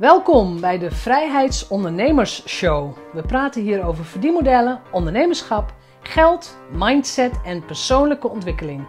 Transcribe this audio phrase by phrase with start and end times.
[0.00, 2.96] Welkom bij de Vrijheidsondernemers Show.
[3.12, 8.86] We praten hier over verdienmodellen, ondernemerschap, geld, mindset en persoonlijke ontwikkeling.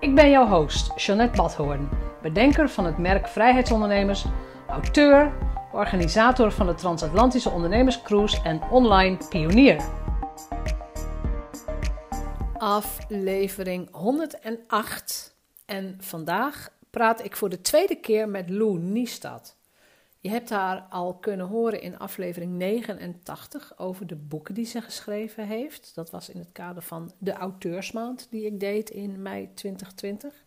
[0.00, 1.88] Ik ben jouw host, Jeanette Badhoorn,
[2.22, 4.24] bedenker van het merk Vrijheidsondernemers,
[4.68, 5.32] auteur,
[5.72, 9.84] organisator van de Transatlantische Ondernemerscruise en online pionier.
[12.56, 15.34] Aflevering 108
[15.66, 19.60] en vandaag praat ik voor de tweede keer met Lou Niestad.
[20.22, 25.46] Je hebt haar al kunnen horen in aflevering 89 over de boeken die ze geschreven
[25.46, 25.94] heeft.
[25.94, 30.44] Dat was in het kader van de auteursmaand die ik deed in mei 2020.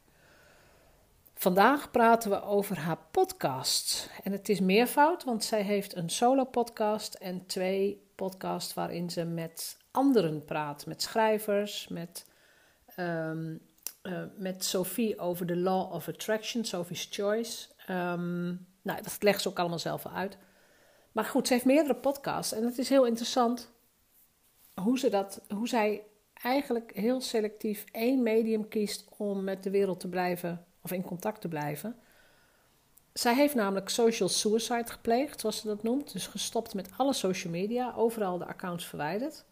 [1.34, 4.09] Vandaag praten we over haar podcast.
[4.23, 9.77] En het is meervoud, want zij heeft een solo-podcast en twee podcasts waarin ze met
[9.91, 10.85] anderen praat.
[10.85, 12.26] Met schrijvers, met,
[12.98, 13.59] um,
[14.03, 17.67] uh, met Sophie over de Law of Attraction, Sophie's Choice.
[17.89, 20.38] Um, nou, dat legt ze ook allemaal zelf uit.
[21.12, 23.71] Maar goed, ze heeft meerdere podcasts en het is heel interessant
[24.82, 29.99] hoe, ze dat, hoe zij eigenlijk heel selectief één medium kiest om met de wereld
[29.99, 31.99] te blijven of in contact te blijven.
[33.13, 36.12] Zij heeft namelijk social suicide gepleegd, zoals ze dat noemt.
[36.13, 39.46] Dus gestopt met alle social media, overal de accounts verwijderd.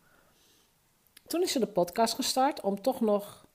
[1.28, 3.46] Toen is ze de podcast gestart om toch nog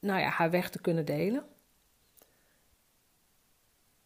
[0.00, 1.44] nou ja, haar weg te kunnen delen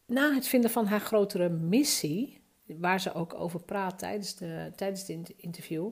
[0.07, 5.07] na het vinden van haar grotere missie, waar ze ook over praat tijdens, de, tijdens
[5.07, 5.91] het interview,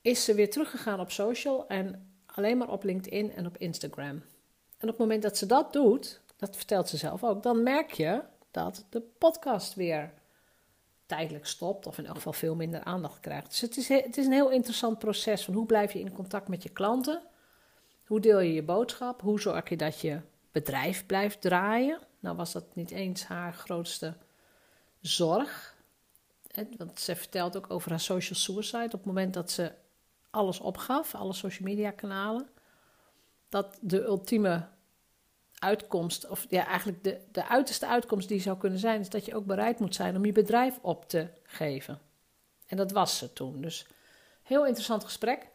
[0.00, 4.22] is ze weer teruggegaan op social en alleen maar op LinkedIn en op Instagram.
[4.78, 7.92] En op het moment dat ze dat doet, dat vertelt ze zelf ook, dan merk
[7.92, 10.12] je dat de podcast weer
[11.06, 13.50] tijdelijk stopt of in elk geval veel minder aandacht krijgt.
[13.50, 16.48] Dus het is, het is een heel interessant proces van hoe blijf je in contact
[16.48, 17.22] met je klanten,
[18.06, 20.20] hoe deel je je boodschap, hoe zorg je dat je
[20.52, 21.98] bedrijf blijft draaien.
[22.22, 24.14] Nou was dat niet eens haar grootste
[25.00, 25.74] zorg.
[26.76, 28.84] Want ze vertelt ook over haar social suicide.
[28.84, 29.72] Op het moment dat ze
[30.30, 32.48] alles opgaf, alle social media kanalen,
[33.48, 34.66] dat de ultieme
[35.58, 39.34] uitkomst, of ja, eigenlijk de, de uiterste uitkomst die zou kunnen zijn, is dat je
[39.34, 42.00] ook bereid moet zijn om je bedrijf op te geven.
[42.66, 43.60] En dat was ze toen.
[43.60, 43.86] Dus
[44.42, 45.50] heel interessant gesprek.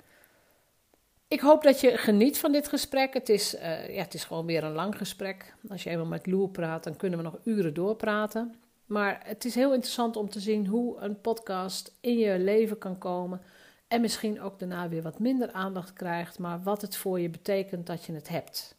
[1.29, 3.13] Ik hoop dat je geniet van dit gesprek.
[3.13, 5.55] Het is, uh, ja, het is gewoon weer een lang gesprek.
[5.69, 8.55] Als je eenmaal met Lou praat, dan kunnen we nog uren doorpraten.
[8.85, 12.97] Maar het is heel interessant om te zien hoe een podcast in je leven kan
[12.97, 13.41] komen.
[13.87, 16.39] En misschien ook daarna weer wat minder aandacht krijgt.
[16.39, 18.75] Maar wat het voor je betekent dat je het hebt.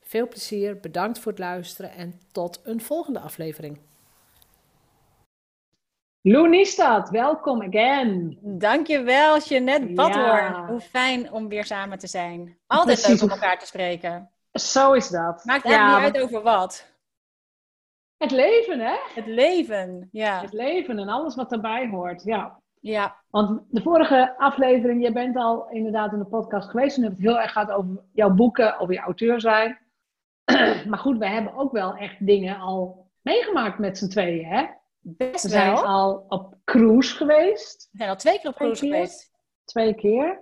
[0.00, 3.78] Veel plezier, bedankt voor het luisteren en tot een volgende aflevering.
[6.28, 8.38] Lou Niestad, welkom again.
[8.40, 10.52] Dankjewel, Jeanette Badhoorn.
[10.52, 10.66] Ja.
[10.66, 12.58] Hoe fijn om weer samen te zijn.
[12.66, 14.30] Altijd leuk om elkaar te spreken.
[14.52, 15.44] Zo is dat.
[15.44, 16.92] Maakt eigenlijk niet uit over wat.
[18.16, 18.96] Het leven, hè?
[19.14, 20.40] Het leven, ja.
[20.40, 22.60] Het leven en alles wat daarbij hoort, ja.
[22.80, 23.16] Ja.
[23.30, 27.26] Want de vorige aflevering, je bent al inderdaad in de podcast geweest en hebt het
[27.26, 29.78] heel erg gehad over jouw boeken, over je auteur zijn.
[30.88, 34.66] maar goed, we hebben ook wel echt dingen al meegemaakt met z'n tweeën, hè?
[35.16, 37.88] Best we zijn al op cruise geweest.
[37.90, 39.30] We zijn al twee keer op cruise geweest.
[39.64, 40.40] Twee keer.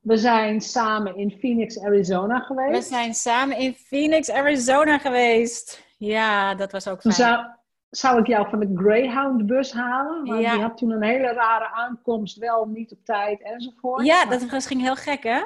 [0.00, 2.88] We zijn samen in Phoenix, Arizona geweest.
[2.88, 5.84] We zijn samen in Phoenix, Arizona geweest.
[5.98, 7.14] Ja, dat was ook fijn.
[7.14, 7.46] Zou,
[7.90, 10.24] zou ik jou van de Greyhound-bus halen?
[10.24, 10.52] Want ja.
[10.52, 14.06] die had toen een hele rare aankomst, wel niet op tijd enzovoort.
[14.06, 15.38] Ja, dat ging heel gek, hè?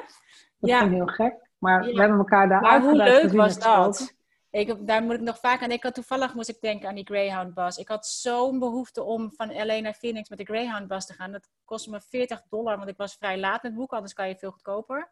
[0.59, 0.79] Dat ja.
[0.79, 1.35] ging heel gek.
[1.57, 1.93] Maar ja.
[1.93, 4.17] we hebben elkaar daar Maar hoe leuk was dat?
[4.51, 5.71] Ik, daar moet ik nog vaak aan.
[5.71, 7.77] Ik had toevallig moest ik denken aan die Greyhound bus.
[7.77, 11.31] Ik had zo'n behoefte om van LA naar Phoenix met de Greyhound bus te gaan.
[11.31, 14.35] Dat kostte me 40 dollar, want ik was vrij laat met boeken, anders kan je
[14.35, 15.09] veel goedkoper.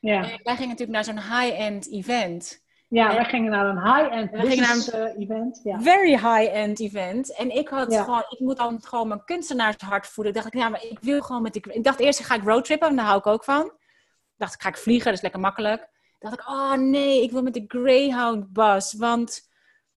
[0.00, 0.16] Ja.
[0.16, 2.62] En wij gingen natuurlijk naar zo'n high-end event.
[2.88, 5.60] Ja, en wij gingen naar een high-end business naar een, uh, event.
[5.64, 5.80] Ja.
[5.80, 7.36] Very high-end event.
[7.36, 8.02] En ik had ja.
[8.02, 10.34] gewoon, ik moet dan gewoon mijn kunstenaarshart voelen.
[10.34, 11.72] Ik dacht, ja, maar ik wil gewoon met die.
[11.72, 13.64] Ik dacht eerst, ga ik roadtrippen, en daar hou ik ook van.
[13.64, 15.92] Ik dacht, ga ik vliegen, dat is lekker makkelijk
[16.24, 18.92] dacht ik, oh nee, ik wil met de Greyhound bus.
[18.92, 19.40] Want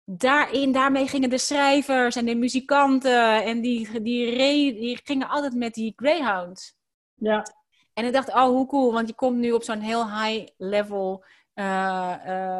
[0.04, 5.74] daarin, daarmee gingen de schrijvers en de muzikanten en die, die, die gingen altijd met
[5.74, 6.76] die Greyhound.
[7.14, 7.46] Ja.
[7.92, 11.24] En ik dacht, oh hoe cool, want je komt nu op zo'n heel high level
[11.54, 12.14] uh,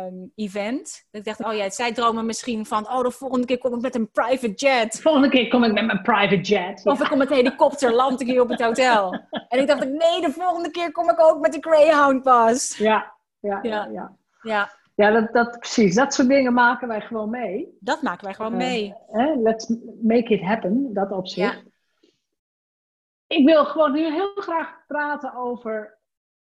[0.06, 1.06] um, event.
[1.10, 3.94] Ik dacht, oh ja, zij dromen misschien van, oh de volgende keer kom ik met
[3.94, 4.92] een private jet.
[4.92, 6.86] De volgende keer kom ik met mijn private jet.
[6.86, 9.12] Of ik kom met een helikopter, land ik hier op het hotel.
[9.48, 12.76] en ik dacht, nee, de volgende keer kom ik ook met de Greyhound bus.
[12.76, 13.13] Ja,
[13.44, 13.88] ja, ja.
[13.92, 14.16] ja.
[14.42, 14.70] ja.
[14.94, 15.94] ja dat, dat, precies.
[15.94, 17.76] Dat soort dingen maken wij gewoon mee.
[17.80, 18.94] Dat maken wij gewoon uh, mee.
[19.08, 21.54] Eh, let's make it happen, dat op zich.
[21.54, 21.72] Ja.
[23.26, 25.98] Ik wil gewoon nu heel graag praten over...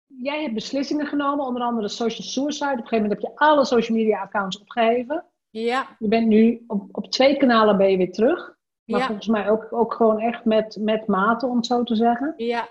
[0.06, 2.72] Jij hebt beslissingen genomen, onder andere social suicide.
[2.72, 5.26] Op een gegeven moment heb je alle social media accounts opgeheven.
[5.50, 5.88] Ja.
[6.00, 8.56] Je bent nu op, op twee kanalen ben je weer terug.
[8.86, 12.34] Maar volgens mij ook, ook gewoon echt met, met mate, om het zo te zeggen.
[12.38, 12.68] Ja.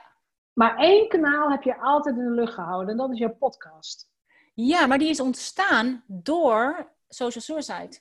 [0.58, 2.88] Maar één kanaal heb je altijd in de lucht gehouden.
[2.88, 4.10] En dat is jouw podcast.
[4.54, 7.98] Ja, maar die is ontstaan door Social Suicide.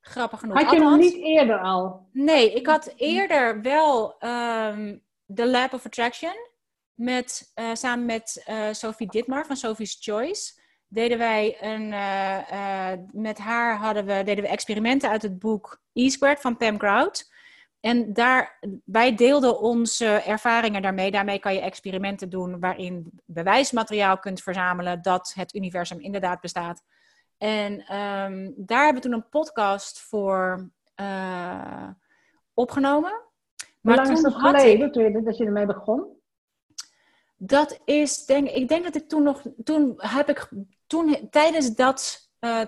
[0.00, 0.62] Grappig genoeg.
[0.62, 2.08] Had je nog niet eerder al?
[2.12, 5.02] Nee, ik had eerder wel um,
[5.34, 6.34] The Lab of Attraction.
[6.94, 10.60] Met, uh, samen met uh, Sophie Ditmar van Sophie's Choice.
[10.88, 16.40] Deden wij een, uh, met haar hadden we, deden we experimenten uit het boek E-Squared
[16.40, 17.32] van Pam Grout.
[17.84, 21.10] En daar, wij deelden onze ervaringen daarmee.
[21.10, 26.82] Daarmee kan je experimenten doen waarin bewijsmateriaal kunt verzamelen dat het universum inderdaad bestaat.
[27.38, 30.70] En um, daar hebben we toen een podcast voor
[31.00, 31.88] uh,
[32.54, 33.22] opgenomen.
[33.80, 35.24] Maar Hoe lang is dat geleden, ik...
[35.24, 36.06] dat je ermee begon?
[37.36, 40.48] Dat is, denk ik, denk dat ik toen nog, toen heb ik,
[40.86, 42.60] toen tijdens dat, uh,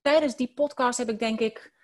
[0.00, 1.76] tijdens die podcast heb ik denk ik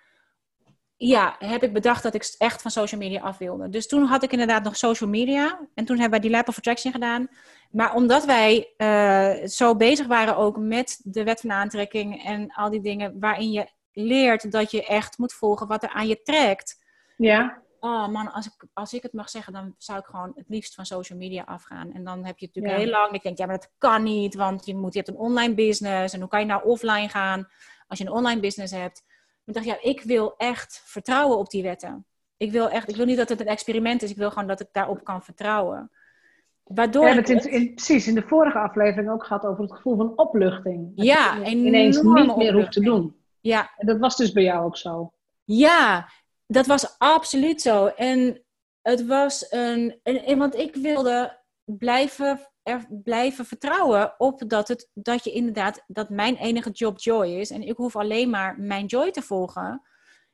[0.97, 3.69] ja, heb ik bedacht dat ik echt van social media af wilde.
[3.69, 5.67] Dus toen had ik inderdaad nog social media.
[5.73, 7.27] En toen hebben wij die Lab of Attraction gedaan.
[7.71, 12.69] Maar omdat wij uh, zo bezig waren ook met de wet van aantrekking en al
[12.69, 16.83] die dingen waarin je leert dat je echt moet volgen wat er aan je trekt.
[17.17, 17.63] Ja.
[17.79, 20.75] Oh man, als ik, als ik het mag zeggen, dan zou ik gewoon het liefst
[20.75, 21.93] van social media afgaan.
[21.93, 23.11] En dan heb je natuurlijk heel lang.
[23.11, 26.13] Ik denk, ja, maar dat kan niet, want je, moet, je hebt een online business.
[26.13, 27.47] En hoe kan je nou offline gaan
[27.87, 29.03] als je een online business hebt?
[29.45, 32.05] Ik dacht, ja, ik wil echt vertrouwen op die wetten.
[32.37, 34.09] Ik wil echt, ik wil niet dat het een experiment is.
[34.09, 35.91] Ik wil gewoon dat ik daarop kan vertrouwen.
[36.63, 39.95] Waardoor we hebben het in, precies in de vorige aflevering ook gehad over het gevoel
[39.95, 40.91] van opluchting.
[40.95, 43.15] Ja, ineens niet meer hoeft te doen.
[43.41, 43.71] Ja.
[43.77, 45.13] En dat was dus bij jou ook zo.
[45.43, 46.09] Ja,
[46.47, 47.85] dat was absoluut zo.
[47.85, 48.43] En
[48.81, 55.23] het was een, een want ik wilde blijven er blijven vertrouwen op dat, het, dat
[55.23, 57.49] je inderdaad, dat mijn enige job joy is.
[57.49, 59.81] En ik hoef alleen maar mijn joy te volgen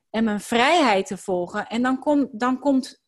[0.09, 1.67] en mijn vrijheid te volgen.
[1.67, 3.03] En dan, komt dan, komt,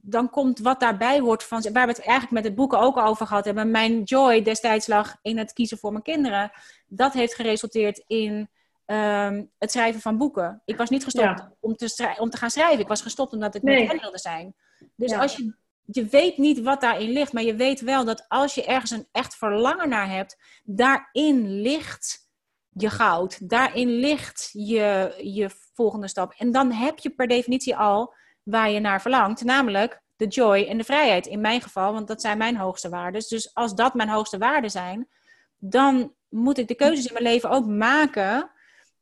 [0.00, 3.26] dan komt wat daarbij hoort van, waar we het eigenlijk met het boeken ook over
[3.26, 3.70] gehad hebben.
[3.70, 6.50] Mijn joy destijds lag in het kiezen voor mijn kinderen.
[6.86, 8.50] Dat heeft geresulteerd in
[8.84, 10.62] ehm, het schrijven van boeken.
[10.64, 12.80] Ik was niet gestopt om, te om te gaan schrijven.
[12.80, 13.80] Ik was gestopt omdat ik nee.
[13.80, 14.54] met hen wilde zijn.
[14.96, 15.54] Dus als je
[15.86, 19.08] je weet niet wat daarin ligt, maar je weet wel dat als je ergens een
[19.12, 22.28] echt verlangen naar hebt, daarin ligt
[22.68, 23.48] je goud.
[23.48, 26.34] Daarin ligt je, je volgende stap.
[26.38, 30.78] En dan heb je per definitie al waar je naar verlangt, namelijk de joy en
[30.78, 31.26] de vrijheid.
[31.26, 33.22] In mijn geval, want dat zijn mijn hoogste waarden.
[33.28, 35.08] Dus als dat mijn hoogste waarden zijn,
[35.58, 38.50] dan moet ik de keuzes in mijn leven ook maken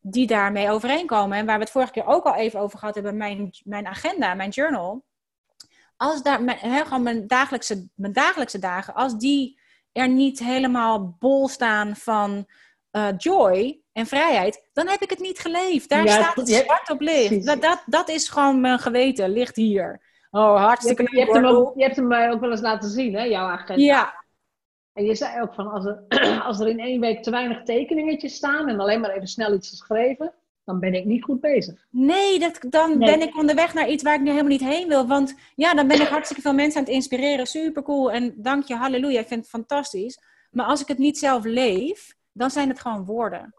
[0.01, 1.39] die daarmee overeenkomen.
[1.39, 4.35] En waar we het vorige keer ook al even over gehad hebben, mijn, mijn agenda,
[4.35, 5.05] mijn journal
[5.97, 9.61] als daar, mijn, gewoon mijn dagelijkse, mijn dagelijkse dagen, als die
[9.93, 12.47] er niet helemaal bol staan van
[12.93, 15.89] uh, joy en vrijheid, dan heb ik het niet geleefd.
[15.89, 17.47] Daar staat het zwart op licht.
[17.47, 20.03] Dat, dat, dat is gewoon mijn geweten, ligt hier.
[20.31, 22.91] Oh, hartstikke je, je, hebt hem ook, je hebt hem mij ook wel eens laten
[22.91, 23.83] zien, hè, jouw agenda.
[23.83, 24.25] Ja.
[24.93, 26.05] En je zei ook van, als er,
[26.47, 29.69] als er in één week te weinig tekeningetjes staan en alleen maar even snel iets
[29.69, 31.87] geschreven, dan ben ik niet goed bezig.
[31.91, 35.07] Nee, dat, dan ben ik onderweg naar iets waar ik nu helemaal niet heen wil.
[35.07, 37.47] Want ja, dan ben ik hartstikke veel mensen aan het inspireren.
[37.47, 38.13] Super cool.
[38.13, 39.21] En dank je, halleluja.
[39.21, 40.19] Ik vind het fantastisch.
[40.51, 43.55] Maar als ik het niet zelf leef, dan zijn het gewoon woorden.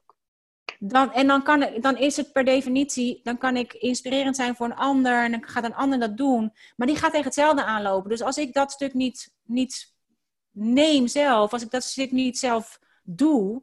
[0.79, 4.65] Dan, en dan, kan, dan is het per definitie, dan kan ik inspirerend zijn voor
[4.65, 5.23] een ander.
[5.23, 6.53] En dan gaat een ander dat doen.
[6.75, 8.09] Maar die gaat tegen hetzelfde aanlopen.
[8.09, 9.93] Dus als ik dat stuk niet, niet
[10.51, 13.61] neem zelf, als ik dat stuk niet zelf doe,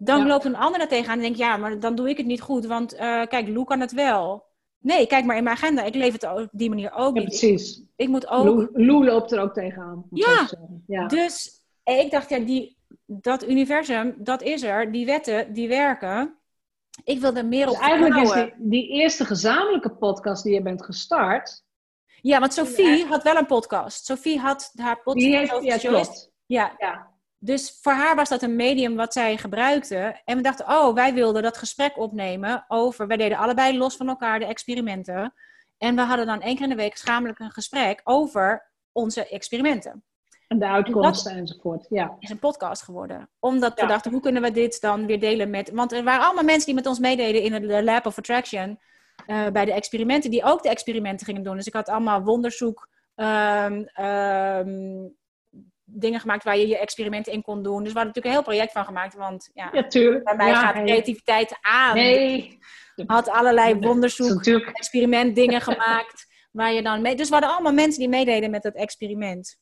[0.00, 2.40] dan loopt een ander er tegenaan en denkt, ja, maar dan doe ik het niet
[2.40, 4.46] goed, want uh, kijk, Lou kan het wel.
[4.78, 5.82] Nee, kijk maar in mijn agenda.
[5.82, 7.28] Ik leef het op die manier ook ja, niet.
[7.28, 7.82] Precies.
[7.96, 8.70] Ik, moet ook...
[8.72, 10.06] Lou, loopt er ook tegenaan.
[10.10, 10.48] Ja.
[10.86, 12.76] ja, dus ik dacht, ja, die,
[13.06, 14.92] dat universum, dat is er.
[14.92, 16.38] Die wetten, die werken.
[17.04, 20.62] Ik wil er meer dus op eigenlijk is die, die, eerste gezamenlijke podcast die je
[20.62, 21.66] bent gestart...
[22.20, 24.04] Ja, want Sophie had wel een podcast.
[24.04, 25.26] Sophie had haar podcast.
[25.26, 26.30] Die heeft, ja, klopt.
[26.46, 26.74] Ja.
[26.78, 27.17] ja.
[27.38, 30.20] Dus voor haar was dat een medium wat zij gebruikte.
[30.24, 33.06] En we dachten, oh, wij wilden dat gesprek opnemen over.
[33.06, 35.34] Wij deden allebei los van elkaar de experimenten.
[35.78, 40.02] En we hadden dan één keer in de week schamelijk een gesprek over onze experimenten.
[40.48, 41.86] En de uitkomsten enzovoort.
[41.88, 42.16] Ja.
[42.18, 43.28] is een podcast geworden.
[43.38, 45.70] Omdat we dachten, hoe kunnen we dit dan weer delen met.
[45.70, 48.78] Want er waren allemaal mensen die met ons meededen in de Lab of Attraction.
[49.26, 51.56] Uh, bij de experimenten, die ook de experimenten gingen doen.
[51.56, 52.88] Dus ik had allemaal wonderzoek.
[53.16, 55.16] Um, um,
[55.98, 57.82] dingen gemaakt waar je je experimenten in kon doen.
[57.82, 59.14] Dus we hadden natuurlijk een heel project van gemaakt.
[59.14, 59.88] Want ja, ja
[60.22, 61.94] bij mij gaat creativiteit aan.
[61.94, 62.58] Nee.
[63.06, 66.26] Had allerlei wonderzoek, experiment dingen gemaakt.
[66.52, 67.14] Waar je dan mee...
[67.14, 69.58] Dus we hadden allemaal mensen die meededen met dat experiment.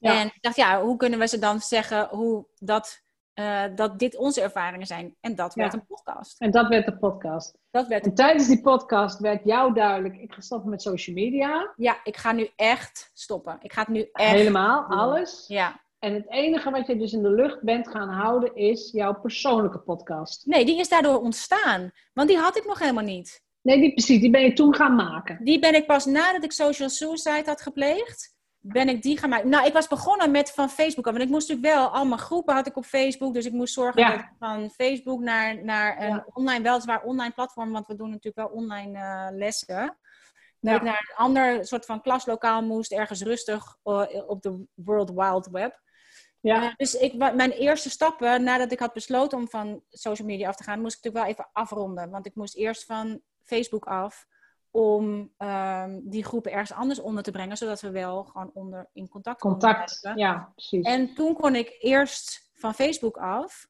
[0.00, 3.03] En ik dacht, ja, hoe kunnen we ze dan zeggen hoe dat
[3.34, 5.16] eh, dat dit onze ervaringen zijn.
[5.20, 6.40] En dat werd een podcast.
[6.40, 7.58] En dat werd de podcast.
[7.70, 11.72] Dat werd en tijdens die podcast werd jou duidelijk, ik ga stoppen met social media.
[11.76, 13.58] Ja, ik ga nu echt stoppen.
[13.60, 15.44] Ik ga het nu echt Helemaal, alles.
[15.48, 15.82] Ja.
[15.98, 19.78] En het enige wat je dus in de lucht bent gaan houden is jouw persoonlijke
[19.78, 20.46] podcast.
[20.46, 21.90] Nee, die is daardoor ontstaan.
[22.12, 23.42] Want die had ik nog helemaal niet.
[23.60, 24.20] Nee, die, precies.
[24.20, 25.44] Die ben je toen gaan maken.
[25.44, 28.33] Die ben ik pas nadat ik social suicide had gepleegd
[28.66, 29.48] ben ik die gaan maken.
[29.48, 32.66] Nou, ik was begonnen met van Facebook Want ik moest natuurlijk wel, allemaal groepen had
[32.66, 33.34] ik op Facebook.
[33.34, 36.26] Dus ik moest zorgen dat ik van Facebook naar, naar een ja.
[36.32, 37.72] online, weliswaar online platform.
[37.72, 39.98] Want we doen natuurlijk wel online uh, lessen.
[40.60, 42.92] Dat ik naar een ander soort van klaslokaal moest.
[42.92, 45.80] Ergens rustig uh, op de World Wild Web.
[46.40, 46.62] Ja.
[46.62, 50.56] Uh, dus ik, mijn eerste stappen, nadat ik had besloten om van social media af
[50.56, 52.10] te gaan, moest ik natuurlijk wel even afronden.
[52.10, 54.26] Want ik moest eerst van Facebook af
[54.74, 59.08] om um, die groepen ergens anders onder te brengen, zodat we wel gewoon onder in
[59.08, 60.86] contact Contact, ja, precies.
[60.86, 63.66] En toen kon ik eerst van Facebook af.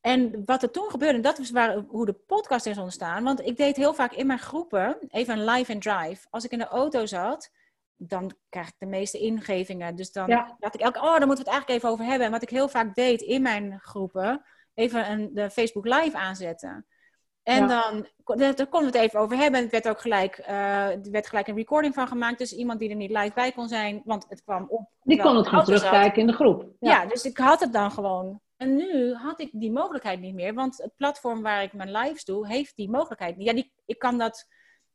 [0.00, 3.24] En wat er toen gebeurde, dat is waar, hoe de podcast is ontstaan.
[3.24, 6.26] Want ik deed heel vaak in mijn groepen even een live and drive.
[6.30, 7.50] Als ik in de auto zat,
[7.96, 9.96] dan krijg ik de meeste ingevingen.
[9.96, 10.56] Dus dan ja.
[10.58, 12.26] dacht ik elke, oh, daar moeten we het eigenlijk even over hebben.
[12.26, 16.86] En wat ik heel vaak deed in mijn groepen, even een, de Facebook live aanzetten.
[17.44, 19.60] En dan, daar konden we het even over hebben.
[19.60, 22.38] Het werd ook gelijk, uh, er werd gelijk een recording van gemaakt.
[22.38, 24.88] Dus iemand die er niet live bij kon zijn, want het kwam op.
[25.02, 26.66] Die kon het gewoon terugkijken in de groep.
[26.80, 26.90] Ja.
[26.90, 27.06] ja.
[27.06, 28.40] dus ik had het dan gewoon.
[28.56, 30.54] En nu had ik die mogelijkheid niet meer.
[30.54, 33.46] Want het platform waar ik mijn lives doe, heeft die mogelijkheid niet.
[33.46, 34.46] Ja, die, ik kan dat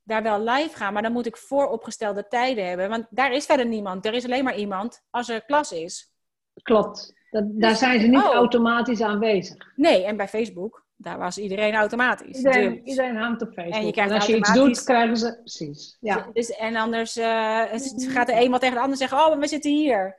[0.04, 2.90] daar wel live gaan, maar dan moet ik vooropgestelde tijden hebben.
[2.90, 4.06] Want daar is verder niemand.
[4.06, 6.14] Er is alleen maar iemand als er klas is.
[6.62, 7.14] Klopt.
[7.30, 8.34] Dat, daar dus zijn ze niet oh.
[8.34, 9.72] automatisch aanwezig.
[9.76, 12.38] Nee, en bij Facebook daar was iedereen automatisch.
[12.38, 12.84] Iedereen, dus.
[12.84, 13.76] iedereen hangt op Facebook.
[13.76, 15.38] En, je krijgt en als je iets doet, krijgen ze...
[15.40, 16.30] Precies, ja.
[16.34, 17.64] Dus, en anders uh,
[17.98, 19.18] gaat er eenmaal tegen de ander zeggen...
[19.18, 20.18] Oh, maar we zitten hier.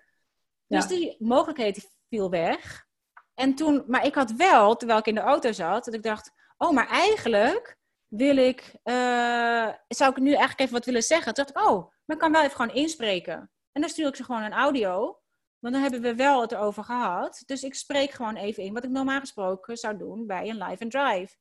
[0.67, 2.87] Dus die mogelijkheid viel weg.
[3.35, 3.85] En toen...
[3.87, 5.85] Maar ik had wel, terwijl ik in de auto zat...
[5.85, 6.33] dat ik dacht...
[6.57, 8.75] Oh, maar eigenlijk wil ik...
[8.85, 11.35] Uh, zou ik nu eigenlijk even wat willen zeggen?
[11.35, 11.71] Toen dacht ik...
[11.71, 13.51] Oh, maar ik kan wel even gewoon inspreken.
[13.73, 15.20] En dan stuur ik ze gewoon een audio...
[15.61, 17.43] Want dan hebben we wel het erover gehad.
[17.47, 20.83] Dus ik spreek gewoon even in wat ik normaal gesproken zou doen bij een live
[20.83, 21.37] and drive.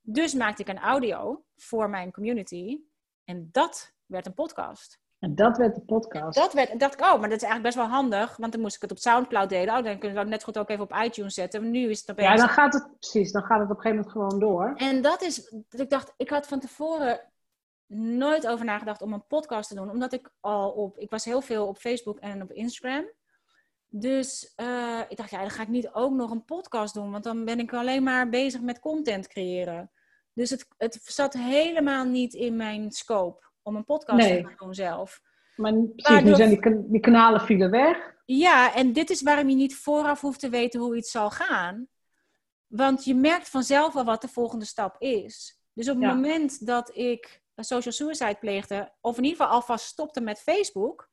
[0.00, 2.80] Dus maakte ik een audio voor mijn community.
[3.24, 5.00] En dat werd een podcast.
[5.18, 6.36] En dat werd de podcast.
[6.36, 8.36] Dat werd, dacht ik, oh, maar dat is eigenlijk best wel handig.
[8.36, 9.76] Want dan moest ik het op Soundcloud delen.
[9.76, 11.60] Oh, dan kunnen we het net goed ook even op iTunes zetten.
[11.60, 12.28] Maar nu is het opeens...
[12.28, 13.32] Ja, dan gaat het, precies.
[13.32, 14.72] Dan gaat het op een gegeven moment gewoon door.
[14.76, 17.32] En dat is, dat ik dacht, ik had van tevoren
[18.18, 19.90] nooit over nagedacht om een podcast te doen.
[19.90, 23.10] Omdat ik al op, ik was heel veel op Facebook en op Instagram.
[23.88, 27.24] Dus uh, ik dacht, ja, dan ga ik niet ook nog een podcast doen, want
[27.24, 29.90] dan ben ik alleen maar bezig met content creëren.
[30.32, 34.74] Dus het, het zat helemaal niet in mijn scope om een podcast te gaan doen
[34.74, 35.22] zelf.
[35.56, 38.16] Maar precies, nu zijn die, die kanalen vielen weg.
[38.24, 41.88] Ja, en dit is waarom je niet vooraf hoeft te weten hoe iets zal gaan.
[42.66, 45.60] Want je merkt vanzelf al wat de volgende stap is.
[45.72, 50.20] Dus op het moment dat ik social suicide pleegde, of in ieder geval alvast stopte
[50.20, 51.07] met Facebook,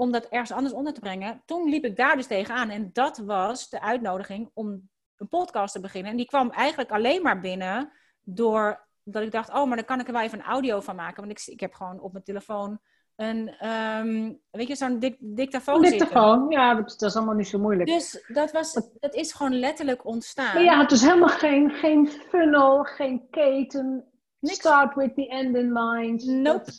[0.00, 1.42] om dat ergens anders onder te brengen.
[1.44, 2.70] Toen liep ik daar dus tegenaan.
[2.70, 6.10] En dat was de uitnodiging om een podcast te beginnen.
[6.10, 10.00] En die kwam eigenlijk alleen maar binnen door dat ik dacht, oh, maar dan kan
[10.00, 11.26] ik er wel even een audio van maken.
[11.26, 12.80] Want ik, ik heb gewoon op mijn telefoon
[13.16, 17.88] een, um, weet je, zo'n dik, dictafoon dictafoon, ja, dat, is allemaal niet zo moeilijk.
[17.88, 20.54] Dus dat, was, dat is gewoon letterlijk ontstaan.
[20.54, 24.04] Maar ja, het is helemaal geen, geen funnel, geen keten.
[24.38, 24.56] Niks.
[24.56, 26.24] Start with the end in mind.
[26.24, 26.72] Nope.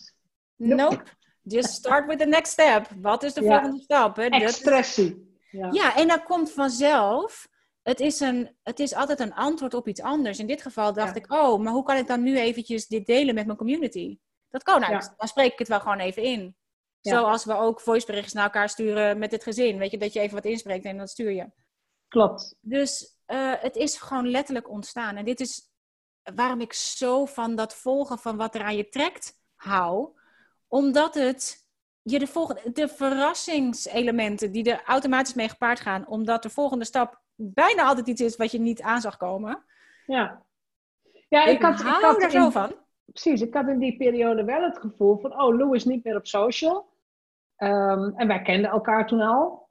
[0.55, 1.03] Nope.
[1.41, 2.87] Just start with the next step.
[3.01, 4.15] Wat is de volgende stap?
[4.15, 4.25] Hè?
[4.25, 5.29] Expressie.
[5.51, 5.67] Ja.
[5.71, 7.47] ja, en dat komt vanzelf.
[7.81, 10.39] Het is, een, het is altijd een antwoord op iets anders.
[10.39, 13.35] In dit geval dacht ik, oh, maar hoe kan ik dan nu eventjes dit delen
[13.35, 14.17] met mijn community?
[14.49, 16.55] Dat kan nou, dan spreek ik het wel gewoon even in.
[17.01, 19.77] Zoals we ook voiceberichtjes naar elkaar sturen met het gezin.
[19.77, 21.51] Weet je, dat je even wat inspreekt en dat stuur je.
[22.07, 22.55] Klopt.
[22.59, 25.15] Dus uh, het is gewoon letterlijk ontstaan.
[25.15, 25.69] En dit is
[26.35, 30.19] waarom ik zo van dat volgen van wat er aan je trekt hou
[30.71, 31.65] omdat het
[32.01, 37.21] je de, volgende, de verrassingselementen die er automatisch mee gepaard gaan, omdat de volgende stap
[37.35, 39.63] bijna altijd iets is wat je niet aan zag komen.
[40.05, 40.43] Ja,
[41.29, 42.71] ja ik, had, ik had er zo van.
[43.05, 46.15] Precies, ik had in die periode wel het gevoel van, oh, Lou is niet meer
[46.15, 46.89] op social.
[47.57, 49.69] Um, en wij kenden elkaar toen al.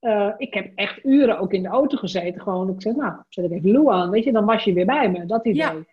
[0.00, 2.40] Uh, ik heb echt uren ook in de auto gezeten.
[2.40, 4.86] Gewoon, ik zei, nou, zet ik even Lou aan, weet je, dan was je weer
[4.86, 5.26] bij me.
[5.26, 5.54] Dat idee.
[5.54, 5.84] Ja.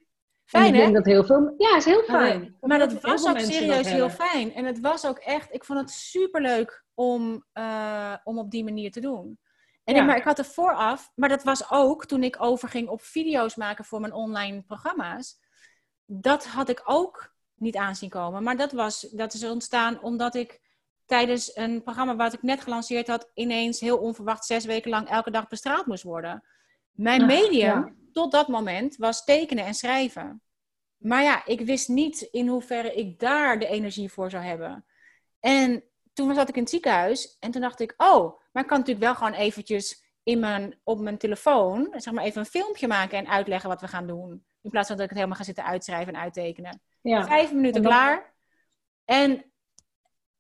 [0.46, 1.54] Fijn, ik denk dat heel veel...
[1.58, 2.56] Ja, is heel fijn.
[2.62, 4.54] maar dat was ook serieus heel fijn.
[4.54, 5.54] En het was ook echt...
[5.54, 9.40] Ik vond het superleuk om, uh, om op die manier te doen.
[9.84, 10.04] En ja.
[10.04, 11.12] maar ik had er vooraf...
[11.16, 15.40] Maar dat was ook toen ik overging op video's maken voor mijn online programma's.
[16.06, 18.44] Dat had ik ook niet aanzien komen.
[18.44, 20.62] Maar dat, was, dat is ontstaan omdat ik
[21.06, 23.32] tijdens een programma wat ik net gelanceerd had...
[23.34, 26.44] ineens heel onverwacht zes weken lang elke dag bestraald moest worden.
[26.92, 30.42] Mijn medium tot dat moment was tekenen en schrijven.
[30.98, 34.86] Maar ja, ik wist niet in hoeverre ik daar de energie voor zou hebben.
[35.40, 38.80] En toen zat ik in het ziekenhuis en toen dacht ik, oh, maar ik kan
[38.80, 43.18] natuurlijk wel gewoon eventjes in mijn, op mijn telefoon, zeg maar even een filmpje maken
[43.18, 44.46] en uitleggen wat we gaan doen.
[44.62, 46.82] In plaats van dat ik het helemaal ga zitten uitschrijven en uittekenen.
[47.02, 47.26] Ja.
[47.26, 48.34] Vijf minuten klaar.
[49.06, 49.52] En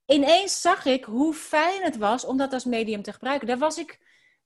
[0.05, 3.47] ineens zag ik hoe fijn het was om dat als medium te gebruiken.
[3.47, 3.99] Daar was ik,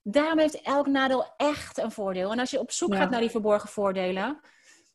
[0.03, 2.31] daarom heeft elk nadeel echt een voordeel.
[2.31, 4.39] En als je op zoek gaat naar die verborgen voordelen,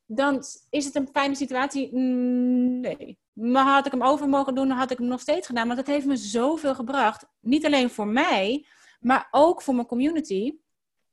[0.07, 1.97] dan is het een fijne situatie.
[1.97, 3.19] Mm, nee.
[3.33, 5.67] Maar had ik hem over mogen doen, dan had ik hem nog steeds gedaan.
[5.67, 7.27] Want het heeft me zoveel gebracht.
[7.41, 8.67] Niet alleen voor mij,
[9.01, 10.55] maar ook voor mijn community.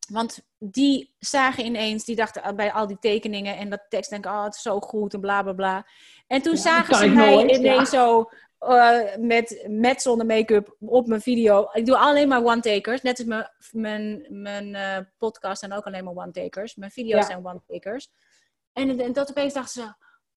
[0.10, 4.44] Want die zagen ineens, die dachten bij al die tekeningen en dat tekst, denken, oh,
[4.44, 5.88] het is zo goed en bla bla bla.
[6.28, 8.30] En toen zagen ze mij ineens zo
[8.62, 11.70] uh, met, met zonder make-up op mijn video.
[11.74, 13.02] Ik doe alleen maar one-takers.
[13.02, 16.76] Net als mijn, mijn, mijn uh, podcast zijn ook alleen maar one-takers.
[16.76, 18.12] Mijn video's zijn one-takers.
[18.74, 19.94] En, en dat opeens dachten ze,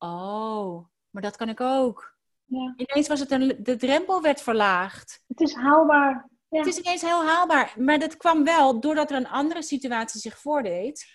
[0.06, 2.16] oh, maar dat kan ik ook.
[2.44, 2.74] Ja.
[2.76, 5.22] Ineens was het een, de drempel werd verlaagd.
[5.26, 6.28] Het is haalbaar.
[6.48, 7.74] Het is ineens heel haalbaar.
[7.78, 11.06] Maar dat kwam wel doordat er een andere situatie zich voordeed.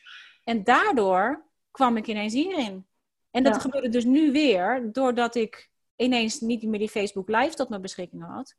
[0.43, 2.87] En daardoor kwam ik ineens hierin.
[3.31, 5.69] En dat gebeurde dus nu weer, doordat ik
[6.00, 8.56] ineens niet meer die Facebook Live tot mijn beschikking had,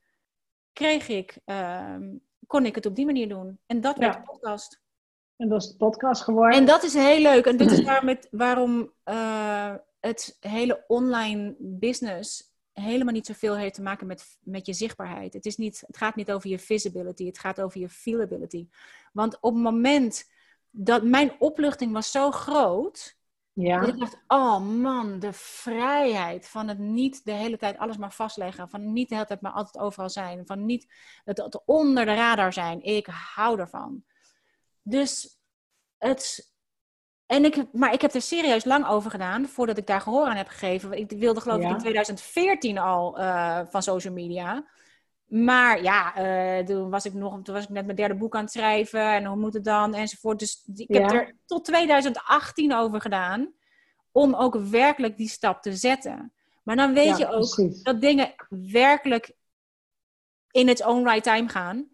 [0.72, 2.16] kreeg ik, ehm,
[2.46, 3.58] kon ik het op die manier doen.
[3.66, 4.80] En dat werd de podcast.
[5.36, 6.58] En dat is de podcast geworden.
[6.58, 7.46] En dat is heel leuk.
[7.46, 13.74] En dit is waarom, het, waarom uh, het hele online business helemaal niet zoveel heeft
[13.74, 15.32] te maken met, met je zichtbaarheid.
[15.32, 18.68] Het, is niet, het gaat niet over je visibility, het gaat over je feelability.
[19.12, 20.30] Want op het moment
[20.70, 23.18] dat mijn opluchting was zo groot,
[23.60, 23.80] ja.
[23.80, 28.12] dat ik dacht, oh man, de vrijheid van het niet de hele tijd alles maar
[28.12, 32.04] vastleggen, van niet de hele tijd maar altijd overal zijn, van niet het, het onder
[32.04, 32.82] de radar zijn.
[32.82, 34.04] Ik hou ervan.
[34.82, 35.40] Dus
[35.98, 36.52] het,
[37.26, 40.36] en ik, maar ik heb er serieus lang over gedaan voordat ik daar gehoor aan
[40.36, 40.92] heb gegeven.
[40.92, 44.64] Ik wilde geloof ik in 2014 al uh, van social media.
[45.30, 46.18] Maar ja,
[46.58, 49.12] uh, toen, was ik nog, toen was ik net mijn derde boek aan het schrijven.
[49.12, 49.94] En hoe moet het dan?
[49.94, 50.38] Enzovoort.
[50.38, 53.52] Dus ik heb er tot 2018 over gedaan.
[54.12, 56.32] Om ook werkelijk die stap te zetten.
[56.62, 59.32] Maar dan weet je ook dat dingen werkelijk
[60.50, 61.88] in its own right time gaan.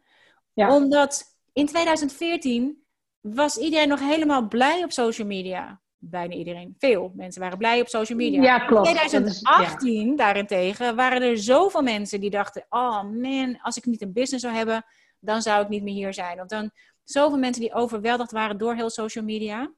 [0.55, 2.85] Omdat in 2014
[3.21, 5.81] was iedereen nog helemaal blij op social media.
[5.99, 6.75] Bijna iedereen.
[6.79, 8.43] Veel mensen waren blij op social media.
[8.43, 8.89] Ja, klopt.
[8.89, 14.13] In 2018 daarentegen waren er zoveel mensen die dachten: oh man, als ik niet een
[14.13, 14.85] business zou hebben,
[15.19, 16.41] dan zou ik niet meer hier zijn.
[16.41, 16.71] Of dan
[17.05, 19.73] zoveel mensen die overweldigd waren door heel social media.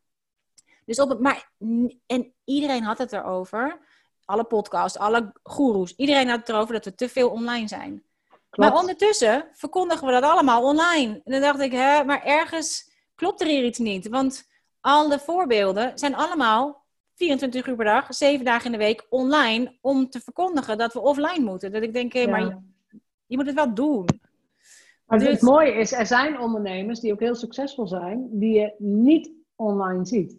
[0.84, 1.50] Dus op het, maar,
[2.06, 3.78] en iedereen had het erover.
[4.24, 5.94] Alle podcasts, alle goeroes.
[5.96, 8.02] Iedereen had het erover dat we te veel online zijn.
[8.50, 8.70] Klopt.
[8.70, 11.20] Maar ondertussen verkondigen we dat allemaal online.
[11.24, 14.08] En dan dacht ik, hè, maar ergens klopt er hier iets niet.
[14.08, 14.48] Want
[14.80, 20.10] alle voorbeelden zijn allemaal 24 uur per dag, 7 dagen in de week online om
[20.10, 21.72] te verkondigen dat we offline moeten.
[21.72, 22.56] Dat ik denk, hé, maar je,
[23.26, 24.06] je, moet het wel doen.
[25.06, 25.28] Maar dus...
[25.28, 30.06] het mooie is, er zijn ondernemers die ook heel succesvol zijn, die je niet online
[30.06, 30.36] ziet.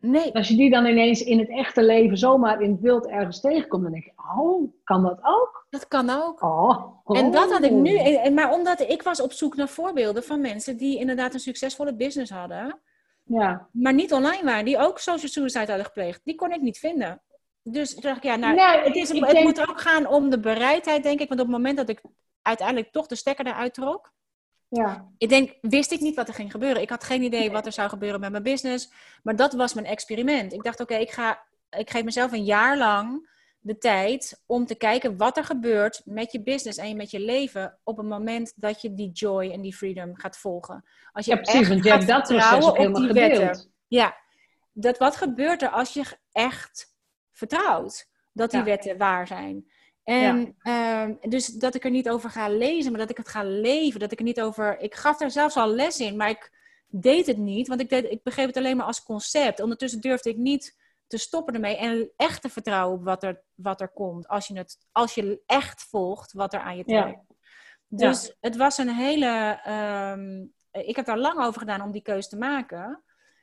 [0.00, 0.34] Nee.
[0.34, 3.82] Als je die dan ineens in het echte leven zomaar in het wild ergens tegenkomt,
[3.82, 5.66] dan denk je, oh, kan dat ook?
[5.70, 6.42] Dat kan ook.
[6.42, 7.00] Oh.
[7.04, 7.96] En dat had ik nu.
[7.96, 8.28] Oh.
[8.34, 12.30] Maar omdat ik was op zoek naar voorbeelden van mensen die inderdaad een succesvolle business
[12.30, 12.80] hadden.
[13.28, 13.68] Ja.
[13.72, 16.20] Maar niet online waren, die ook social suicide hadden gepleegd.
[16.24, 17.22] Die kon ik niet vinden.
[17.62, 21.02] Dus toen dacht ik, ja, nou, het, is, het moet ook gaan om de bereidheid,
[21.02, 21.28] denk ik.
[21.28, 22.00] Want op het moment dat ik
[22.42, 24.14] uiteindelijk toch de stekker eruit trok,
[24.68, 25.08] ja.
[25.18, 26.82] Ik denk, wist ik niet wat er ging gebeuren.
[26.82, 28.90] Ik had geen idee wat er zou gebeuren met mijn business.
[29.22, 30.52] Maar dat was mijn experiment.
[30.52, 31.38] Ik dacht, oké, ik ik,
[31.78, 33.28] ik geef mezelf een jaar lang
[33.66, 37.78] de tijd om te kijken wat er gebeurt met je business en met je leven
[37.84, 40.84] op het moment dat je die joy en die freedom gaat volgen.
[41.12, 43.70] Als je ja, precies, want je hebt dat proces ook helemaal gedeeld.
[43.86, 44.16] Ja,
[44.72, 46.94] dat wat gebeurt er als je echt
[47.32, 49.70] vertrouwt dat die wetten waar zijn?
[50.04, 53.42] En ehm, dus dat ik er niet over ga lezen, maar dat ik het ga
[53.44, 54.00] leven.
[54.00, 54.80] Dat ik er niet over.
[54.80, 56.52] Ik gaf er zelfs al les in, maar ik
[56.86, 59.60] deed het niet, want ik, deed, ik begreep het alleen maar als concept.
[59.60, 63.80] Ondertussen durfde ik niet te stoppen ermee en echt te vertrouwen op wat er, wat
[63.80, 64.28] er komt.
[64.28, 67.24] Als je, het, als je echt volgt wat er aan je trekt.
[67.88, 69.60] Dus het was een hele.
[69.64, 70.46] Ehm,
[70.86, 73.02] ik heb daar lang over gedaan om die keuze te maken.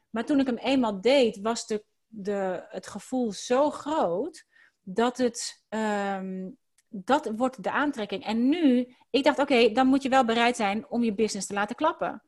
[0.09, 4.45] Maar toen ik hem eenmaal deed, was de, de, het gevoel zo groot
[4.81, 5.63] dat het.
[5.69, 6.49] Ehm,
[6.95, 8.25] dat wordt de aantrekking.
[8.25, 11.53] En nu, ik dacht, oké, dan moet je wel bereid zijn om je business te
[11.53, 12.21] laten klappen.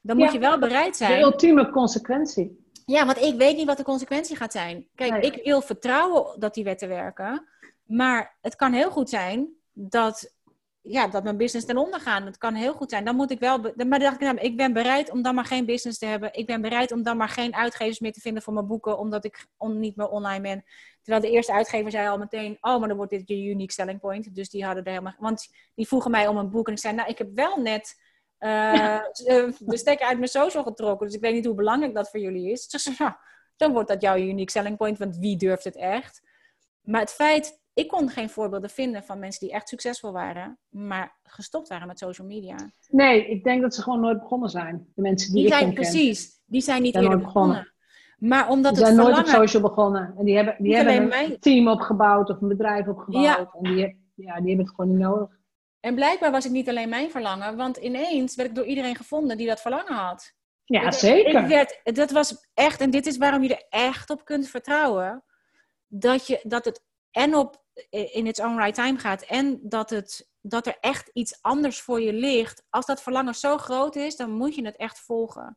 [0.00, 1.18] Dan moet je wel bereid zijn.
[1.18, 2.67] De ultieme consequentie.
[2.88, 4.88] Ja, want ik weet niet wat de consequentie gaat zijn.
[4.94, 7.48] Kijk, ik wil vertrouwen dat die wetten werken.
[7.84, 10.36] Maar het kan heel goed zijn dat
[10.82, 12.24] ja, dat mijn business ten onder gaat.
[12.24, 13.04] Dat kan heel goed zijn.
[13.04, 13.58] Dan moet ik wel.
[13.76, 16.34] Maar dacht ik, nou, ik ben bereid om dan maar geen business te hebben.
[16.34, 19.24] Ik ben bereid om dan maar geen uitgevers meer te vinden voor mijn boeken, omdat
[19.24, 20.64] ik on, niet meer online ben.
[21.02, 24.00] Terwijl de eerste uitgever zei al meteen: Oh, maar dan wordt dit je unique selling
[24.00, 24.34] point.
[24.34, 25.14] Dus die hadden er helemaal.
[25.18, 26.66] Want die vroegen mij om een boek.
[26.66, 28.00] En ik zei: Nou, ik heb wel net.
[29.26, 31.06] Uh, de stekker uit mijn social getrokken.
[31.06, 32.68] Dus ik weet niet hoe belangrijk dat voor jullie is.
[32.68, 32.90] Dus
[33.56, 34.98] dan wordt dat jouw unique selling point.
[34.98, 36.22] Want wie durft het echt?
[36.80, 41.18] Maar het feit ik kon geen voorbeelden vinden van mensen die echt succesvol waren, maar
[41.22, 42.56] gestopt waren met social media.
[42.88, 44.86] Nee, ik denk dat ze gewoon nooit begonnen zijn.
[44.94, 47.56] De mensen die, die ik zijn, Precies, die zijn niet eerder begonnen.
[47.56, 47.72] begonnen.
[48.18, 50.14] Maar omdat die zijn het nooit op social begonnen.
[50.18, 53.24] En die hebben, die hebben een team opgebouwd of een bedrijf opgebouwd.
[53.24, 53.50] Ja.
[53.52, 53.80] En die,
[54.14, 55.37] ja, die hebben het gewoon niet nodig.
[55.80, 59.36] En blijkbaar was ik niet alleen mijn verlangen, want ineens werd ik door iedereen gevonden
[59.36, 60.32] die dat verlangen had.
[60.64, 61.42] Ja, zeker.
[61.42, 65.24] Ik werd, dat was echt, en dit is waarom je er echt op kunt vertrouwen,
[65.86, 69.22] dat, je, dat het en op in its own right time gaat.
[69.22, 72.62] En dat, het, dat er echt iets anders voor je ligt.
[72.70, 75.56] Als dat verlangen zo groot is, dan moet je het echt volgen.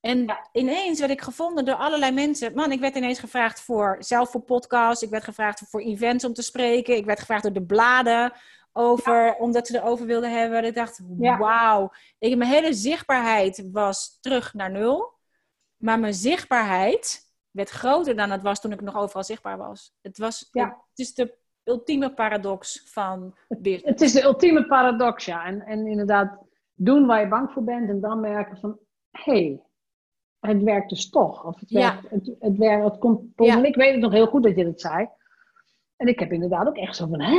[0.00, 2.54] En ineens werd ik gevonden door allerlei mensen.
[2.54, 5.02] Man, ik werd ineens gevraagd voor zelf voor podcasts.
[5.02, 6.96] Ik werd gevraagd voor events om te spreken.
[6.96, 8.32] Ik werd gevraagd door de bladen
[8.72, 10.64] over, omdat ze erover wilden hebben.
[10.64, 11.92] Ik dacht, wauw.
[12.18, 15.18] Mijn hele zichtbaarheid was terug naar nul.
[15.76, 19.94] Maar mijn zichtbaarheid werd groter dan het was toen ik nog overal zichtbaar was.
[20.00, 20.66] Het, was, ja.
[20.90, 23.84] het is de ultieme paradox van business.
[23.84, 25.44] Het is de ultieme paradox, ja.
[25.44, 26.38] En, en inderdaad,
[26.74, 28.78] doen waar je bang voor bent en dan merken van,
[29.10, 29.62] hé, hey,
[30.40, 31.44] het werkt dus toch.
[31.44, 32.08] Of het werkt, ja.
[32.08, 33.64] het, het, werkt, het komt, ja.
[33.64, 35.08] ik weet het nog heel goed dat je dat zei.
[35.96, 37.38] En ik heb inderdaad ook echt zo van, hé,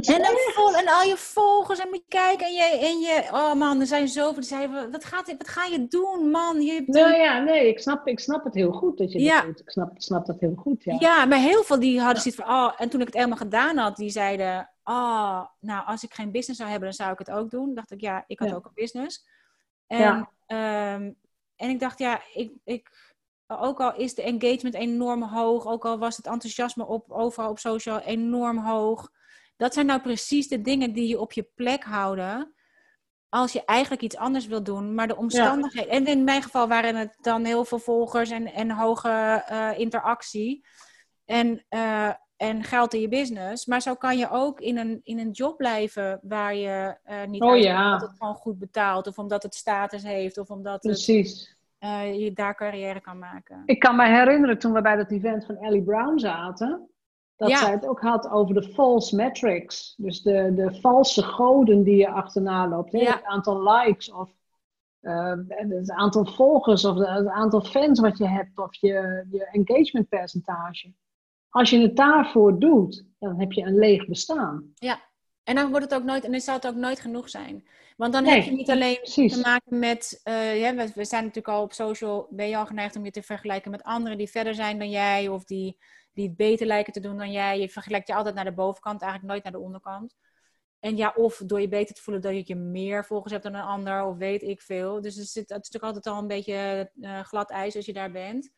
[0.00, 3.28] en, dan vol, en al je volgers en moet je kijken en je, en je
[3.32, 6.60] oh man, er zijn zoveel die zeiden, wat, gaat, wat ga je doen man?
[6.62, 9.36] Je hebt nou ja, nee, ik snap, ik snap het heel goed dat je ja.
[9.36, 9.60] dat doet.
[9.60, 10.96] Ik snap, snap dat heel goed, ja.
[10.98, 13.76] Ja, maar heel veel die hadden zoiets van, oh, en toen ik het helemaal gedaan
[13.76, 17.30] had, die zeiden, oh, nou als ik geen business zou hebben, dan zou ik het
[17.30, 17.74] ook doen.
[17.74, 19.26] dacht ik, ja, ik had ook een business.
[19.86, 20.94] En, ja.
[20.94, 21.16] um,
[21.56, 23.14] en ik dacht, ja, ik, ik,
[23.46, 27.58] ook al is de engagement enorm hoog, ook al was het enthousiasme op, overal op
[27.58, 29.10] social enorm hoog
[29.56, 32.54] dat zijn nou precies de dingen die je op je plek houden.
[33.28, 35.90] Als je eigenlijk iets anders wil doen, maar de omstandigheden.
[35.90, 40.64] En in mijn geval waren het dan heel veel volgers en, en hoge uh, interactie.
[41.24, 43.66] En, uh, en geld in je business.
[43.66, 47.42] Maar zo kan je ook in een, in een job blijven waar je uh, niet
[47.42, 47.84] oh, ja.
[47.84, 49.06] omdat het gewoon goed betaalt.
[49.06, 50.38] Of omdat het status heeft.
[50.38, 51.56] Of omdat Precies.
[51.78, 53.62] Het, je daar carrière kan maken.
[53.64, 56.91] Ik kan me herinneren toen we bij dat event van Ellie Brown zaten
[57.42, 57.58] dat ja.
[57.58, 59.94] zij het ook had over de false metrics.
[59.96, 62.92] Dus de, de valse goden die je achterna loopt.
[62.92, 64.30] Het aantal likes of
[65.00, 70.08] uh, het aantal volgers of het aantal fans wat je hebt of je, je engagement
[70.08, 70.92] percentage.
[71.48, 74.72] Als je het daarvoor doet, dan heb je een leeg bestaan.
[74.74, 75.00] Ja,
[75.44, 77.66] en dan wordt het ook nooit, en dan zal het ook nooit genoeg zijn.
[77.96, 81.54] Want dan heb je niet alleen te maken met, uh, ja, we, we, zijn natuurlijk
[81.54, 84.54] al op social, ben je al geneigd om je te vergelijken met anderen die verder
[84.54, 85.78] zijn dan jij of die
[86.12, 87.58] die het beter lijken te doen dan jij.
[87.60, 90.16] Je vergelijkt je altijd naar de bovenkant, eigenlijk nooit naar de onderkant.
[90.78, 93.62] En ja, of door je beter te voelen dat je meer volgers hebt dan een
[93.62, 95.00] ander, of weet ik veel.
[95.00, 97.92] Dus het, zit, het is natuurlijk altijd al een beetje uh, glad ijs als je
[97.92, 98.50] daar bent.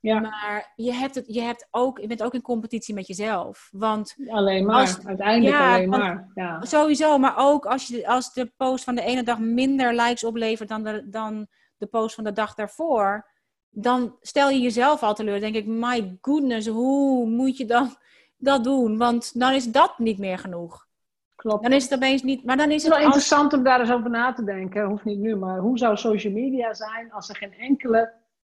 [0.00, 0.20] Ja.
[0.20, 3.68] Maar je, hebt het, je, hebt ook, je bent ook in competitie met jezelf.
[3.72, 6.30] Want alleen maar, uiteindelijk alleen maar.
[6.34, 6.64] Ja.
[6.64, 10.68] Sowieso, maar ook als, je, als de post van de ene dag minder likes oplevert
[10.68, 13.30] dan de, dan de post van de dag daarvoor
[13.78, 15.40] dan stel je jezelf al teleur.
[15.40, 17.96] denk ik, my goodness, hoe moet je dan
[18.36, 18.96] dat doen?
[18.96, 20.86] Want dan is dat niet meer genoeg.
[21.34, 21.62] Klopt.
[21.62, 22.44] Dan is het opeens niet.
[22.44, 24.84] Maar dan is het is wel interessant om daar eens over na te denken.
[24.84, 28.12] Hoeft niet nu, maar hoe zou social media zijn als er geen enkele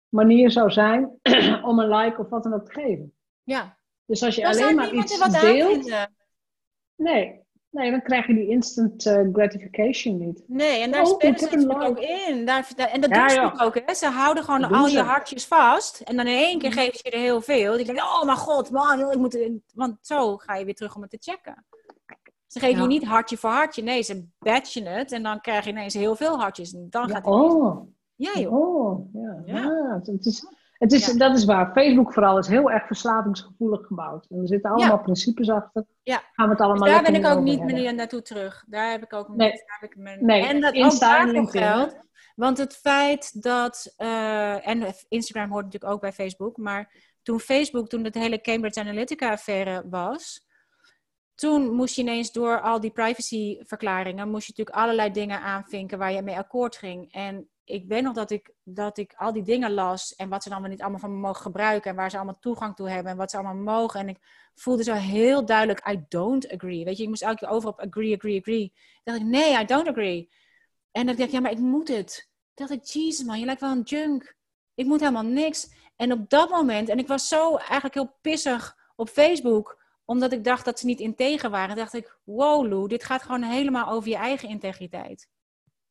[0.09, 1.19] manier zou zijn
[1.69, 3.13] om een like of wat dan ook te geven?
[3.43, 3.79] Ja.
[4.05, 6.09] Dus als je alleen maar iets deelt.
[6.97, 7.46] Nee,
[7.77, 10.45] Nee, dan krijg je die instant uh, gratification niet.
[10.47, 12.45] Nee, en daar oh, spelen ze natuurlijk ook in.
[12.45, 13.81] Daar, en dat doen ze ook.
[13.87, 13.95] Hè?
[13.95, 16.01] Ze houden gewoon al je hartjes vast.
[16.01, 16.79] En dan in één keer mhm.
[16.79, 17.77] geven ze je er heel veel.
[17.77, 19.39] Die denken, oh mijn god, man, ik moet...
[19.75, 21.65] Want zo ga je weer terug om het te checken.
[22.47, 23.83] Ze geven je niet hartje voor hartje.
[23.83, 25.13] Nee, ze batchen het.
[25.13, 26.73] En dan krijg je ineens heel veel hartjes.
[26.73, 27.89] En dan gaat het oh.
[28.15, 28.53] Ja, joh.
[28.53, 29.43] Oh, ja.
[29.45, 30.01] ja.
[30.03, 30.47] het is
[30.79, 31.73] het is, Dat is waar.
[31.73, 34.27] Facebook vooral is heel erg verslavingsgevoelig gebouwd.
[34.29, 35.85] En er zitten allemaal principes achter.
[36.03, 36.23] Ja.
[36.33, 38.65] Gaan we het allemaal dus daar ben ik ook niet meer naartoe terug.
[38.67, 39.37] Daar heb ik ook niet.
[39.37, 39.51] Nee.
[39.51, 40.25] Heb ik mijn...
[40.25, 40.47] nee.
[40.47, 41.97] En dat Insta ook geldt.
[42.35, 43.95] Want het feit dat...
[43.99, 46.57] Uh, en Instagram hoort natuurlijk ook bij Facebook.
[46.57, 50.45] Maar toen Facebook, toen het hele Cambridge Analytica-affaire was...
[51.35, 54.31] Toen moest je ineens door al die privacyverklaringen...
[54.31, 57.13] moest je natuurlijk allerlei dingen aanvinken waar je mee akkoord ging.
[57.13, 60.49] En ik weet nog dat ik, dat ik al die dingen las en wat ze
[60.49, 63.13] dan wel niet allemaal van me mogen gebruiken en waar ze allemaal toegang toe hebben
[63.13, 64.01] en wat ze allemaal mogen.
[64.01, 64.19] En ik
[64.55, 66.85] voelde zo heel duidelijk, I don't agree.
[66.85, 68.73] Weet je, ik moest elke keer over op agree, agree, agree.
[69.05, 70.31] Dacht ik, nee, I don't agree.
[70.91, 72.29] En dan dacht ik, ja, maar ik moet het.
[72.55, 74.37] Dan dacht ik, jezus man, je lijkt wel een junk.
[74.75, 75.71] Ik moet helemaal niks.
[75.97, 80.45] En op dat moment, en ik was zo eigenlijk heel pissig op Facebook, omdat ik
[80.45, 84.09] dacht dat ze niet integer waren, dacht ik, wow Lou, dit gaat gewoon helemaal over
[84.09, 85.29] je eigen integriteit.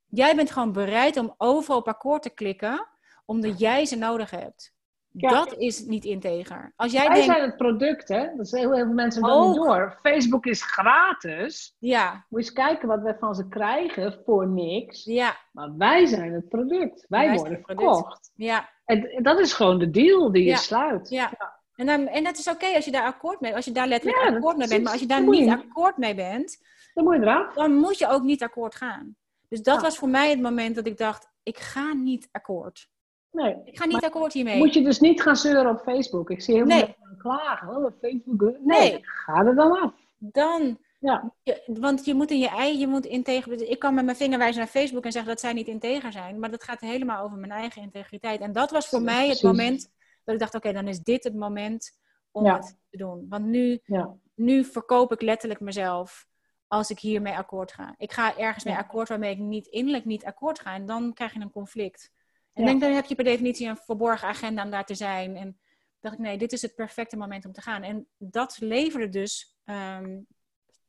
[0.08, 2.88] Jij bent gewoon bereid om overal op akkoord te klikken,
[3.26, 4.76] omdat jij ze nodig hebt.
[5.18, 6.74] Dat is niet integer.
[6.76, 8.28] Als jij Wij zijn het product, hè?
[8.36, 10.00] Dat is heel veel mensen niet door.
[10.02, 11.76] Facebook is gratis.
[11.80, 12.12] Ja.
[12.12, 15.04] Moet je eens kijken wat we van ze krijgen voor niks.
[15.04, 15.38] Ja.
[15.52, 17.06] Maar wij zijn het product.
[17.08, 18.32] Wij, worden verkocht.
[18.36, 18.70] Ja.
[18.86, 21.10] En dat is gewoon de deal die je sluit.
[21.10, 21.32] Ja.
[21.38, 21.60] ja.
[21.76, 24.36] En, dan, en dat is oké als je daar akkoord mee als je daar letterlijk
[24.36, 24.84] akkoord mee bent.
[24.84, 26.58] Maar als je daar niet akkoord mee bent,
[26.94, 27.54] dan moet je eraf.
[27.54, 29.16] Dan moet je ook niet akkoord gaan.
[29.50, 32.90] Dus dat was voor mij het moment dat ik dacht, ik ga niet akkoord.
[33.32, 33.56] Nee.
[33.66, 34.58] Ik ga niet akkoord hiermee.
[34.58, 36.30] Moet je dus niet gaan zeuren op Facebook.
[36.30, 37.68] Ik zie heel veel mensen klagen.
[37.70, 38.42] Oh, Facebook.
[38.42, 39.94] Nee, nee, ga er dan af.
[40.18, 40.78] Dan.
[41.00, 41.34] Ja.
[41.66, 43.70] want je moet in je ei, je moet integer.
[43.70, 46.40] Ik kan met mijn vinger wijzen naar Facebook en zeggen dat zij niet integer zijn.
[46.40, 48.42] Maar dat gaat helemaal over mijn eigen integriteit.
[48.42, 49.92] En dat was voor mij het moment
[50.24, 52.00] dat ik dacht: oké, dan is dit het moment
[52.32, 53.26] om het te doen.
[53.30, 54.16] Want nu, ja.
[54.36, 56.28] nu verkoop ik letterlijk mezelf
[56.68, 57.96] als ik hiermee akkoord ga.
[57.98, 60.74] Ik ga ergens mee akkoord waarmee ik niet innerlijk niet akkoord ga.
[60.74, 62.12] En dan krijg je een conflict.
[62.54, 62.70] En ja.
[62.70, 65.36] denk, dan heb je per definitie een verborgen agenda om daar te zijn.
[65.36, 65.60] En
[66.00, 67.84] dacht ik, nee, dit is het perfecte moment om te gaan.
[67.84, 70.28] En dat leverde dus um,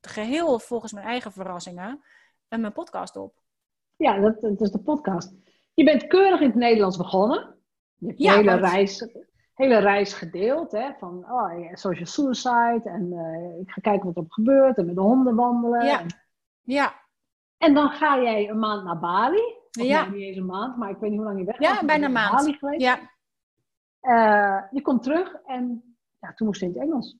[0.01, 2.03] geheel volgens mijn eigen verrassingen
[2.49, 3.43] en mijn podcast op.
[3.97, 5.33] Ja, dat, dat, is de podcast.
[5.75, 7.55] Je bent keurig in het Nederlands begonnen.
[7.97, 9.09] Je hebt ja, hele, reis,
[9.57, 10.73] hele reis gedeeld.
[10.73, 12.91] Hè, van oh, social suicide.
[12.91, 14.79] En uh, ik ga kijken wat er gebeurt.
[14.79, 15.85] En met de honden wandelen.
[15.85, 16.01] Ja.
[16.01, 16.07] En,
[16.63, 16.95] ja.
[17.59, 20.09] En dan ga jij een maand naar Bali ja.
[20.09, 21.69] niet eens een maand, maar ik weet niet hoe lang je weg was.
[21.69, 22.57] Ja, bijna een maand.
[22.77, 22.99] Ja.
[24.03, 27.17] Uh, je komt terug en ja, toen moest je in het Engels.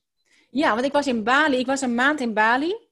[0.49, 1.57] Ja, want ik was in Bali.
[1.57, 2.86] Ik was een maand in Bali.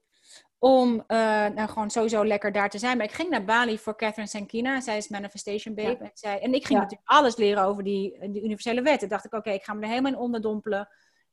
[0.60, 2.98] Om uh, nou, gewoon sowieso lekker daar te zijn.
[2.98, 4.82] Maar ik ging naar Bali voor Catherine Sankina.
[4.82, 6.04] Zij is Manifestation Babe.
[6.04, 9.10] En, zij, en ik ging natuurlijk alles leren over die, die universele wetten.
[9.10, 10.90] dacht ik, oké, ik ga me er helemaal in onderdompelen.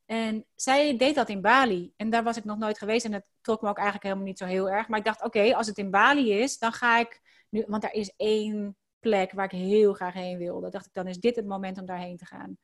[0.07, 1.93] En zij deed dat in Bali.
[1.97, 3.05] En daar was ik nog nooit geweest.
[3.05, 4.89] En dat trok me ook eigenlijk helemaal niet zo heel erg.
[4.89, 7.93] Maar ik dacht, oké, als het in Bali is, dan ga ik nu, want daar
[7.93, 10.71] is één plek waar ik heel graag heen wilde.
[10.71, 12.59] dacht ik, dan is dit het moment om daarheen te gaan.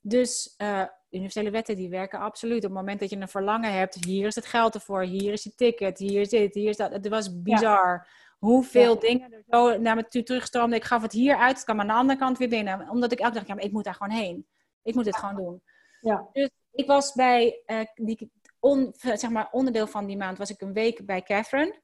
[0.00, 2.56] Dus uh, universele wetten die werken absoluut.
[2.56, 5.42] Op het moment dat je een verlangen hebt, hier is het geld ervoor, hier is
[5.42, 6.92] je ticket, hier is dit, hier is dat.
[6.92, 8.08] Het was bizar.
[8.38, 10.78] Hoeveel dingen er zo naar me toe terugstroomden.
[10.78, 12.88] Ik gaf het hier uit, het kwam aan de andere kant weer binnen.
[12.90, 14.46] Omdat ik elke dag, ja, maar ik moet daar gewoon heen.
[14.82, 15.62] Ik moet dit gewoon doen.
[16.00, 16.28] Ja.
[16.32, 20.60] Dus ik was bij, uh, die, on, zeg maar, onderdeel van die maand was ik
[20.60, 21.80] een week bij Catherine.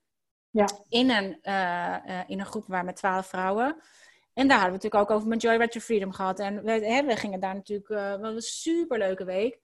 [0.50, 0.68] Ja.
[0.88, 3.76] In, een, uh, uh, in een groep waar met twaalf vrouwen.
[4.34, 6.38] En daar hadden we natuurlijk ook over mijn Joy Red Freedom gehad.
[6.38, 9.60] En we, hè, we gingen daar natuurlijk, uh, was een super leuke week.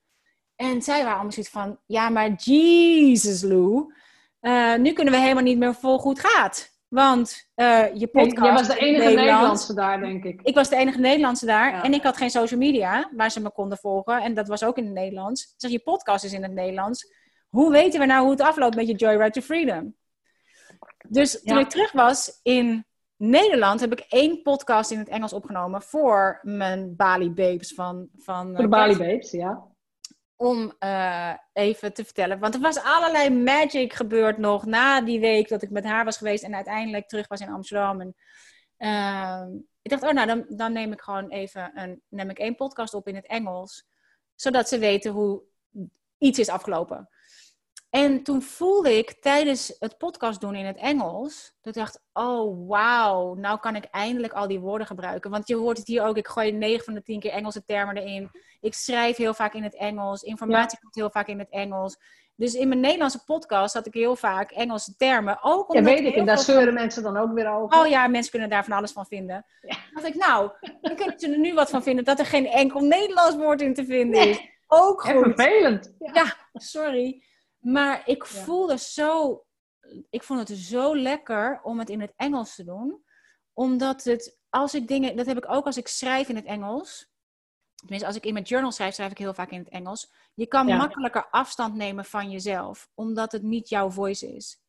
[0.56, 3.94] En zij waren allemaal zoiets van, ja maar Jesus Lou,
[4.78, 6.78] nu kunnen we helemaal niet meer vol goed gaat.
[6.88, 7.48] Want
[7.94, 8.44] je podcast...
[8.44, 10.40] Jij was de enige Nederlandse daar, denk ik.
[10.42, 11.85] Ik was de enige Nederlandse daar.
[11.85, 14.22] En ik had geen social media waar ze me konden volgen.
[14.22, 15.54] En dat was ook in het Nederlands.
[15.56, 17.12] zeg, je podcast is in het Nederlands.
[17.48, 19.96] Hoe weten we nou hoe het afloopt met je Joy Right to Freedom?
[21.09, 22.87] Dus toen ik terug was in
[23.20, 28.09] Nederland, heb ik één podcast in het Engels opgenomen voor mijn Bali Babes van.
[28.16, 29.66] van voor de uh, Bali Babes, ja.
[30.37, 32.38] Om uh, even te vertellen.
[32.38, 36.16] Want er was allerlei magic gebeurd nog na die week dat ik met haar was
[36.16, 38.00] geweest en uiteindelijk terug was in Amsterdam.
[38.00, 38.14] En,
[38.78, 42.54] uh, ik dacht, oh nou, dan, dan neem ik gewoon even een, neem ik één
[42.54, 43.88] podcast op in het Engels.
[44.35, 45.42] Zodat ze weten hoe
[46.18, 47.09] iets is afgelopen.
[47.90, 52.68] En toen voelde ik tijdens het podcast doen in het Engels, dat ik dacht, oh
[52.68, 55.31] wauw, nou kan ik eindelijk al die woorden gebruiken.
[55.31, 57.96] Want je hoort het hier ook, ik gooi 9 van de 10 keer Engelse termen
[57.96, 58.31] erin.
[58.61, 61.96] Ik schrijf heel vaak in het Engels, informatie komt heel vaak in het Engels.
[62.37, 65.38] Dus in mijn Nederlandse podcast had ik heel vaak Engelse termen.
[65.42, 66.14] Ook ja, weet ik.
[66.14, 67.81] En daar zeuren mensen dan ook weer over.
[67.81, 69.46] Oh ja, mensen kunnen daar van alles van vinden.
[69.61, 69.76] Ja.
[69.92, 70.50] dacht ik, nou,
[70.81, 73.74] dan kunnen ze er nu wat van vinden dat er geen enkel Nederlands woord in
[73.74, 74.40] te vinden is.
[74.66, 75.22] Ook goed.
[75.22, 75.94] vervelend.
[76.12, 77.22] ja sorry.
[77.60, 79.44] Maar ik voelde zo,
[80.10, 83.04] ik vond het zo lekker om het in het Engels te doen.
[83.52, 87.08] Omdat het, als ik dingen, dat heb ik ook als ik schrijf in het Engels.
[87.74, 90.12] Tenminste, als ik in mijn journal schrijf, schrijf ik heel vaak in het Engels.
[90.34, 94.60] Je kan makkelijker afstand nemen van jezelf, omdat het niet jouw voice is.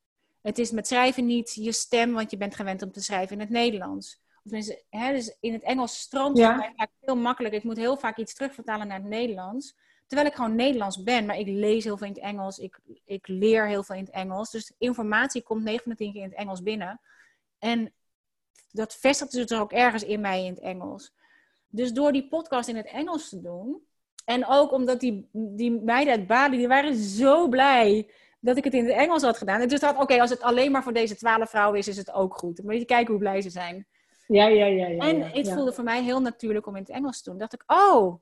[0.41, 3.41] Het is met schrijven niet je stem, want je bent gewend om te schrijven in
[3.41, 4.21] het Nederlands.
[4.43, 6.73] Tenminste, hè, dus in het Engels stroomt het ja.
[6.75, 7.54] vaak heel makkelijk.
[7.54, 9.75] Ik moet heel vaak iets terugvertalen naar het Nederlands.
[10.12, 12.58] Terwijl ik gewoon Nederlands ben, maar ik lees heel veel in het Engels.
[12.58, 14.52] Ik, ik leer heel veel in het Engels.
[14.52, 17.02] Dus informatie komt 9 van de 10 keer in het Engels binnen.
[17.60, 17.93] En
[18.71, 21.13] dat vestigde zich ook ergens in mij in het Engels.
[21.67, 23.86] Dus door die podcast in het Engels te doen,
[24.26, 28.74] en ook omdat die, die meiden uit Bali, die waren zo blij dat ik het
[28.74, 29.62] in het Engels had gedaan.
[29.62, 32.12] En dus dacht oké, als het alleen maar voor deze twaalf vrouwen is, is het
[32.12, 32.63] ook goed.
[32.63, 33.88] Moet je kijken hoe blij ze zijn.
[34.28, 34.88] Ja, ja, ja.
[34.88, 37.39] ja en het voelde voor mij heel natuurlijk om in het Engels te doen.
[37.39, 38.15] dacht ik, oh,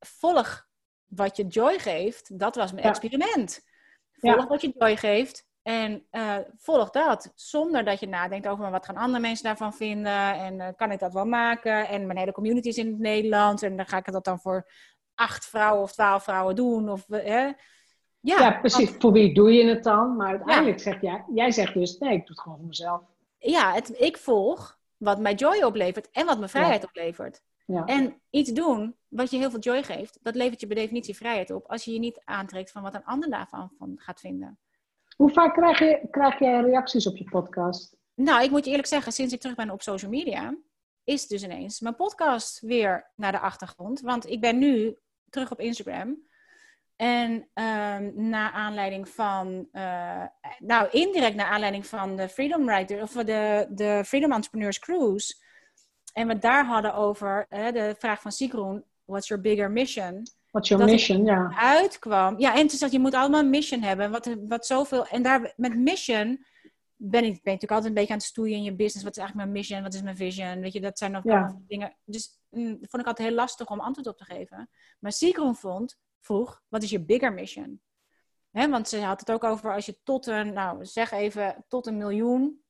[0.00, 0.68] volg
[1.10, 2.38] wat je joy geeft.
[2.38, 3.68] Dat was mijn experiment.
[4.12, 5.48] Volg wat je joy geeft.
[5.62, 7.32] En uh, volg dat.
[7.34, 10.34] Zonder dat je nadenkt over wat gaan andere mensen daarvan vinden.
[10.34, 11.88] En uh, kan ik dat wel maken?
[11.88, 13.62] En mijn hele community is in het Nederlands.
[13.62, 14.70] En dan ga ik dat dan voor
[15.14, 16.90] acht vrouwen of twaalf vrouwen doen.
[16.90, 17.50] Of, hè?
[18.20, 18.90] Ja, ja, precies.
[18.98, 20.16] Voor wie doe je het dan?
[20.16, 20.82] Maar uiteindelijk ja.
[20.82, 23.00] zeg jij, jij zegt dus, nee, ik doe het gewoon voor mezelf.
[23.38, 27.42] Ja, het, ik volg wat mij joy oplevert en wat me vrijheid oplevert.
[27.66, 27.84] Ja.
[27.84, 31.50] En iets doen wat je heel veel joy geeft, dat levert je bij definitie vrijheid
[31.50, 31.66] op.
[31.66, 34.58] Als je je niet aantrekt van wat een ander daarvan van gaat vinden.
[35.16, 37.96] Hoe vaak krijg, je, krijg jij reacties op je podcast?
[38.14, 40.56] Nou, ik moet je eerlijk zeggen, sinds ik terug ben op social media,
[41.04, 44.00] is dus ineens mijn podcast weer naar de achtergrond.
[44.00, 46.28] Want ik ben nu terug op Instagram.
[46.96, 50.24] En um, naar aanleiding van, uh,
[50.58, 55.34] nou indirect naar aanleiding van de Freedom Writer of de, de Freedom Entrepreneurs Cruise.
[56.12, 60.22] En we daar hadden over uh, de vraag van Sigroen, what's your bigger mission?
[60.50, 61.52] What's your mission, ja.
[61.56, 62.38] Uitkwam.
[62.38, 64.10] Ja, en toen zat je moet allemaal een mission hebben.
[64.10, 66.44] Wat, wat zoveel, en daar met mission
[67.02, 69.04] ben ik, ben natuurlijk altijd een beetje aan het stoeien in je business.
[69.04, 69.82] Wat is eigenlijk mijn mission?
[69.82, 70.60] Wat is mijn vision?
[70.60, 71.56] Weet je, dat zijn nog ja.
[71.66, 71.96] dingen.
[72.04, 74.70] Dus mm, vond ik altijd heel lastig om antwoord op te geven.
[74.98, 77.80] Maar Sigroen vond, vroeg, wat is je bigger mission?
[78.50, 81.86] He, want ze had het ook over als je tot een, nou zeg even, tot
[81.86, 82.62] een miljoen.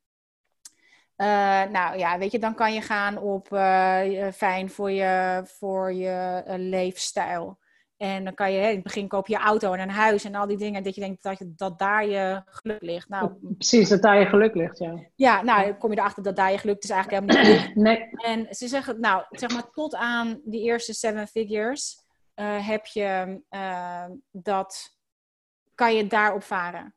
[1.20, 1.26] Uh,
[1.70, 6.44] nou ja, weet je, dan kan je gaan op uh, fijn voor je, voor je
[6.46, 7.58] uh, leefstijl.
[7.96, 10.46] En dan kan je, in het begin koop je auto en een huis en al
[10.46, 10.82] die dingen.
[10.82, 13.08] Dat je denkt dat, je, dat daar je geluk ligt.
[13.08, 14.98] Nou, Precies, dat daar je geluk ligt, ja.
[15.14, 17.74] Ja, nou dan kom je erachter dat daar je geluk is eigenlijk helemaal niet.
[17.74, 18.10] Nee.
[18.10, 22.04] En ze zeggen, nou, zeg maar tot aan die eerste seven figures
[22.34, 24.96] uh, heb je uh, dat,
[25.74, 26.94] kan je daarop varen.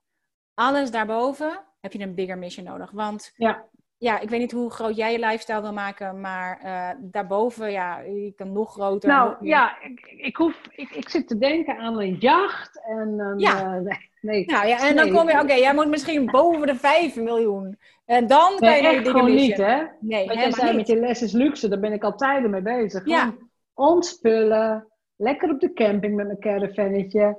[0.53, 2.91] Alles daarboven heb je een bigger mission nodig.
[2.91, 3.71] Want ja
[4.03, 7.99] ja, ik weet niet hoe groot jij je lifestyle wil maken, maar uh, daarboven, ja,
[7.99, 9.09] je kan nog groter.
[9.09, 13.39] Nou ja, ik, ik, hoef, ik, ik zit te denken aan een jacht en een,
[13.39, 13.75] ja.
[13.75, 17.15] Uh, nee, Nou ja, en dan kom je, oké, jij moet misschien boven de 5
[17.15, 17.77] miljoen.
[18.05, 19.83] En dan kan nee, je echt gewoon niet, hè?
[19.99, 22.61] Nee, Wat jij zei met je les is luxe, daar ben ik al tijden mee
[22.61, 23.05] bezig.
[23.05, 23.33] Ja.
[23.73, 27.37] ontspullen, lekker op de camping met mijn caravannetje.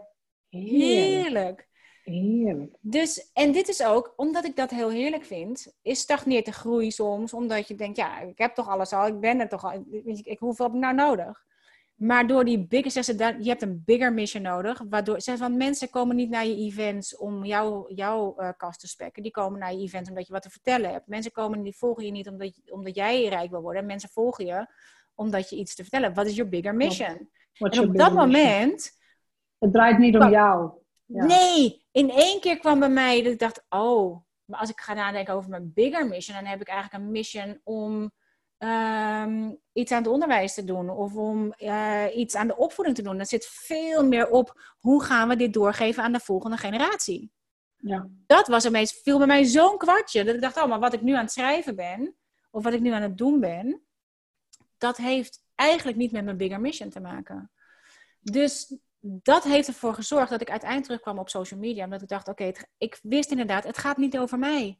[0.48, 1.68] Heerlijk.
[2.04, 2.76] Heerlijk.
[2.80, 6.90] Dus, en dit is ook, omdat ik dat heel heerlijk vind, is stagneert de groei
[6.90, 7.34] soms.
[7.34, 9.84] Omdat je denkt, ja, ik heb toch alles al, ik ben er toch al.
[10.22, 11.44] Ik, hoeveel heb ik nou nodig?
[11.94, 14.82] Maar door die bigger, zeggen ze, je hebt een bigger mission nodig.
[14.88, 18.88] Waardoor, ze van mensen komen niet naar je events om jou, jouw uh, kast te
[18.88, 19.22] spekken.
[19.22, 21.06] Die komen naar je events omdat je wat te vertellen hebt.
[21.06, 23.86] Mensen komen, die volgen je niet omdat, omdat jij rijk wil worden.
[23.86, 24.66] Mensen volgen je
[25.14, 26.18] omdat je iets te vertellen hebt.
[26.18, 27.28] Wat is your bigger mission?
[27.58, 29.02] en op dat moment...
[29.58, 30.70] Het draait niet om jou.
[31.06, 34.94] Nee, in één keer kwam bij mij dat ik dacht, oh, maar als ik ga
[34.94, 38.12] nadenken over mijn bigger mission, dan heb ik eigenlijk een mission om
[38.58, 43.02] ehm, iets aan het onderwijs te doen of om uh, iets aan de opvoeding te
[43.02, 43.18] doen.
[43.18, 47.32] Dat zit veel meer op hoe gaan we dit doorgeven aan de volgende generatie.
[47.76, 48.08] Ja.
[48.26, 50.24] Dat was meest, viel bij mij zo'n kwartje.
[50.24, 52.16] Dat ik dacht, oh, maar wat ik nu aan het schrijven ben,
[52.50, 53.82] of wat ik nu aan het doen ben,
[54.78, 57.50] dat heeft eigenlijk niet met mijn bigger mission te maken.
[58.20, 61.84] Dus dat heeft ervoor gezorgd dat ik uiteindelijk terugkwam op social media.
[61.84, 64.78] Omdat ik dacht, oké, ik wist inderdaad, het gaat niet over mij.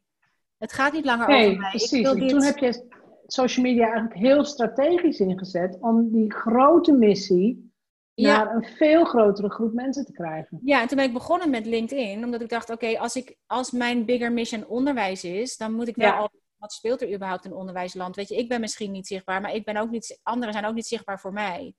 [0.59, 1.71] Het gaat niet langer over mij.
[1.71, 1.93] Precies.
[1.93, 2.89] Ik wil Toen heb je
[3.27, 7.73] social media eigenlijk heel strategisch ingezet om die grote missie
[8.15, 10.61] naar een veel grotere groep mensen te krijgen.
[10.65, 13.71] Ja, en toen ben ik begonnen met LinkedIn, omdat ik dacht, oké, als ik als
[13.71, 17.55] mijn bigger mission onderwijs is, dan moet ik wel al wat speelt er überhaupt in
[17.55, 18.17] onderwijsland?
[18.17, 20.75] Weet je, ik ben misschien niet zichtbaar, maar ik ben ook niet, anderen zijn ook
[20.75, 21.75] niet zichtbaar voor mij.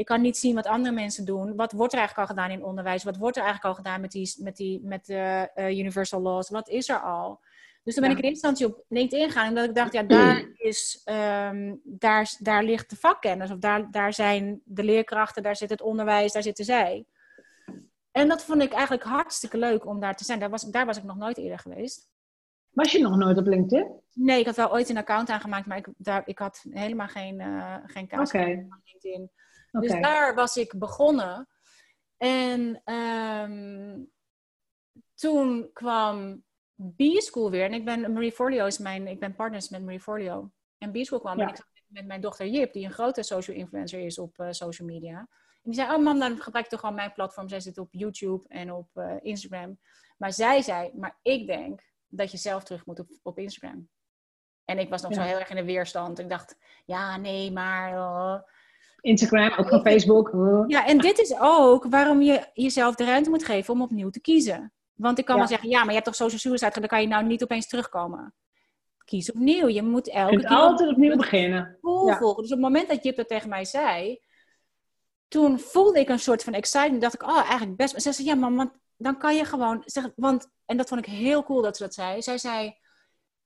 [0.00, 1.56] Ik kan niet zien wat andere mensen doen.
[1.56, 3.04] Wat wordt er eigenlijk al gedaan in onderwijs?
[3.04, 6.50] Wat wordt er eigenlijk al gedaan met, die, met, die, met de uh, Universal Laws?
[6.50, 7.40] Wat is er al?
[7.82, 9.48] Dus toen ben ik in eerste instantie op LinkedIn gegaan.
[9.48, 13.50] Omdat ik dacht, ja, daar, is, um, daar, daar ligt de vakkennis.
[13.50, 17.04] Of daar, daar zijn de leerkrachten, daar zit het onderwijs, daar zitten zij.
[18.10, 20.38] En dat vond ik eigenlijk hartstikke leuk om daar te zijn.
[20.38, 22.10] Daar was, daar was ik nog nooit eerder geweest.
[22.70, 23.90] Was je nog nooit op LinkedIn?
[24.12, 27.40] Nee, ik had wel ooit een account aangemaakt, maar ik, daar, ik had helemaal geen,
[27.40, 28.52] uh, geen kaas okay.
[28.52, 28.78] op
[29.70, 31.48] Dus daar was ik begonnen.
[32.16, 34.10] En um,
[35.14, 36.44] toen kwam
[36.96, 37.64] B-School weer.
[37.64, 40.52] En ik ben, Marie Forleo is mijn, ik ben partners met Marie Forleo.
[40.78, 44.00] En B-School kwam en ik zat met mijn dochter Jip, die een grote social influencer
[44.00, 45.18] is op uh, social media.
[45.18, 47.48] En die zei, oh mam, dan gebruik ik toch gewoon mijn platform.
[47.48, 49.78] Zij zit op YouTube en op uh, Instagram.
[50.16, 53.88] Maar zij zei, maar ik denk dat je zelf terug moet op, op Instagram.
[54.64, 56.18] En ik was nog zo heel erg in de weerstand.
[56.18, 57.92] Ik dacht, ja, nee, maar...
[57.92, 58.40] Uh...
[59.00, 60.30] Instagram, ook van Facebook.
[60.66, 64.20] Ja, en dit is ook waarom je jezelf de ruimte moet geven om opnieuw te
[64.20, 64.72] kiezen.
[64.94, 67.08] Want ik kan wel zeggen, ja, maar je hebt toch social suicide, dan kan je
[67.08, 68.34] nou niet opeens terugkomen.
[69.04, 69.68] Kies opnieuw.
[69.68, 71.78] Je moet elke keer altijd opnieuw beginnen.
[71.82, 72.16] Ja.
[72.18, 72.42] volgen.
[72.42, 74.20] Dus op het moment dat Jip dat tegen mij zei,
[75.28, 77.00] toen voelde ik een soort van excitement.
[77.00, 78.02] Dacht ik, oh, eigenlijk best.
[78.02, 81.12] Ze zei, ja, man, want dan kan je gewoon zeggen, want, en dat vond ik
[81.12, 82.22] heel cool dat ze dat zei.
[82.22, 82.76] Zij zei,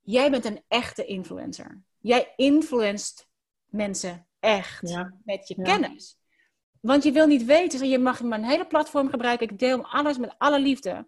[0.01, 1.83] jij bent een echte influencer.
[1.99, 3.29] Jij influenced
[3.65, 6.19] mensen echt met je kennis.
[6.81, 9.49] Want je wil niet weten, je mag mijn hele platform gebruiken.
[9.49, 11.07] Ik deel alles met alle liefde.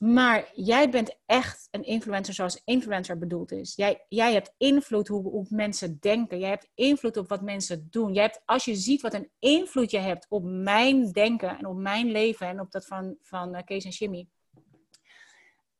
[0.00, 3.74] Maar jij bent echt een influencer zoals influencer bedoeld is.
[3.74, 6.38] Jij, jij hebt invloed hoe, hoe mensen denken.
[6.38, 8.12] Jij hebt invloed op wat mensen doen.
[8.12, 11.76] Jij hebt, als je ziet wat een invloed je hebt op mijn denken en op
[11.76, 14.28] mijn leven en op dat van, van uh, Kees en Jimmy.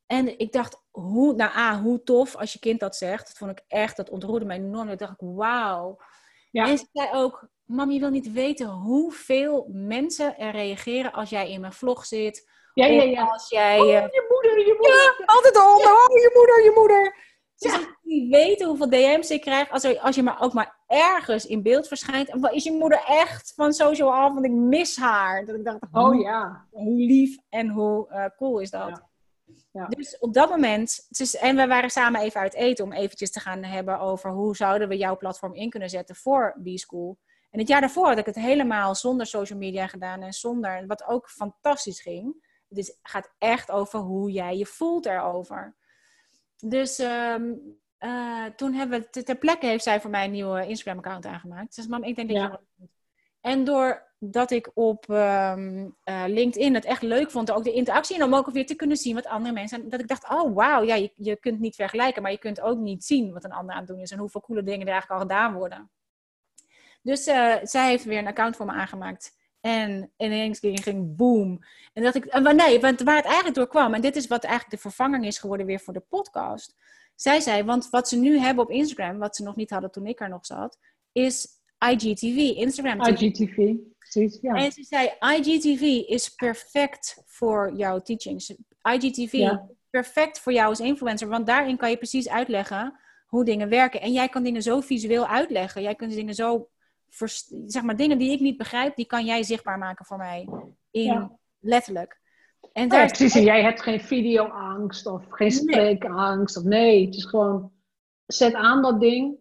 [0.05, 3.27] En ik dacht, hoe, nou A, hoe tof als je kind dat zegt.
[3.27, 4.89] Dat vond ik echt, dat ontroerde mij enorm.
[4.89, 5.99] Ik dacht ik, wauw.
[6.51, 6.67] Ja.
[6.67, 11.51] En ze zei ook, mam, je wil niet weten hoeveel mensen er reageren als jij
[11.51, 13.23] in mijn vlog zit ja, ja, ja.
[13.23, 15.15] Als jij, oh, je moeder, je moeder.
[15.17, 15.79] Ja, altijd al.
[15.79, 15.91] Ja.
[15.91, 17.15] Oh, je moeder, je moeder.
[17.55, 17.95] Ze ja.
[18.03, 21.63] niet weten hoeveel DM's ik krijg als, er, als je maar ook maar ergens in
[21.63, 22.29] beeld verschijnt.
[22.29, 24.33] En is je moeder echt van social af?
[24.33, 25.45] Want ik mis haar.
[25.45, 26.65] Dat ik dacht, oh ja.
[26.71, 28.87] Hoe lief en hoe uh, cool is dat?
[28.87, 29.06] Ja.
[29.71, 31.07] Dus op dat moment,
[31.39, 34.87] en we waren samen even uit eten om eventjes te gaan hebben over hoe zouden
[34.87, 37.17] we jouw platform in kunnen zetten voor B-School.
[37.49, 41.05] En het jaar daarvoor had ik het helemaal zonder social media gedaan en zonder, wat
[41.07, 42.45] ook fantastisch ging.
[42.69, 45.75] Het is, gaat echt over hoe jij je voelt erover.
[46.57, 51.25] Dus um, uh, toen hebben we ter plekke heeft zij voor mij een nieuwe Instagram-account
[51.25, 51.73] aangemaakt.
[51.73, 52.61] Ze zei, mam, ik denk dat ja.
[52.75, 52.87] je
[53.41, 53.63] En
[54.19, 58.35] doordat ik op um, uh, LinkedIn het echt leuk vond, ook de interactie en om
[58.35, 59.89] ook weer te kunnen zien wat andere mensen.
[59.89, 62.77] Dat ik dacht, oh wauw, ja, je, je kunt niet vergelijken, maar je kunt ook
[62.77, 65.21] niet zien wat een ander aan het doen is en hoeveel coole dingen er eigenlijk
[65.21, 65.91] al gedaan worden.
[67.01, 69.35] Dus uh, zij heeft weer een account voor me aangemaakt.
[69.61, 71.59] En ineens ging, boom.
[71.93, 74.43] En dat ik, en nee, want waar het eigenlijk door kwam, en dit is wat
[74.43, 76.75] eigenlijk de vervanging is geworden weer voor de podcast.
[77.15, 80.05] Zij zei, want wat ze nu hebben op Instagram, wat ze nog niet hadden toen
[80.05, 80.79] ik er nog zat,
[81.11, 81.47] is
[81.89, 83.21] IGTV, Instagram TV.
[83.21, 83.73] IGTV,
[84.09, 84.53] precies, ja.
[84.53, 88.55] En ze zei, IGTV is perfect voor jouw teachings.
[88.81, 89.67] IGTV, ja.
[89.89, 94.01] perfect voor jou als influencer, want daarin kan je precies uitleggen hoe dingen werken.
[94.01, 95.81] En jij kan dingen zo visueel uitleggen.
[95.81, 96.69] Jij kunt dingen zo
[97.65, 100.47] zeg maar, dingen die ik niet begrijp, die kan jij zichtbaar maken voor mij.
[100.91, 102.19] In, Letterlijk.
[102.73, 103.35] En oh daar ja, precies.
[103.35, 106.57] En jij hebt geen videoangst of geen spreekangst.
[106.57, 107.71] Of nee, het is gewoon
[108.25, 109.37] zet aan dat ding.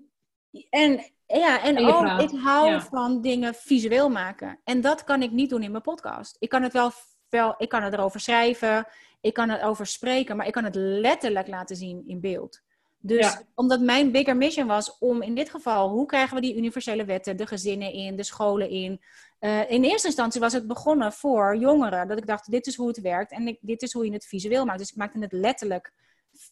[0.70, 4.60] En ja, en, ook, ik hou van dingen visueel maken.
[4.64, 6.36] En dat kan ik niet doen in mijn podcast.
[6.38, 6.90] Ik kan het wel,
[7.28, 8.86] wel ik kan het erover schrijven,
[9.20, 12.64] ik kan het over spreken, maar ik kan het letterlijk laten zien in beeld.
[12.98, 17.04] Dus omdat mijn bigger mission was om in dit geval, hoe krijgen we die universele
[17.04, 19.00] wetten, de gezinnen in, de scholen in.
[19.40, 22.08] Uh, in eerste instantie was het begonnen voor jongeren.
[22.08, 24.26] Dat ik dacht, dit is hoe het werkt en ik, dit is hoe je het
[24.26, 24.78] visueel maakt.
[24.78, 25.92] Dus ik maakte het letterlijk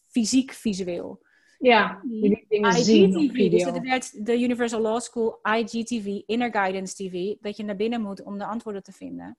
[0.07, 1.23] fysiek visueel.
[1.65, 7.57] Ja, dingen IGTV, dus het werd de Universal Law School IGTV, Inner Guidance TV, dat
[7.57, 9.37] je naar binnen moet om de antwoorden te vinden.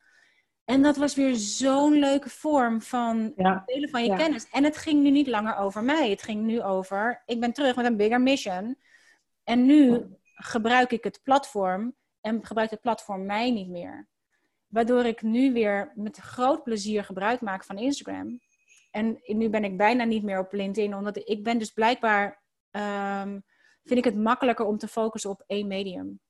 [0.65, 3.33] En dat was weer zo'n leuke vorm van
[3.67, 4.49] delen van je kennis.
[4.51, 6.11] En het ging nu niet langer over mij.
[6.11, 8.77] Het ging nu over, ik ben terug met een bigger mission.
[9.45, 14.09] En nu gebruik ik het platform en gebruikt het platform mij niet meer.
[14.67, 18.41] Waardoor ik nu weer met groot plezier gebruik maak van Instagram.
[18.97, 23.45] En nu ben ik bijna niet meer op LinkedIn, omdat ik ben dus blijkbaar, um,
[23.85, 26.21] vind ik het makkelijker om te focussen op één medium.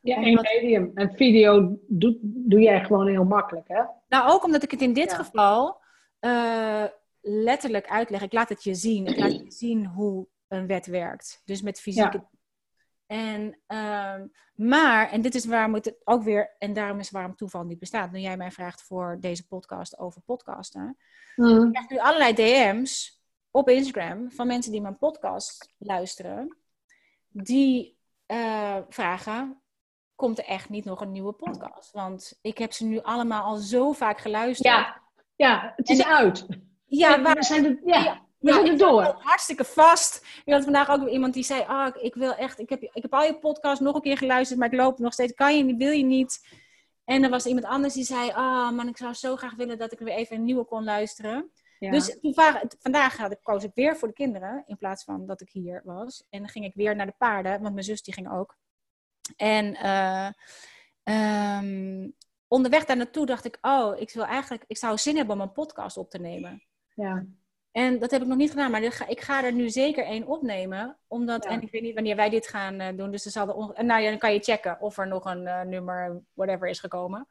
[0.00, 0.90] Ja, één medium.
[0.94, 3.82] En video doe, doe jij gewoon heel makkelijk, hè?
[4.08, 5.80] Nou, ook omdat ik het in dit geval
[6.20, 6.84] uh,
[7.20, 8.22] letterlijk uitleg.
[8.22, 9.06] Ik laat het je zien.
[9.06, 11.42] Ik laat je zien hoe een wet werkt.
[11.44, 12.16] Dus met fysieke...
[12.16, 12.33] Ja.
[13.06, 14.22] En, uh,
[14.54, 18.12] maar, en dit is waarom het ook weer, en daarom is waarom toeval niet bestaat.
[18.12, 20.96] Nu jij mij vraagt voor deze podcast over podcasten.
[21.36, 21.66] Mm.
[21.66, 26.56] Ik krijg nu allerlei DM's op Instagram van mensen die mijn podcast luisteren.
[27.28, 29.60] Die uh, vragen,
[30.14, 31.92] komt er echt niet nog een nieuwe podcast.
[31.92, 34.74] Want ik heb ze nu allemaal al zo vaak geluisterd.
[34.74, 35.02] Ja,
[35.36, 36.46] ja het is uit.
[36.84, 39.16] Ja, we zijn er, ja, we zijn er door.
[39.18, 40.26] Hartstikke vast.
[40.44, 43.14] Ik had vandaag ook iemand die zei: ah, ik wil echt, ik heb, ik heb
[43.14, 45.34] al je podcast nog een keer geluisterd, maar ik loop nog steeds.
[45.34, 46.48] Kan je niet, wil je niet?
[47.04, 49.92] En er was iemand anders die zei: Ah, man, ik zou zo graag willen dat
[49.92, 51.52] ik weer even een nieuwe kon luisteren.
[51.78, 52.18] Dus
[52.78, 55.82] vandaag had ik, koos ik weer voor de kinderen in plaats van dat ik hier
[55.84, 56.26] was.
[56.30, 58.56] En dan ging ik weer naar de paarden, want mijn zus die ging ook.
[59.36, 60.30] En uh,
[61.58, 62.14] um,
[62.48, 65.52] onderweg daar naartoe dacht ik, oh, ik wil eigenlijk, ik zou zin hebben om een
[65.52, 66.64] podcast op te nemen.
[66.94, 67.26] Ja.
[67.74, 70.96] En dat heb ik nog niet gedaan, maar ik ga er nu zeker één opnemen.
[71.08, 73.10] Omdat, En ik weet niet wanneer wij dit gaan uh, doen.
[73.10, 75.62] Dus er zal er nou ja, dan kan je checken of er nog een uh,
[75.62, 77.26] nummer, whatever, is gekomen.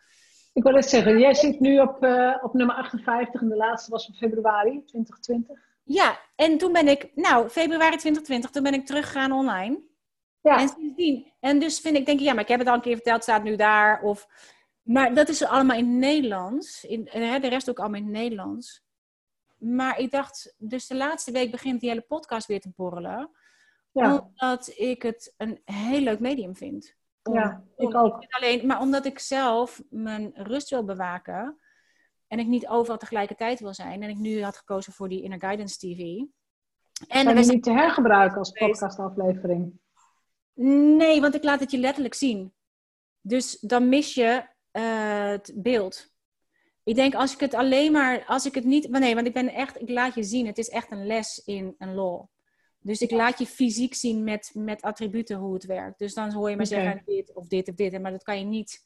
[0.54, 3.92] Ik wil het zeggen, jij zit nu op, uh, op nummer 58 en de laatste
[3.92, 5.60] was van februari 2020.
[5.84, 9.80] Ja, en toen ben ik, nou, februari 2020, toen ben ik teruggegaan online.
[10.42, 10.60] Ja.
[10.60, 11.32] En sindsdien.
[11.40, 13.24] En dus vind ik, denk ik, ja, maar ik heb het al een keer verteld,
[13.24, 14.02] staat nu daar.
[14.02, 14.28] Of,
[14.82, 16.84] maar dat is allemaal in Nederlands.
[16.84, 17.04] In,
[17.42, 18.83] de rest ook allemaal in Nederlands.
[19.64, 23.30] Maar ik dacht, dus de laatste week begint die hele podcast weer te borrelen.
[23.92, 24.16] Ja.
[24.16, 26.96] Omdat ik het een heel leuk medium vind.
[27.32, 28.26] ja, ik ook.
[28.28, 31.58] Alleen, maar omdat ik zelf mijn rust wil bewaken.
[32.28, 34.04] En ik niet overal tegelijkertijd wil zijn.
[34.04, 36.00] En ik nu had gekozen voor die Inner Guidance TV.
[37.08, 39.80] En je niet te hergebruiken als podcastaflevering?
[40.98, 42.54] Nee, want ik laat het je letterlijk zien.
[43.22, 46.13] Dus dan mis je uh, het beeld.
[46.84, 49.54] Ik denk als ik het alleen maar, als ik het niet, nee, want ik ben
[49.54, 52.26] echt, ik laat je zien, het is echt een les in een law.
[52.80, 56.00] Dus ik laat je fysiek zien met, met attributen hoe het werkt.
[56.00, 58.46] Dus dan hoor je maar zeggen dit of dit of dit, maar dat kan je
[58.46, 58.86] niet.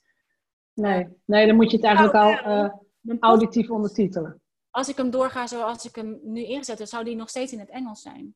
[0.74, 2.72] Nee, nee dan moet je het eigenlijk nou, al
[3.02, 4.42] uh, auditief ondertitelen.
[4.70, 7.60] Als ik hem doorga zoals ik hem nu ingezet heb, zou die nog steeds in
[7.60, 8.36] het Engels zijn.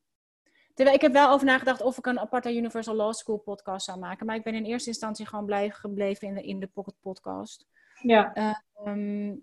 [0.74, 3.98] Terwijl ik heb wel over nagedacht of ik een aparte Universal Law School podcast zou
[3.98, 4.26] maken.
[4.26, 7.66] Maar ik ben in eerste instantie gewoon blij gebleven in de, in de Pocket Podcast.
[8.00, 8.36] Ja.
[8.84, 9.34] Uh,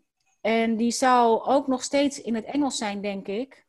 [0.42, 3.68] en die zou ook nog steeds in het Engels zijn, denk ik.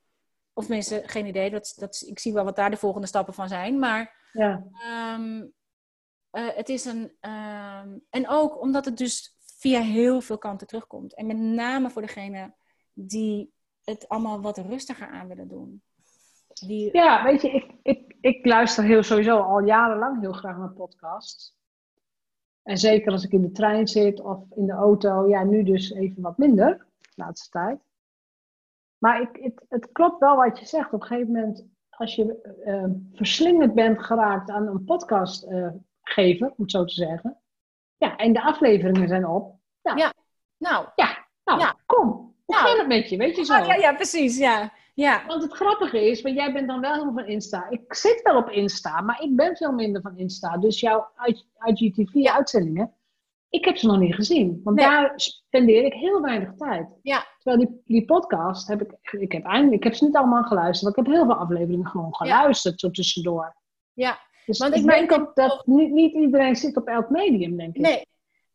[0.53, 1.51] Of tenminste, geen idee.
[1.51, 3.79] Dat, dat, ik zie wel wat daar de volgende stappen van zijn.
[3.79, 4.65] Maar ja.
[5.15, 5.53] Um,
[6.31, 7.13] het is een.
[7.21, 11.15] Um, en ook omdat het dus via heel veel kanten terugkomt.
[11.15, 12.55] En met name voor degene
[12.93, 13.53] die
[13.85, 15.83] het allemaal wat rustiger aan willen doen.
[16.67, 16.97] Die...
[16.97, 21.55] Ja, weet je, ik, ik, ik luister heel sowieso al jarenlang heel graag naar podcasts.
[22.63, 25.91] En zeker als ik in de trein zit of in de auto, ja, nu dus
[25.91, 27.79] even wat minder, de laatste tijd.
[28.99, 30.93] Maar ik, het, het klopt wel wat je zegt.
[30.93, 35.69] Op een gegeven moment, als je uh, verslingend bent geraakt aan een podcast uh,
[36.03, 37.41] geven, om het zo te zeggen.
[37.97, 39.55] Ja, en de afleveringen zijn op.
[39.83, 40.13] Ja, ja.
[40.59, 40.87] nou.
[40.95, 41.77] Ja, nou, ja.
[41.87, 42.09] kom.
[42.09, 42.69] Hoe nou.
[42.69, 43.17] gaat het met je?
[43.17, 43.55] Weet je zo?
[43.55, 44.73] ja, ja, precies, ja.
[44.95, 45.27] Ja.
[45.27, 47.71] Want het grappige is, want jij bent dan wel helemaal van Insta.
[47.71, 50.57] Ik zit wel op Insta, maar ik ben veel minder van Insta.
[50.57, 51.09] Dus jouw
[51.65, 52.95] IGTV-uitzendingen,
[53.49, 54.61] ik heb ze nog niet gezien.
[54.65, 56.89] Want daar spendeer ik heel weinig tijd.
[57.03, 57.27] Ja.
[57.39, 61.05] Terwijl die, die podcast heb ik, ik heb ik heb ze niet allemaal geluisterd, maar
[61.05, 63.57] ik heb heel veel afleveringen gewoon geluisterd, zo tussendoor.
[63.93, 64.19] Ja.
[64.47, 67.77] Dus Want ik, ik denk ook dat niet, niet iedereen zit op elk medium, denk
[67.77, 67.83] ik.
[67.83, 68.07] Nee,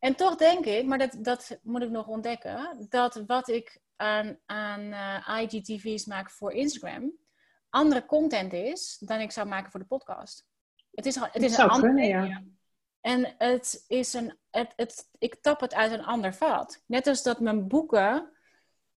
[0.06, 4.38] en toch denk ik, maar dat, dat moet ik nog ontdekken, dat wat ik aan,
[4.46, 7.12] aan uh, IGTV's maak voor Instagram,
[7.70, 10.46] andere content is dan ik zou maken voor de podcast.
[10.90, 12.42] Het is, het is een ander kunnen, ja.
[13.00, 16.82] En het is een, het, het, ik tap het uit een ander vat.
[16.86, 18.35] Net als dat mijn boeken,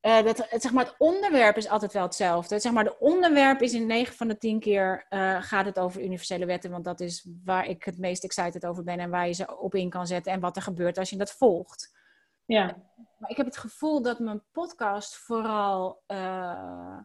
[0.02, 2.60] uh, dat, het, zeg maar, het onderwerp is altijd wel hetzelfde.
[2.60, 6.04] Zeg maar, de onderwerp is in 9 van de 10 keer uh, gaat het over
[6.04, 9.34] universele wetten, want dat is waar ik het meest excited over ben en waar je
[9.34, 11.98] ze op in kan zetten en wat er gebeurt als je dat volgt.
[12.46, 12.66] Ja.
[13.18, 16.98] Maar ik heb het gevoel dat mijn podcast vooral uh,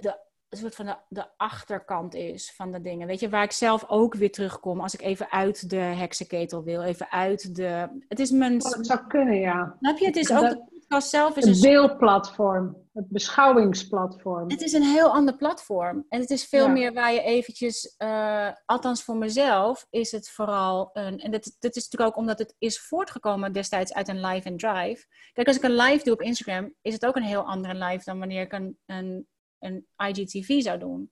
[0.00, 0.18] de,
[0.48, 3.06] een soort van de, de, achterkant is van de dingen.
[3.06, 6.82] Weet je, waar ik zelf ook weer terugkom als ik even uit de heksenketel wil.
[6.82, 7.88] Even uit de...
[8.08, 8.64] Het is mijn...
[8.64, 9.76] Oh, dat zou kunnen, ja.
[9.78, 10.06] Snap je?
[10.06, 10.74] Het is ook...
[10.88, 11.52] podcast zelf is een...
[11.52, 12.76] Het beeldplatform.
[12.92, 14.50] Het beschouwingsplatform.
[14.50, 16.06] Het is een heel ander platform.
[16.08, 17.94] En het is veel meer waar je eventjes...
[17.98, 21.18] Uh, althans voor mezelf is het vooral een...
[21.18, 24.56] En dat, dat is natuurlijk ook omdat het is voortgekomen destijds uit een live en
[24.56, 25.06] drive.
[25.32, 26.74] Kijk, als ik een live doe op Instagram...
[26.82, 29.26] is het ook een heel andere live dan wanneer ik een, een,
[29.58, 31.10] een IGTV zou doen.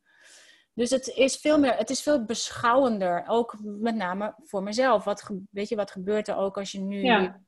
[0.74, 3.24] Dus het is veel meer, het is veel beschouwender.
[3.26, 5.04] Ook met name voor mezelf.
[5.04, 7.40] Wat, weet je, wat gebeurt er ook als je nu ja.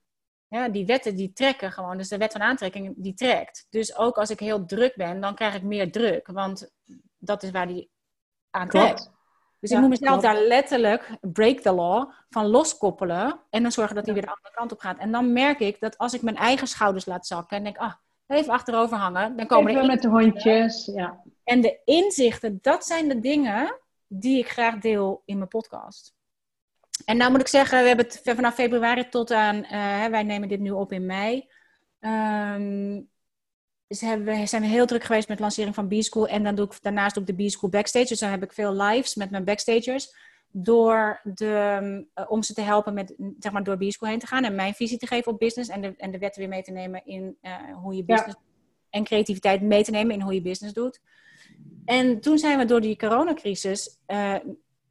[0.48, 1.96] Ja, die wetten die trekken gewoon.
[1.96, 3.66] Dus de wet van aantrekking die trekt.
[3.70, 6.26] Dus ook als ik heel druk ben, dan krijg ik meer druk.
[6.26, 6.70] Want
[7.18, 7.90] dat is waar die
[8.50, 9.10] aan trekt.
[9.60, 13.40] Dus ik moet mezelf daar letterlijk, break the law, van loskoppelen.
[13.50, 14.98] En dan zorgen dat hij weer de andere kant op gaat.
[14.98, 17.92] En dan merk ik dat als ik mijn eigen schouders laat zakken en denk, ah,
[18.26, 19.36] even achterover hangen.
[19.36, 21.22] Dan komen even met de hondjes, ja.
[21.44, 26.15] En de inzichten, dat zijn de dingen die ik graag deel in mijn podcast.
[27.04, 30.48] En nou moet ik zeggen, we hebben het vanaf februari tot aan, uh, wij nemen
[30.48, 31.48] dit nu op in mei.
[32.00, 33.08] Um,
[33.86, 36.28] dus hebben, zijn we heel druk geweest met lancering van B-School.
[36.28, 38.08] En dan doe ik daarnaast ook de B-School backstage.
[38.08, 40.14] Dus dan heb ik veel lives met mijn backstagers.
[40.50, 44.44] Door de, uh, om ze te helpen met, zeg maar, door B-School heen te gaan.
[44.44, 45.70] En mijn visie te geven op business.
[45.70, 48.36] En de, en de wetten weer mee te nemen in uh, hoe je business...
[48.38, 48.44] Ja.
[48.90, 51.00] En creativiteit mee te nemen in hoe je business doet.
[51.84, 53.98] En toen zijn we door die coronacrisis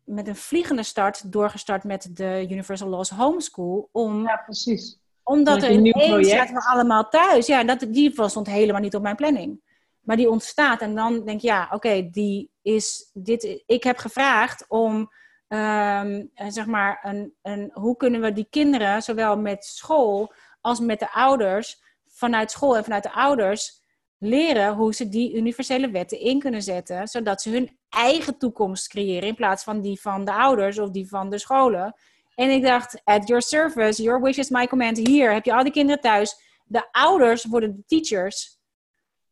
[0.05, 3.89] met een vliegende start doorgestart met de Universal Laws Homeschool.
[3.91, 4.99] Om, ja, precies.
[5.23, 7.47] Omdat er ineens zaten we allemaal thuis.
[7.47, 9.61] Ja, dat, die stond helemaal niet op mijn planning.
[9.99, 13.63] Maar die ontstaat en dan denk je, ja, oké, die is dit.
[13.65, 15.11] Ik heb gevraagd om,
[15.47, 20.99] ehm, zeg maar, een, een, hoe kunnen we die kinderen, zowel met school als met
[20.99, 23.83] de ouders, vanuit school en vanuit de ouders,
[24.17, 29.27] leren hoe ze die universele wetten in kunnen zetten, zodat ze hun eigen toekomst creëren
[29.27, 31.95] in plaats van die van de ouders of die van de scholen.
[32.35, 34.97] En ik dacht, at your service, your wish is my command.
[34.97, 36.35] Hier heb je al die kinderen thuis.
[36.65, 38.59] De ouders worden de teachers.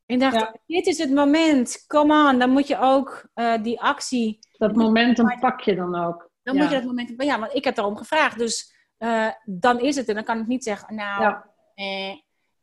[0.06, 1.84] En ik dacht, dit is het moment.
[1.88, 4.40] Come on, dan moet je ook uh, die actie...
[4.58, 6.30] Dat momentum pak je dan ook.
[6.44, 7.22] Dan moet je dat momentum...
[7.22, 8.38] Ja, want ik heb daarom gevraagd.
[8.38, 10.08] Dus uh, dan is het.
[10.08, 11.36] En dan kan ik niet zeggen, nou,
[11.76, 12.10] eh,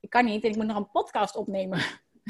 [0.00, 0.44] ik kan niet.
[0.44, 1.80] En ik moet nog een podcast opnemen.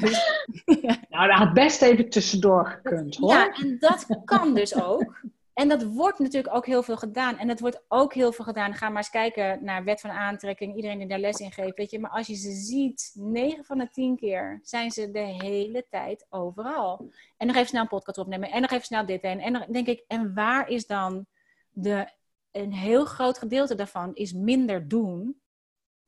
[1.09, 3.31] nou, dat had best even tussendoor gekund, hoor.
[3.31, 5.19] Ja, en dat kan dus ook.
[5.53, 7.37] En dat wordt natuurlijk ook heel veel gedaan.
[7.37, 8.73] En dat wordt ook heel veel gedaan.
[8.73, 10.75] Ga maar eens kijken naar wet van aantrekking.
[10.75, 11.77] Iedereen die daar les in geeft.
[11.77, 11.99] Weet je.
[11.99, 16.25] Maar als je ze ziet, 9 van de 10 keer zijn ze de hele tijd
[16.29, 17.11] overal.
[17.37, 18.51] En nog even snel een podcast opnemen.
[18.51, 19.39] En nog even snel dit en.
[19.39, 21.25] En dan denk ik, en waar is dan
[21.69, 22.19] de...
[22.51, 25.41] Een heel groot gedeelte daarvan is minder doen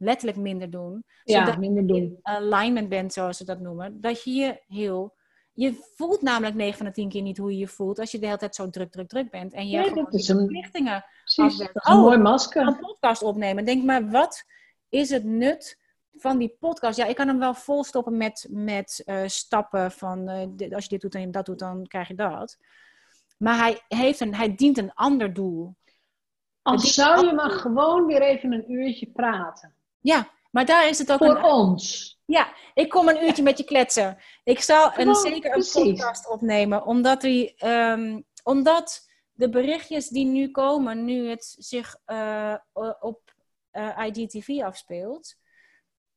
[0.04, 1.04] letterlijk minder doen.
[1.24, 1.98] Ja, zodat minder doen.
[1.98, 4.02] je alignment bent, zoals ze dat noemen.
[4.02, 5.16] Dat je je heel...
[5.56, 8.20] Je voelt namelijk 9 van de 10 keer niet hoe je je voelt als je
[8.20, 9.54] de hele tijd zo druk, druk, druk bent.
[9.54, 12.68] En je nee, gewoon verplichtingen Precies, dat is een mooi oh, masker.
[12.68, 13.66] een podcast opnemen.
[13.66, 14.46] Denk maar, wat
[14.90, 15.80] is het nut
[16.14, 16.98] van die podcast?
[16.98, 21.02] Ja, ik kan hem wel volstoppen met, met uh, stappen van uh, als je dit
[21.02, 22.58] doet en dat doet, dan krijg je dat.
[23.38, 25.76] Maar hij, heeft een, hij dient een ander doel.
[26.62, 29.76] Als zou je maar gewoon weer even een uurtje praten.
[30.04, 32.12] Ja, maar daar is het ook voor ons.
[32.26, 34.18] Ja, ik kom een uurtje met je kletsen.
[34.44, 40.52] Ik zal een, zeker een podcast opnemen, omdat, die, um, omdat de berichtjes die nu
[40.52, 42.56] komen, nu het zich uh,
[43.00, 43.36] op
[43.72, 45.36] uh, IGTV afspeelt.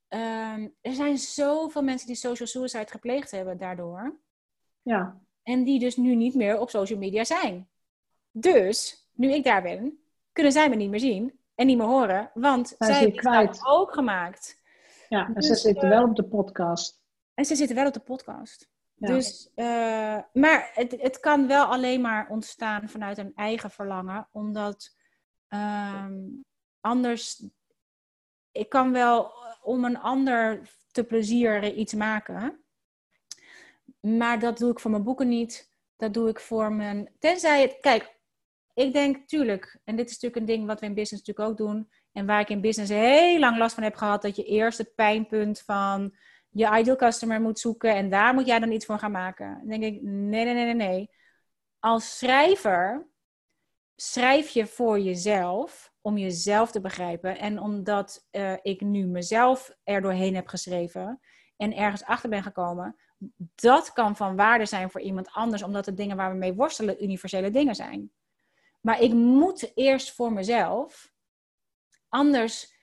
[0.08, 4.20] Um, er zijn zoveel mensen die social suicide gepleegd hebben daardoor.
[4.82, 5.20] Ja.
[5.42, 7.68] En die dus nu niet meer op social media zijn.
[8.30, 9.98] Dus, nu ik daar ben,
[10.32, 13.92] kunnen zij me niet meer zien en niet meer horen, want zij hebben het ook
[13.92, 14.62] gemaakt.
[15.08, 17.02] Ja, en dus, ze zitten uh, wel op de podcast.
[17.34, 18.68] En ze zitten wel op de podcast.
[18.94, 19.06] Ja.
[19.06, 24.96] Dus, uh, maar het, het kan wel alleen maar ontstaan vanuit een eigen verlangen, omdat
[25.48, 26.44] um,
[26.80, 27.44] anders,
[28.52, 29.32] ik kan wel
[29.62, 32.64] om een ander te plezieren iets maken,
[34.00, 35.74] maar dat doe ik voor mijn boeken niet.
[35.96, 37.12] Dat doe ik voor mijn.
[37.18, 37.78] Tenzij het.
[37.80, 38.15] Kijk,
[38.76, 41.66] ik denk, tuurlijk, en dit is natuurlijk een ding wat we in business natuurlijk ook
[41.66, 41.90] doen.
[42.12, 44.94] En waar ik in business heel lang last van heb gehad, dat je eerst het
[44.94, 46.16] pijnpunt van
[46.48, 49.58] je ideal customer moet zoeken en daar moet jij dan iets voor gaan maken.
[49.58, 51.10] Dan denk ik, nee, nee, nee, nee, nee.
[51.78, 53.08] Als schrijver
[53.96, 57.38] schrijf je voor jezelf, om jezelf te begrijpen.
[57.38, 61.20] En omdat uh, ik nu mezelf er doorheen heb geschreven
[61.56, 62.96] en ergens achter ben gekomen,
[63.54, 67.04] dat kan van waarde zijn voor iemand anders, omdat de dingen waar we mee worstelen
[67.04, 68.10] universele dingen zijn.
[68.86, 71.12] Maar ik moet eerst voor mezelf.
[72.08, 72.74] Anders,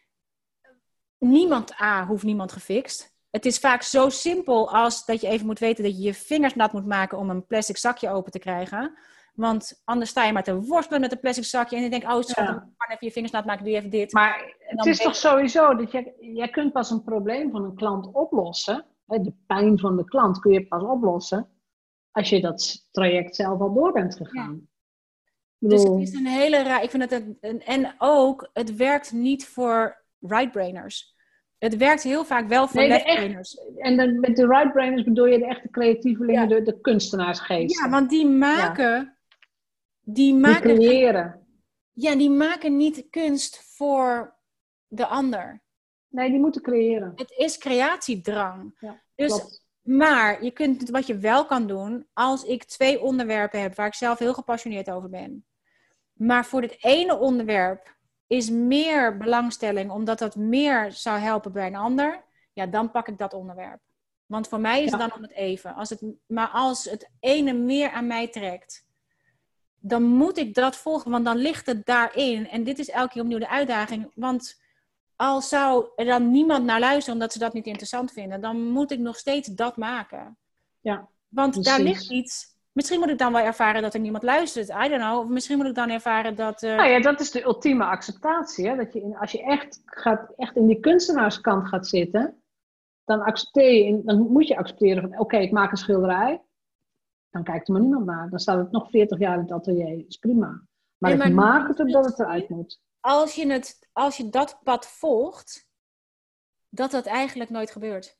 [1.17, 3.15] niemand A hoeft niemand gefixt.
[3.29, 6.55] Het is vaak zo simpel als dat je even moet weten dat je je vingers
[6.55, 8.97] nat moet maken om een plastic zakje open te krijgen.
[9.33, 12.21] Want anders sta je maar te worstelen met een plastic zakje en je denkt, oh
[12.21, 12.53] schat, ja.
[12.77, 14.13] kan even je vingers nat maken, doe je even dit.
[14.13, 18.13] Maar het is toch sowieso dat je, jij kunt pas een probleem van een klant
[18.13, 18.85] oplossen.
[19.05, 21.49] De pijn van de klant kun je pas oplossen
[22.11, 24.61] als je dat traject zelf al door bent gegaan.
[24.61, 24.71] Ja.
[25.69, 26.83] Dus het is een hele raar.
[26.83, 31.15] Ik vind het een, en ook, het werkt niet voor right-brainers.
[31.57, 33.57] Het werkt heel vaak wel voor nee, left-brainers.
[33.77, 36.55] En dan, met de right-brainers bedoel je de echte creatievelingen, ja.
[36.55, 37.79] de, de kunstenaarsgeest.
[37.79, 38.91] Ja, want die maken.
[38.91, 39.17] Ja.
[40.01, 41.47] Die, maken die creëren.
[41.91, 44.35] Ja, die maken niet kunst voor
[44.87, 45.61] de ander.
[46.07, 47.11] Nee, die moeten creëren.
[47.15, 48.75] Het is creatiedrang.
[48.79, 49.65] Ja, dus klopt.
[49.81, 53.93] Maar je kunt, wat je wel kan doen, als ik twee onderwerpen heb waar ik
[53.93, 55.45] zelf heel gepassioneerd over ben.
[56.13, 57.95] Maar voor dit ene onderwerp
[58.27, 62.23] is meer belangstelling, omdat dat meer zou helpen bij een ander.
[62.53, 63.79] Ja, dan pak ik dat onderwerp.
[64.25, 64.97] Want voor mij is ja.
[64.97, 65.75] het dan om het even.
[65.75, 68.85] Als het, maar als het ene meer aan mij trekt,
[69.79, 72.49] dan moet ik dat volgen, want dan ligt het daarin.
[72.49, 74.11] En dit is elke keer opnieuw de uitdaging.
[74.15, 74.61] Want
[75.15, 78.91] als zou er dan niemand naar luisteren omdat ze dat niet interessant vinden, dan moet
[78.91, 80.37] ik nog steeds dat maken.
[80.81, 81.71] Ja, Want precies.
[81.71, 82.52] daar ligt iets.
[82.73, 84.69] Misschien moet ik dan wel ervaren dat er niemand luistert.
[84.69, 85.19] I don't know.
[85.19, 86.63] Of misschien moet ik dan ervaren dat.
[86.63, 86.75] Uh...
[86.75, 88.67] Nou ja, dat is de ultieme acceptatie.
[88.67, 88.75] Hè?
[88.75, 92.43] Dat je in, als je echt, gaat, echt in die kunstenaarskant gaat zitten,
[93.03, 96.41] dan, accepteer je, dan moet je accepteren van: oké, okay, ik maak een schilderij.
[97.29, 98.29] Dan kijkt er maar niemand naar.
[98.29, 99.97] Dan staat het nog 40 jaar in het atelier.
[99.97, 100.47] Dat is prima.
[100.97, 102.81] Maar, nee, maar ik maak het omdat het eruit moet.
[102.99, 105.69] Als je, het, als je dat pad volgt,
[106.69, 108.17] dat dat eigenlijk nooit gebeurt.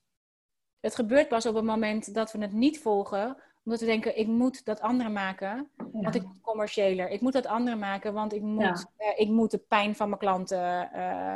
[0.79, 4.28] het gebeurt pas op het moment dat we het niet volgen, omdat we denken, ik
[4.28, 7.09] moet dat andere maken, want ik moet commerciëler.
[7.09, 10.20] Ik moet dat andere maken, want ik moet, eh, ik moet de pijn van mijn
[10.20, 11.36] klanten uh,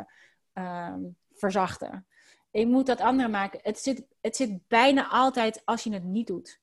[0.53, 0.93] uh,
[1.33, 2.07] verzachten.
[2.51, 3.59] Ik moet dat andere maken.
[3.63, 6.59] Het zit, het zit bijna altijd als je het niet doet.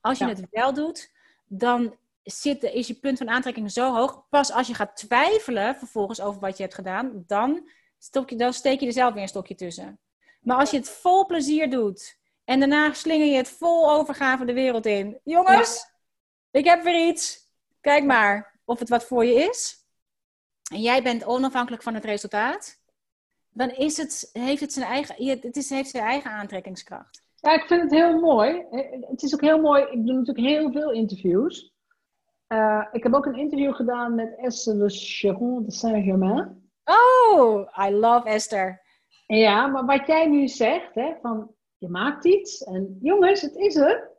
[0.00, 1.12] Als je het wel doet,
[1.46, 4.28] dan zit, is je punt van aantrekking zo hoog.
[4.28, 7.68] Pas als je gaat twijfelen vervolgens over wat je hebt gedaan, dan,
[8.26, 9.98] je, dan steek je er zelf weer een stokje tussen.
[10.40, 14.52] Maar als je het vol plezier doet en daarna slinger je het vol overgave de
[14.52, 15.20] wereld in.
[15.24, 15.92] Jongens,
[16.50, 17.38] ik heb weer iets.
[17.80, 19.76] Kijk maar of het wat voor je is.
[20.72, 22.82] En jij bent onafhankelijk van het resultaat.
[23.50, 27.22] Dan is het, heeft het zijn eigen, het is, heeft zijn eigen aantrekkingskracht.
[27.34, 28.64] Ja, ik vind het heel mooi.
[29.00, 29.82] Het is ook heel mooi.
[29.82, 31.72] Ik doe natuurlijk heel veel interviews.
[32.48, 36.70] Uh, ik heb ook een interview gedaan met Esther de Chiron de Saint-Germain.
[36.84, 38.82] Oh, I love Esther.
[39.26, 41.54] Ja, maar wat jij nu zegt, hè, van
[41.84, 44.12] je maakt iets en jongens, het is er.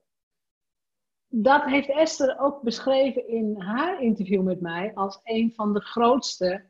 [1.28, 6.66] Dat heeft Esther ook beschreven in haar interview met mij als een van de grootste,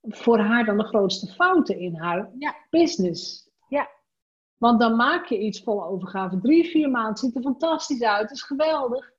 [0.00, 2.54] voor haar dan de grootste fouten in haar ja.
[2.70, 3.50] business.
[3.68, 3.90] Ja.
[4.56, 6.40] Want dan maak je iets vol overgave.
[6.40, 9.12] Drie, vier maanden ziet er fantastisch uit, is geweldig.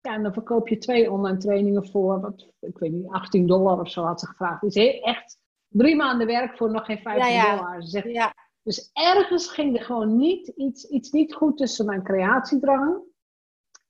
[0.00, 3.80] Ja, en dan verkoop je twee online trainingen voor, wat, ik weet niet, 18 dollar
[3.80, 4.62] of zo had ze gevraagd.
[4.62, 5.38] Is echt
[5.68, 7.56] drie maanden werk voor nog geen 15 ja, ja.
[7.56, 7.82] dollar.
[7.82, 8.34] Ze zegt, ja.
[8.68, 13.02] Dus ergens ging er gewoon niet, iets, iets niet goed tussen mijn creatiedrang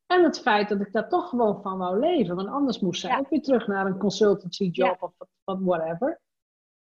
[0.07, 2.37] en het feit dat ik daar toch gewoon van wou leven.
[2.37, 5.12] Want anders moest zij ook weer terug naar een consultancy job
[5.45, 6.20] of whatever.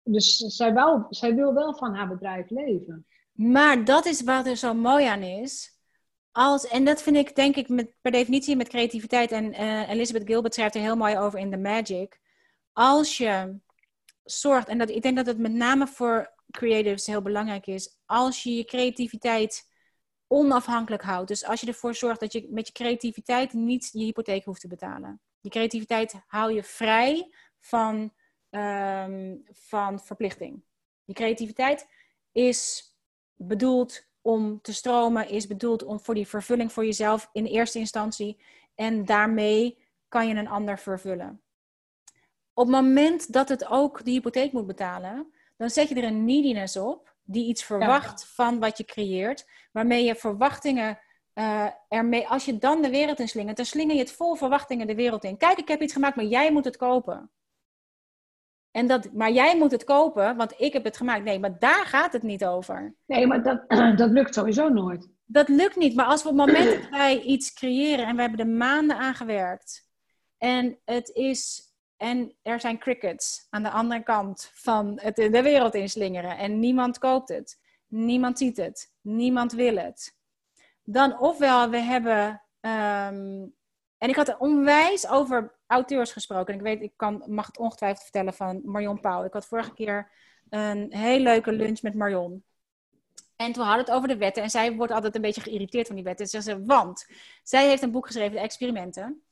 [0.03, 3.05] Dus zij, wel, zij wil wel van haar bedrijf leven.
[3.31, 5.79] Maar dat is wat er zo mooi aan is.
[6.31, 9.31] Als, en dat vind ik denk ik met, per definitie met creativiteit.
[9.31, 12.19] En uh, Elizabeth Gilbert schrijft er heel mooi over in The Magic.
[12.73, 13.59] Als je
[14.23, 17.99] zorgt, en dat, ik denk dat het met name voor creatives heel belangrijk is.
[18.05, 19.69] Als je je creativiteit
[20.31, 21.27] onafhankelijk houdt.
[21.27, 24.67] Dus als je ervoor zorgt dat je met je creativiteit niet je hypotheek hoeft te
[24.67, 25.21] betalen.
[25.39, 28.13] Je creativiteit hou je vrij van,
[28.49, 30.63] um, van verplichting.
[31.03, 31.87] Je creativiteit
[32.31, 32.93] is
[33.35, 38.43] bedoeld om te stromen, is bedoeld om voor die vervulling voor jezelf in eerste instantie.
[38.75, 41.41] En daarmee kan je een ander vervullen.
[42.53, 46.25] Op het moment dat het ook de hypotheek moet betalen, dan zet je er een
[46.25, 50.99] neediness op, die iets verwacht van wat je creëert, waarmee je verwachtingen
[51.33, 54.87] uh, ermee, als je dan de wereld in slingert, dan slinger je het vol verwachtingen
[54.87, 55.37] de wereld in.
[55.37, 57.31] Kijk, ik heb iets gemaakt, maar jij moet het kopen.
[58.71, 61.23] En dat, maar jij moet het kopen, want ik heb het gemaakt.
[61.23, 62.95] Nee, maar daar gaat het niet over.
[63.05, 63.63] Nee, maar dat,
[63.97, 65.09] dat lukt sowieso nooit.
[65.25, 65.95] Dat lukt niet.
[65.95, 68.97] Maar als we op het moment dat wij iets creëren en we hebben er maanden
[68.97, 69.89] aan gewerkt.
[70.37, 71.70] En het is
[72.01, 76.37] en er zijn crickets aan de andere kant van het de wereld inslingeren.
[76.37, 77.59] En niemand koopt het.
[77.87, 78.93] Niemand ziet het.
[79.01, 80.17] Niemand wil het.
[80.83, 82.41] Dan ofwel we hebben.
[82.59, 83.45] Ehm,
[83.97, 86.53] en ik had onwijs over auteurs gesproken.
[86.53, 89.23] Ik weet, ik kan, mag het ongetwijfeld vertellen van Marion Pauw.
[89.23, 90.11] Ik had vorige keer
[90.49, 92.43] een heel leuke lunch met Marion.
[93.35, 94.43] En toen hadden we het over de wetten.
[94.43, 96.27] En zij wordt altijd een beetje geïrriteerd van die wetten.
[96.27, 97.07] Ze zegt, want
[97.43, 99.23] zij heeft een boek geschreven, De Experimenten.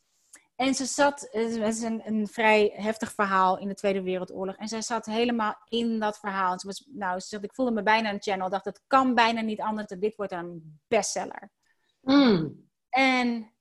[0.59, 4.55] En ze zat, het is een, een, vrij heftig verhaal in de Tweede Wereldoorlog.
[4.55, 6.51] En zij zat helemaal in dat verhaal.
[6.51, 8.49] En ze was, nou, ze zegt, ik voelde me bijna een channel.
[8.49, 9.87] dacht, het kan bijna niet anders.
[9.87, 11.51] Dit wordt een bestseller.
[12.01, 12.69] Mm.
[12.89, 13.53] En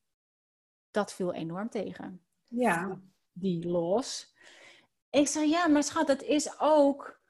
[0.90, 2.24] dat viel enorm tegen.
[2.46, 3.00] Ja.
[3.32, 4.34] Die los.
[5.10, 7.20] Ik zei, ja, maar schat, het is ook...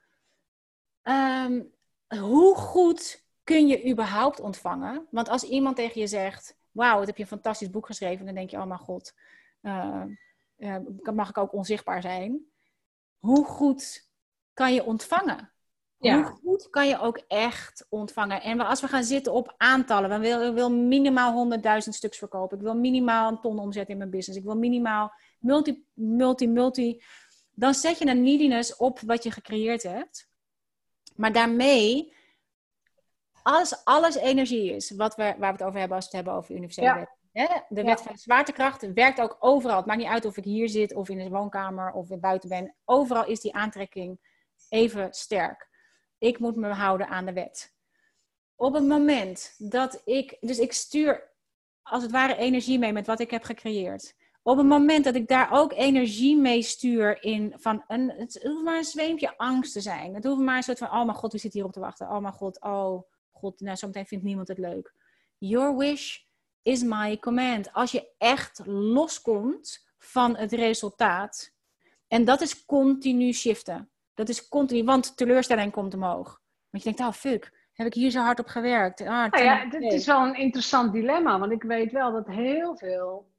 [1.03, 1.62] Ehm,
[2.07, 5.07] hoe goed kun je überhaupt ontvangen?
[5.11, 6.57] Want als iemand tegen je zegt...
[6.71, 8.27] Wauw, wat heb je een fantastisch boek geschreven.
[8.27, 9.14] Dan denk je, oh mijn god
[9.61, 10.05] uh,
[11.15, 12.47] mag ik ook onzichtbaar zijn.
[13.19, 14.11] Hoe goed
[14.53, 15.53] kan je ontvangen?
[15.99, 16.17] Ja.
[16.17, 18.43] Hoe goed kan je ook echt ontvangen?
[18.43, 22.57] En als we gaan zitten op aantallen, dan wil ik wil minimaal 100.000 stuks verkopen.
[22.57, 24.39] Ik wil minimaal een ton omzet in mijn business.
[24.39, 27.03] Ik wil minimaal multi, multi, multi.
[27.51, 30.29] Dan zet je een neediness op wat je gecreëerd hebt.
[31.17, 32.13] Maar daarmee,
[33.43, 36.43] als alles energie is, wat we, waar we het over hebben als we het hebben
[36.43, 37.09] over universele
[37.68, 39.76] de wet van de zwaartekracht werkt ook overal.
[39.76, 42.49] Het maakt niet uit of ik hier zit of in de woonkamer of weer buiten
[42.49, 42.74] ben.
[42.84, 44.20] Overal is die aantrekking
[44.68, 45.68] even sterk.
[46.18, 47.74] Ik moet me houden aan de wet.
[48.57, 51.30] Op het moment dat ik, dus ik stuur
[51.82, 54.16] als het ware energie mee met wat ik heb gecreëerd.
[54.43, 58.64] Op het moment dat ik daar ook energie mee stuur in van een, het hoeft
[58.64, 60.14] maar een zweempje angst te zijn.
[60.14, 62.09] Het hoeft maar een soort van, oh mijn god, wie zit hier op te wachten?
[62.09, 64.95] Oh mijn god, oh god, nou zometeen vindt niemand het leuk.
[65.39, 66.18] Your wish
[66.69, 67.73] is my command.
[67.73, 71.53] Als je echt loskomt van het resultaat.
[72.09, 73.91] En dat is continu shiften.
[74.14, 76.41] Dat is continu, want teleurstelling komt omhoog.
[76.71, 79.01] Want je denkt, oh fuck, heb ik hier zo hard op gewerkt?
[79.01, 82.77] Ah, nou ja, het is wel een interessant dilemma, want ik weet wel dat heel
[82.77, 83.31] veel,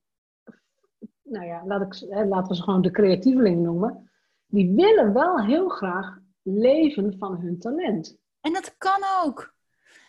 [1.24, 4.12] nou ja, laat ik, laten we ze gewoon de creatieveling noemen,
[4.46, 8.18] die willen wel heel graag leven van hun talent.
[8.42, 9.54] En dat kan ook.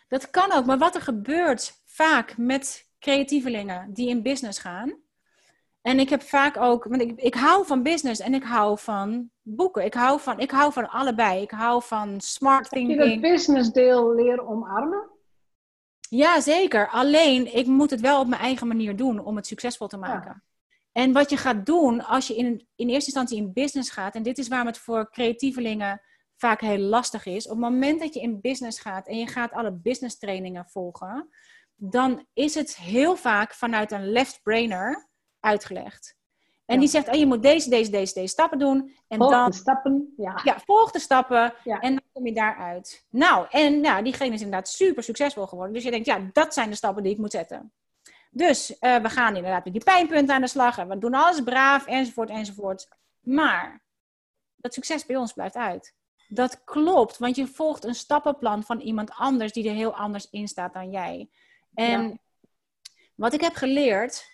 [0.08, 0.66] Dat kan ook.
[0.66, 4.98] Maar wat er gebeurt vaak met creatievelingen die in business gaan.
[5.82, 9.30] En ik heb vaak ook, want ik, ik hou van business en ik hou van
[9.42, 9.84] boeken.
[9.84, 11.42] Ik hou van, ik hou van allebei.
[11.42, 12.98] Ik hou van smart thinking.
[12.98, 15.08] Heb je dat business deel leren omarmen?
[16.08, 16.88] Ja, zeker.
[16.88, 20.44] Alleen, ik moet het wel op mijn eigen manier doen om het succesvol te maken.
[20.92, 24.22] En wat je gaat doen als je in, in eerste instantie in business gaat, en
[24.22, 26.00] dit is waarom het voor creatievelingen
[26.36, 27.44] vaak heel lastig is.
[27.44, 31.28] Op het moment dat je in business gaat en je gaat alle business trainingen volgen,
[31.82, 35.08] dan is het heel vaak vanuit een left-brainer
[35.40, 36.18] uitgelegd.
[36.66, 38.96] En die zegt, oh, je moet deze, deze, deze, deze stappen doen.
[39.08, 40.40] En volg dan, de stappen, ja.
[40.44, 43.06] Ja, volg de stappen en dan kom je daaruit.
[43.10, 45.74] Nou, en nou, diegene is inderdaad super succesvol geworden.
[45.74, 47.72] Dus je denkt, ja, dat zijn de stappen die ik moet zetten.
[48.30, 50.78] Dus uh, we gaan inderdaad met die pijnpunten aan de slag.
[50.78, 52.88] En we doen alles braaf, enzovoort, enzovoort.
[53.20, 53.82] Maar
[54.56, 55.94] dat succes bij ons blijft uit.
[56.28, 60.48] Dat klopt, want je volgt een stappenplan van iemand anders die er heel anders in
[60.48, 61.30] staat dan jij.
[61.74, 62.20] En
[63.14, 64.24] wat ik heb geleerd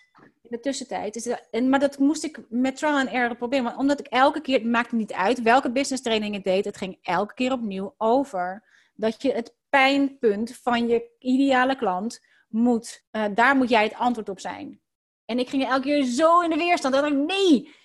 [0.41, 3.65] in de tussentijd, is dat, en, maar dat moest ik met trial en error proberen,
[3.65, 6.77] want omdat ik elke keer, het maakte niet uit welke business training ik deed, het
[6.77, 8.63] ging elke keer opnieuw over
[8.95, 14.29] dat je het pijnpunt van je ideale klant moet, uh, daar moet jij het antwoord
[14.29, 14.81] op zijn.
[15.25, 17.75] En ik ging elke keer zo in de weerstand dat ik, nee,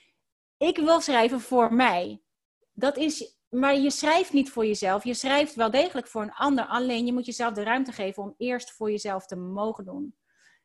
[0.57, 2.22] ik wil schrijven voor mij.
[2.72, 5.05] Dat is maar je schrijft niet voor jezelf.
[5.05, 6.64] Je schrijft wel degelijk voor een ander.
[6.64, 10.14] Alleen je moet jezelf de ruimte geven om eerst voor jezelf te mogen doen.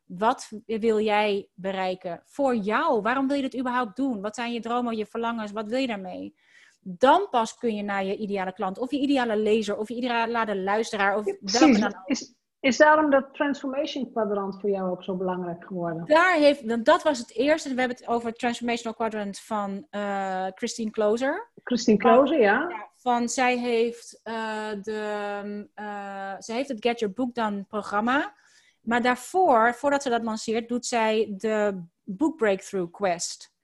[0.05, 3.01] Wat wil jij bereiken voor jou?
[3.01, 4.21] Waarom wil je dit überhaupt doen?
[4.21, 5.51] Wat zijn je dromen, je verlangens?
[5.51, 6.35] Wat wil je daarmee?
[6.81, 10.55] Dan pas kun je naar je ideale klant, of je ideale lezer, of je ideale
[10.55, 12.07] luisteraar, of welke dan ook.
[12.07, 12.33] Is,
[12.67, 16.05] is daarom dat transformation quadrant voor jou ook zo belangrijk geworden?
[16.05, 17.73] Daar heeft, dat was het eerste.
[17.73, 21.51] We hebben het over het transformational quadrant van uh, Christine Closer.
[21.63, 22.87] Christine Closer, ja.
[22.95, 24.33] Van zij heeft, uh,
[24.81, 28.33] de, uh, zij heeft het Get Your Book Done programma.
[28.81, 33.55] Maar daarvoor, voordat ze dat lanceert, doet zij de Book Breakthrough Quest.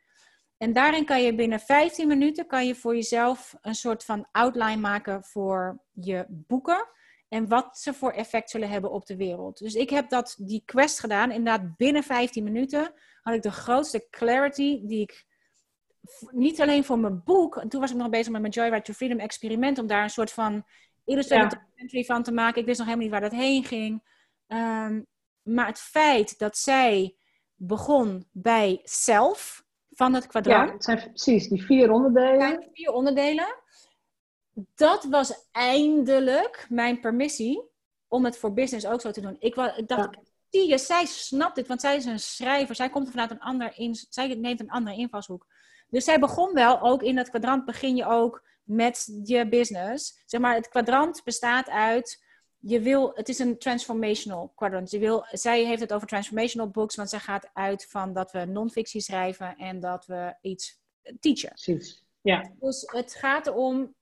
[0.57, 4.81] En daarin kan je binnen 15 minuten kan je voor jezelf een soort van outline
[4.81, 6.87] maken voor je boeken
[7.33, 9.57] en wat ze voor effect zullen hebben op de wereld.
[9.57, 11.31] Dus ik heb dat, die quest gedaan.
[11.31, 15.25] Inderdaad, binnen 15 minuten had ik de grootste clarity die ik
[16.31, 17.57] niet alleen voor mijn boek.
[17.57, 19.79] En toen was ik nog bezig met mijn Joyride to Freedom experiment.
[19.79, 20.63] Om daar een soort van
[21.05, 22.61] illustrated documentary van te maken.
[22.61, 24.03] Ik wist nog helemaal niet waar dat heen ging.
[24.47, 25.01] Ehm,
[25.41, 27.15] maar het feit dat zij
[27.55, 30.67] begon bij zelf van het kwadrant.
[30.67, 32.69] Ja, het zijn precies die vier onderdelen.
[32.73, 33.62] vier onderdelen
[34.75, 37.61] dat was eindelijk mijn permissie
[38.07, 39.35] om het voor business ook zo te doen.
[39.39, 40.17] Ik, ik dacht,
[40.49, 42.75] zie je, zij snapt dit, want zij is een schrijver.
[42.75, 45.47] Zij komt vanuit een ander in, zij neemt een andere invalshoek.
[45.89, 50.21] Dus zij begon wel ook in dat kwadrant begin je ook met je business.
[50.25, 52.23] Zeg maar, het kwadrant bestaat uit
[52.65, 54.91] je wil, het is een transformational quadrant.
[54.91, 58.45] Je wil, zij heeft het over transformational books, want zij gaat uit van dat we
[58.45, 60.81] non-fictie schrijven en dat we iets
[61.19, 61.49] teachen.
[61.49, 62.05] Precies.
[62.21, 62.51] Ja.
[62.59, 63.95] Dus het gaat erom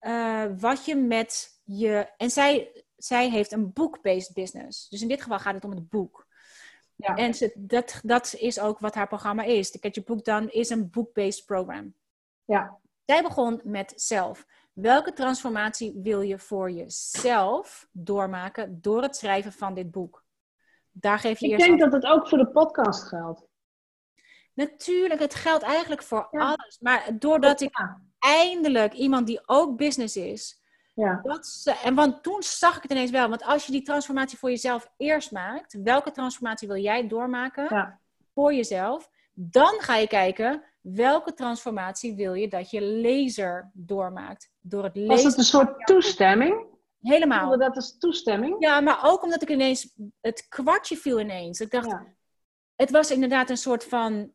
[0.00, 2.12] uh, wat je met je.
[2.16, 4.88] En zij, zij heeft een book-based business.
[4.88, 6.26] Dus in dit geval gaat het om het boek.
[6.96, 7.14] Ja.
[7.14, 9.70] En ze, dat, dat is ook wat haar programma is.
[9.70, 11.94] De Get Your Book Done is een book-based program.
[12.44, 12.78] Ja.
[13.04, 14.46] Zij begon met zelf.
[14.72, 20.24] Welke transformatie wil je voor jezelf doormaken door het schrijven van dit boek?
[20.90, 23.48] Daar geef je Ik eerst denk dat het ook voor de podcast geldt.
[24.54, 26.78] Natuurlijk, het geldt eigenlijk voor alles.
[26.80, 27.78] Maar doordat ik
[28.20, 30.62] eindelijk iemand die ook business is.
[30.94, 31.20] Ja.
[31.22, 33.28] Dat en want toen zag ik het ineens wel.
[33.28, 38.00] Want als je die transformatie voor jezelf eerst maakt, welke transformatie wil jij doormaken ja.
[38.34, 39.10] voor jezelf?
[39.32, 44.50] Dan ga je kijken welke transformatie wil je dat je lezer doormaakt.
[44.60, 45.14] Door het lezen.
[45.14, 46.66] Was het een soort toestemming?
[47.00, 47.58] Helemaal.
[47.58, 48.56] Dat is toestemming.
[48.58, 51.60] Ja, maar ook omdat ik ineens het kwartje viel ineens.
[51.60, 51.96] Ik dacht,
[52.76, 54.32] het was inderdaad een soort van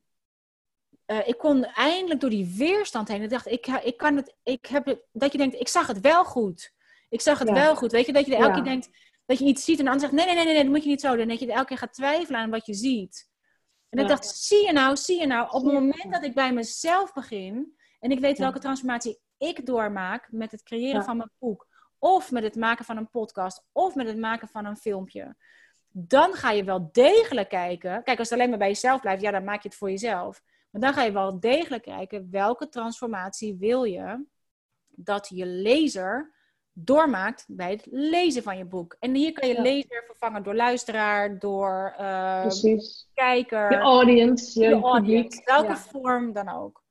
[1.07, 3.21] uh, ik kon eindelijk door die weerstand heen.
[3.21, 5.99] Ik dacht, ik, ik kan het, ik heb het, dat je denkt, ik zag het
[5.99, 6.73] wel goed.
[7.09, 7.91] Ik zag het wel goed.
[7.91, 8.89] Weet je, dat je elke keer denkt,
[9.25, 11.01] dat je iets ziet en dan zegt, nee, nee, nee, nee, dat moet je niet
[11.01, 11.19] zo doen.
[11.19, 13.29] En dat je elke keer gaat twijfelen aan wat je ziet.
[13.89, 16.53] En ik dacht, zie je nou, zie je nou, op het moment dat ik bij
[16.53, 21.67] mezelf begin en ik weet welke transformatie ik doormaak met het creëren van mijn boek,
[21.99, 25.35] of met het maken van een podcast, of met het maken van een filmpje,
[25.89, 28.03] dan ga je wel degelijk kijken.
[28.03, 30.41] Kijk, als het alleen maar bij jezelf blijft, ja, dan maak je het voor jezelf.
[30.75, 34.25] Maar dan ga je wel degelijk kijken welke transformatie wil je
[34.89, 36.33] dat je lezer
[36.73, 38.95] doormaakt bij het lezen van je boek.
[38.99, 42.47] En hier kan je lezer vervangen door luisteraar, door uh,
[43.13, 43.71] kijker.
[43.71, 46.83] Je audience, je, audience, welke vorm dan ook.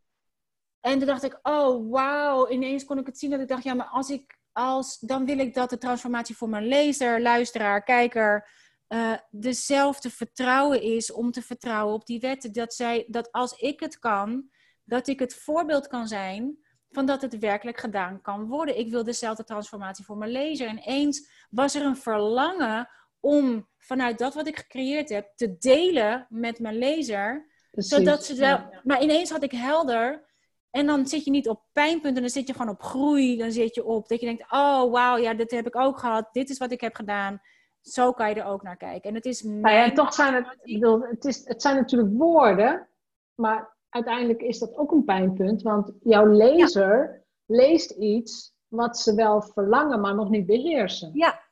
[0.80, 3.74] En toen dacht ik, oh wauw, ineens kon ik het zien dat ik dacht, ja,
[3.74, 8.48] maar als ik, als, dan wil ik dat de transformatie voor mijn lezer, luisteraar, kijker,
[8.94, 12.52] uh, dezelfde vertrouwen is om te vertrouwen op die wetten.
[12.52, 14.48] Dat, zij, dat als ik het kan,
[14.84, 16.58] dat ik het voorbeeld kan zijn
[16.90, 18.78] van dat het werkelijk gedaan kan worden.
[18.78, 20.68] Ik wil dezelfde transformatie voor mijn lezer.
[20.68, 22.88] En eens was er een verlangen
[23.20, 27.48] om vanuit dat wat ik gecreëerd heb te delen met mijn lezer.
[27.70, 30.32] zodat ze wel, Maar ineens had ik helder.
[30.70, 33.36] En dan zit je niet op pijnpunten, dan zit je gewoon op groei.
[33.36, 36.28] Dan zit je op dat je denkt: oh wauw, ja, dit heb ik ook gehad.
[36.32, 37.40] Dit is wat ik heb gedaan.
[37.84, 39.08] Zo kan je er ook naar kijken.
[39.08, 39.42] En het is.
[39.42, 42.88] Nou ja, toch zijn het, ik bedoel, het, is, het zijn natuurlijk woorden,
[43.34, 49.42] maar uiteindelijk is dat ook een pijnpunt, want jouw lezer leest iets wat ze wel
[49.42, 51.10] verlangen, maar nog niet beheersen.
[51.14, 51.42] Ja.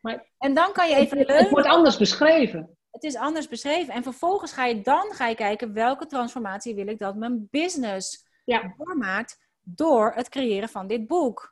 [0.00, 2.76] Maar en dan kan je even het, het wordt anders beschreven.
[2.90, 3.94] Het is anders beschreven.
[3.94, 8.26] En vervolgens ga je dan ga je kijken welke transformatie wil ik dat mijn business
[8.44, 8.74] ja.
[8.76, 11.51] doormaakt door het creëren van dit boek.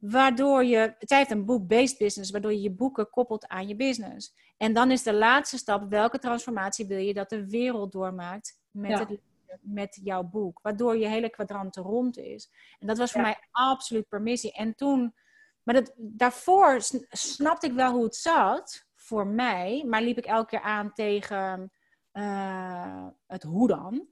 [0.00, 4.34] Waardoor je, het heeft een boek-based business, waardoor je je boeken koppelt aan je business.
[4.56, 8.98] En dan is de laatste stap, welke transformatie wil je dat de wereld doormaakt met
[8.98, 9.20] het
[9.60, 10.60] met jouw boek.
[10.62, 12.50] Waardoor je hele kwadrant rond is.
[12.78, 14.52] En dat was voor mij absoluut permissie.
[14.52, 15.14] En toen,
[15.62, 16.80] maar dat, daarvoor
[17.10, 19.84] snapte ik wel hoe het zat voor mij.
[19.86, 21.72] Maar liep ik elke keer aan tegen
[22.12, 24.06] uh, het hoe dan.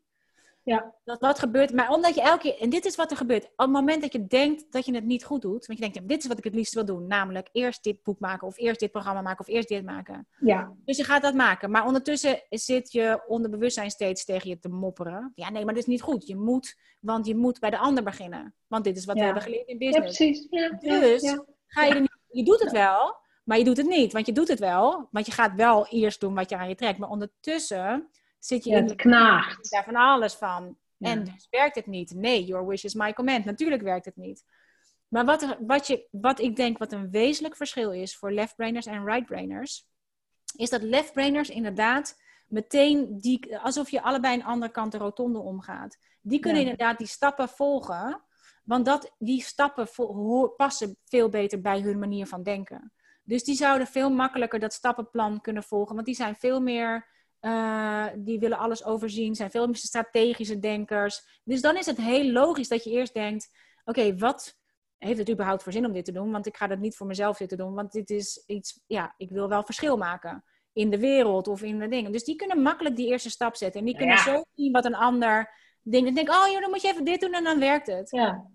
[0.69, 0.95] Ja.
[1.05, 3.53] Dat, wat gebeurt, maar omdat je elke keer, en dit is wat er gebeurt, op
[3.57, 6.23] het moment dat je denkt dat je het niet goed doet, want je denkt, dit
[6.23, 8.91] is wat ik het liefst wil doen, namelijk eerst dit boek maken, of eerst dit
[8.91, 10.29] programma maken, of eerst dit maken.
[10.41, 10.73] Ja.
[10.85, 14.69] Dus je gaat dat maken, maar ondertussen zit je onder bewustzijn steeds tegen je te
[14.69, 15.33] mopperen.
[15.35, 16.27] Ja, nee, maar dit is niet goed.
[16.27, 19.43] Je moet, want je moet bij de ander beginnen, want dit is wat we hebben
[19.43, 20.19] geleerd in business.
[20.19, 20.47] Ja, precies.
[20.51, 24.13] Ja, dus ga je er niet, je doet het wel, maar je doet het niet,
[24.13, 26.75] want je doet het wel, want je gaat wel eerst doen wat je aan je
[26.75, 29.71] trekt, maar ondertussen zit je ja, knaagt.
[29.71, 30.77] daar van alles van.
[30.99, 32.15] En dus werkt het niet.
[32.15, 33.45] Nee, your wish is my command.
[33.45, 34.45] Natuurlijk werkt het niet.
[35.09, 39.05] Maar wat, wat, je, wat ik denk wat een wezenlijk verschil is voor left-brainers en
[39.05, 39.89] right-brainers,
[40.57, 42.17] is dat left-brainers inderdaad
[42.47, 45.99] meteen, die, alsof je allebei een andere kant de rotonde omgaat.
[46.21, 48.23] Die kunnen inderdaad die stappen volgen,
[48.65, 49.89] want dat, die stappen
[50.57, 52.93] passen veel beter bij hun manier van denken.
[53.23, 57.07] Dus die zouden veel makkelijker dat stappenplan kunnen volgen, want die zijn veel meer
[57.41, 61.41] uh, die willen alles overzien, zijn veel meer strategische denkers.
[61.45, 63.51] Dus dan is het heel logisch dat je eerst denkt:
[63.85, 64.57] oké, wat
[64.99, 66.31] heeft het überhaupt voor zin om dit te doen?
[66.31, 69.31] Want ik ga dat niet voor mezelf zitten doen, want dit is iets, ja, ik
[69.31, 72.13] wil wel verschil maken in de wereld of in de dingen.
[72.13, 74.95] Dus die kunnen makkelijk die eerste stap zetten en die kunnen zo zien wat een
[74.95, 75.51] ander
[75.83, 76.09] denkt.
[76.09, 78.11] En denk, oh joh, dan moet je even dit doen en dan werkt het.
[78.11, 78.47] Ja.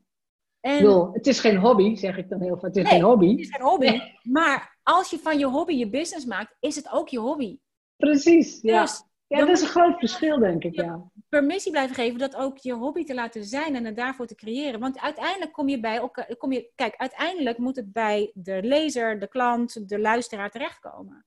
[0.59, 1.11] En...
[1.13, 2.75] het is geen hobby, zeg ik dan heel vaak.
[2.75, 3.29] Het is geen hobby.
[3.29, 3.99] Het is geen hobby.
[4.23, 7.57] Maar als je van je hobby je business maakt, is het ook je hobby.
[8.03, 8.81] Precies, ja.
[8.81, 11.11] Dus, ja, dat is een groot verschil, denk ik, ja.
[11.29, 14.79] Permissie blijven geven dat ook je hobby te laten zijn en het daarvoor te creëren.
[14.79, 19.19] Want uiteindelijk kom je bij elkaar, kom je, kijk, uiteindelijk moet het bij de lezer,
[19.19, 21.25] de klant, de luisteraar terechtkomen.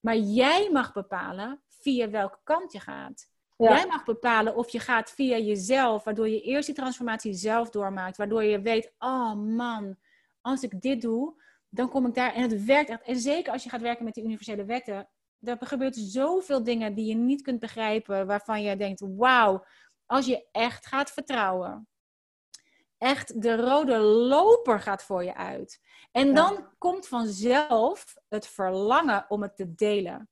[0.00, 3.28] Maar jij mag bepalen via welke kant je gaat.
[3.56, 8.16] Jij mag bepalen of je gaat via jezelf, waardoor je eerst die transformatie zelf doormaakt.
[8.16, 9.96] Waardoor je weet, oh man,
[10.40, 12.34] als ik dit doe, dan kom ik daar.
[12.34, 13.02] En het werkt echt.
[13.02, 15.08] En zeker als je gaat werken met die universele wetten,
[15.40, 19.64] er gebeurt zoveel dingen die je niet kunt begrijpen, waarvan je denkt, wauw,
[20.06, 21.88] als je echt gaat vertrouwen.
[22.98, 25.80] Echt de rode loper gaat voor je uit.
[26.12, 30.28] En dan komt vanzelf het verlangen om het te delen.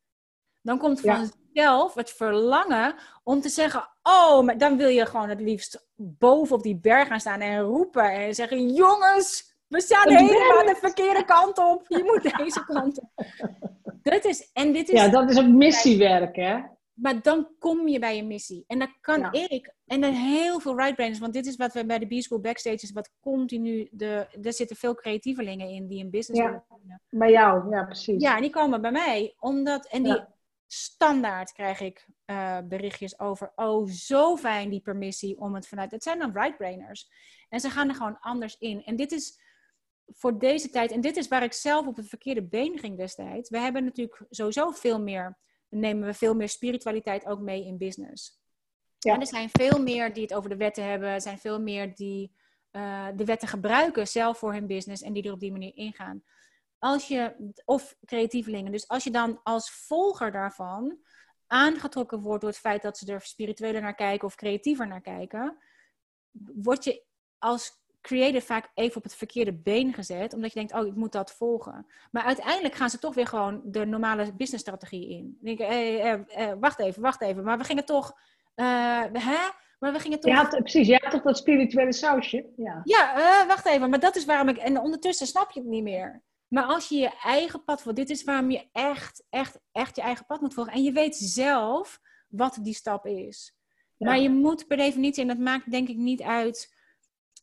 [0.61, 5.41] Dan komt vanzelf het verlangen om te zeggen: Oh, maar dan wil je gewoon het
[5.41, 10.67] liefst boven op die berg gaan staan en roepen en zeggen: Jongens, we staan helemaal
[10.67, 11.85] de verkeerde kant op.
[11.89, 13.11] Je moet deze kant op.
[14.11, 16.61] Dat is, en dit is, ja, dat is ook missiewerk, hè?
[16.95, 18.65] Maar dan kom je bij je missie.
[18.67, 21.99] En dan kan ik, en dan heel veel right-brainers, want dit is wat we bij
[21.99, 26.43] de B-School Backstage is, wat continu, de, er zitten veel creatievelingen in die een business
[26.43, 26.65] ja,
[27.11, 28.23] Bij jou, ja, precies.
[28.23, 30.25] Ja, die komen bij mij, omdat, en die
[30.67, 36.03] standaard krijg ik uh, berichtjes over, oh, zo fijn die permissie om het vanuit, het
[36.03, 37.11] zijn dan right-brainers.
[37.49, 38.85] En ze gaan er gewoon anders in.
[38.85, 39.41] En dit is,
[40.07, 43.51] voor deze tijd, en dit is waar ik zelf op het verkeerde been ging destijds.
[43.51, 45.39] We hebben natuurlijk sowieso veel meer,
[45.69, 48.43] nemen we veel meer spiritualiteit ook mee in business.
[48.99, 49.15] Ja.
[49.15, 51.95] En er zijn veel meer die het over de wetten hebben, er zijn veel meer
[51.95, 52.33] die
[52.73, 56.23] uh, de wetten gebruiken zelf voor hun business en die er op die manier ingaan.
[56.79, 60.99] Als je, of creatievelingen, dus als je dan als volger daarvan
[61.47, 65.59] aangetrokken wordt door het feit dat ze er spiritueler naar kijken of creatiever naar kijken,
[66.55, 67.05] word je
[67.39, 71.13] als creator vaak even op het verkeerde been gezet, omdat je denkt, oh, ik moet
[71.13, 71.87] dat volgen.
[72.11, 75.23] Maar uiteindelijk gaan ze toch weer gewoon de normale businessstrategie in.
[75.23, 78.13] Dan denken, hey, eh, eh, wacht even, wacht even, maar we gingen toch,
[78.57, 79.39] uh, hè?
[79.79, 80.33] Maar we gingen toch...
[80.33, 82.53] Ja, precies, je had toch dat spirituele sausje?
[82.57, 85.83] Ja, ja wacht even, maar dat is waarom ik, en ondertussen snap je het niet
[85.83, 86.23] meer.
[86.49, 90.03] Maar als je je eigen pad volgt, dit is waarom je echt, echt, echt je
[90.03, 90.73] eigen pad moet volgen.
[90.73, 93.57] En je weet zelf wat die stap is.
[93.97, 96.74] Maar je moet per definitie, en dat maakt denk ik niet uit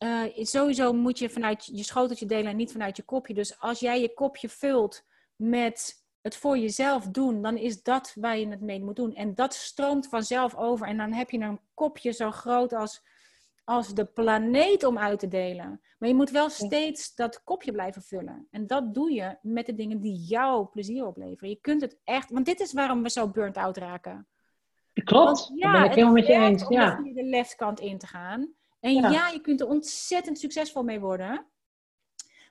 [0.02, 3.34] uh, sowieso moet je vanuit je schoteltje delen en niet vanuit je kopje.
[3.34, 5.04] Dus als jij je kopje vult
[5.36, 9.14] met het voor jezelf doen, dan is dat waar je het mee moet doen.
[9.14, 10.86] En dat stroomt vanzelf over.
[10.86, 13.02] En dan heb je een kopje zo groot als,
[13.64, 15.80] als de planeet om uit te delen.
[15.98, 18.46] Maar je moet wel steeds dat kopje blijven vullen.
[18.50, 21.48] En dat doe je met de dingen die jou plezier opleveren.
[21.48, 24.26] Je kunt het echt, want dit is waarom we zo burnt out raken.
[25.04, 26.64] Klopt, want, ja, ben ik helemaal met je eens.
[26.68, 26.96] Ja.
[26.96, 28.54] Om de leftkant in te gaan.
[28.82, 29.28] En ja.
[29.28, 31.46] je kunt er ontzettend succesvol mee worden.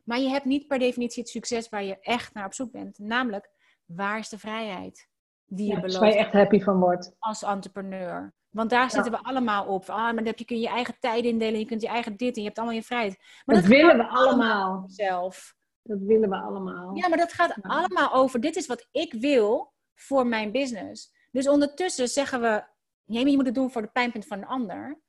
[0.03, 2.99] Maar je hebt niet per definitie het succes waar je echt naar op zoek bent.
[2.99, 3.49] Namelijk,
[3.85, 5.09] waar is de vrijheid
[5.45, 5.97] die je belooft?
[5.97, 7.15] Waar je echt happy van wordt.
[7.19, 8.33] Als entrepreneur.
[8.49, 9.89] Want daar zitten we allemaal op.
[9.89, 11.59] Ah, maar dan heb je, kun je je eigen tijd indelen.
[11.59, 13.17] Je kunt je eigen dit en je hebt allemaal je vrijheid.
[13.45, 14.83] Maar dat, willen we allemaal.
[14.87, 15.55] Zelf.
[15.83, 16.95] Dat willen we allemaal.
[16.95, 18.39] Ja, maar dat gaat allemaal over.
[18.41, 21.13] Dit is wat ik wil voor mijn business.
[21.31, 22.63] Dus ondertussen zeggen we.
[23.05, 25.01] Nee, je moet het doen voor de pijnpunt van een ander.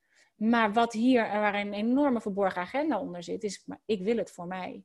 [0.43, 4.31] Maar wat hier, waar een enorme verborgen agenda onder zit, is, maar ik wil het
[4.31, 4.85] voor mij.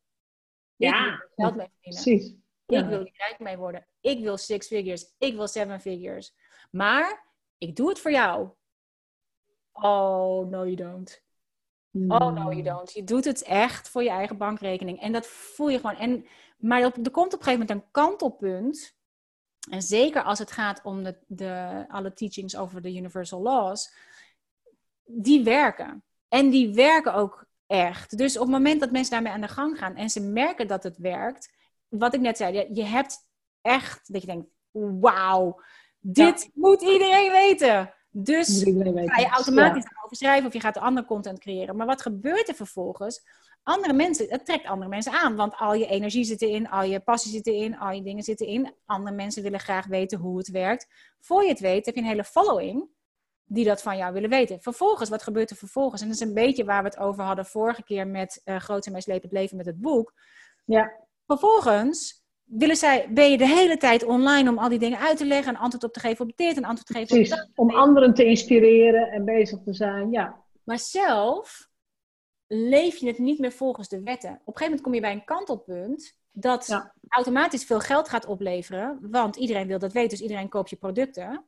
[0.75, 2.03] Ja, ik wil geld mee verdienen.
[2.03, 2.35] Precies.
[2.65, 3.87] Ik wil hier rijk mee worden.
[4.01, 5.13] Ik wil six figures.
[5.17, 6.35] Ik wil seven figures.
[6.71, 8.49] Maar ik doe het voor jou.
[9.71, 11.23] Oh, no you don't.
[11.91, 12.93] Oh, no you don't.
[12.93, 15.01] Je doet het echt voor je eigen bankrekening.
[15.01, 15.95] En dat voel je gewoon.
[15.97, 16.25] En,
[16.57, 18.95] maar er komt op een gegeven moment een kantelpunt.
[19.69, 23.93] En zeker als het gaat om de, de, alle teachings over de universal laws
[25.07, 26.03] die werken.
[26.27, 28.17] En die werken ook echt.
[28.17, 30.83] Dus op het moment dat mensen daarmee aan de gang gaan en ze merken dat
[30.83, 31.55] het werkt,
[31.87, 33.17] wat ik net zei, je hebt
[33.61, 35.61] echt dat je denkt: wauw,
[35.99, 37.93] dit moet iedereen weten.
[38.09, 40.01] Dus ga je automatisch ja.
[40.03, 41.75] over schrijven of je gaat andere content creëren.
[41.75, 43.21] Maar wat gebeurt er vervolgens?
[43.63, 45.35] Andere mensen, het trekt andere mensen aan.
[45.35, 48.47] Want al je energie zit erin, al je passie zit erin, al je dingen zitten
[48.47, 48.73] in.
[48.85, 50.87] Andere mensen willen graag weten hoe het werkt.
[51.19, 52.89] Voor je het weet heb je een hele following
[53.47, 54.61] die dat van jou willen weten.
[54.61, 56.01] Vervolgens, wat gebeurt er vervolgens?
[56.01, 58.85] En dat is een beetje waar we het over hadden vorige keer met uh, Groot
[58.85, 60.13] en Meeslepend Leven met het boek.
[60.65, 60.91] Ja.
[61.25, 65.25] Vervolgens willen zij, ben je de hele tijd online om al die dingen uit te
[65.25, 67.49] leggen, een antwoord op te geven op dit, een antwoord te geven Precies, op dat.
[67.55, 70.43] Om anderen te inspireren en bezig te zijn, ja.
[70.63, 71.69] Maar zelf
[72.47, 74.29] leef je het niet meer volgens de wetten.
[74.29, 78.99] Op een gegeven moment kom je bij een kantelpunt dat automatisch veel geld gaat opleveren,
[79.01, 81.45] want iedereen wil dat weten, dus iedereen koopt je producten.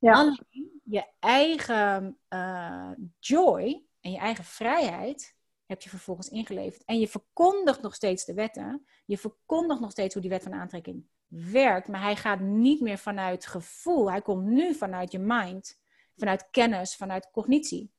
[0.00, 0.12] Ja.
[0.12, 5.36] Alleen je eigen uh, joy en je eigen vrijheid
[5.66, 6.84] heb je vervolgens ingeleverd.
[6.84, 8.86] En je verkondigt nog steeds de wetten.
[9.04, 11.88] Je verkondigt nog steeds hoe die wet van aantrekking werkt.
[11.88, 14.10] Maar hij gaat niet meer vanuit gevoel.
[14.10, 15.78] Hij komt nu vanuit je mind.
[16.16, 17.92] Vanuit kennis, vanuit cognitie.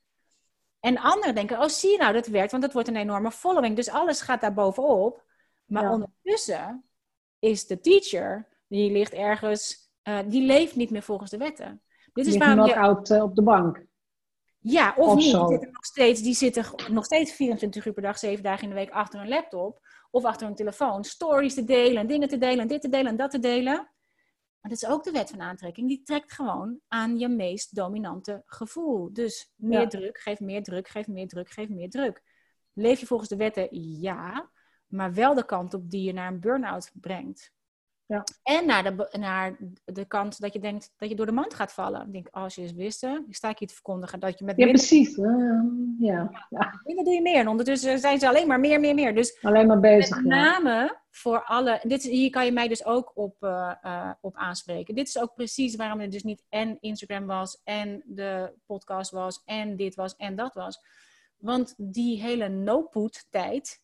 [0.80, 2.52] En anderen denken, oh zie je nou, dat werkt.
[2.52, 3.76] Want dat wordt een enorme following.
[3.76, 5.26] Dus alles gaat daar bovenop.
[5.66, 6.84] Maar ondertussen
[7.40, 11.82] is de teacher, die ligt ergens, uh, die leeft niet meer volgens de wetten.
[12.14, 12.76] Dit is waarom je...
[12.76, 13.86] oud uh, op de bank.
[14.60, 15.24] Ja, of, niet.
[15.24, 18.70] Die zitten, nog steeds, die zitten nog steeds 24 uur per dag, 7 dagen in
[18.70, 19.80] de week achter een laptop
[20.12, 21.04] of achter een telefoon.
[21.04, 23.76] Stories te delen, dingen te delen, dit te delen en dat te delen.
[24.62, 25.88] Maar dat is ook de wet van aantrekking.
[25.88, 29.14] Die trekt gewoon aan je meest dominante gevoel.
[29.14, 32.24] Dus meer druk, geef meer druk, geef meer druk, geef meer druk.
[32.74, 33.68] Leef je volgens de wetten?
[34.02, 34.50] Ja.
[34.88, 37.54] Maar wel de kant op die je naar een burn-out brengt.
[38.12, 38.24] Ja.
[38.44, 41.74] En naar de, naar de kant dat je denkt dat je door de mand gaat
[41.74, 42.06] vallen.
[42.06, 44.58] Ik denk, als je eens wist, ik sta ik hier te verkondigen dat je met
[44.58, 45.18] Ja, precies.
[45.18, 45.62] Uh,
[46.00, 46.46] ja.
[46.50, 46.82] ja.
[46.84, 47.40] Dingen doe je meer.
[47.40, 49.16] En ondertussen zijn ze alleen maar meer, meer, meer.
[49.16, 50.16] Dus alleen maar bezig.
[50.16, 51.80] Met name voor alle...
[51.84, 54.96] Dit, hier kan je mij dus ook op, uh, uh, op aanspreken.
[54.96, 57.62] Dit is ook precies waarom er dus niet en Instagram was...
[57.64, 60.80] en de podcast was en dit was en dat was.
[61.38, 63.82] Want die hele no-put tijd,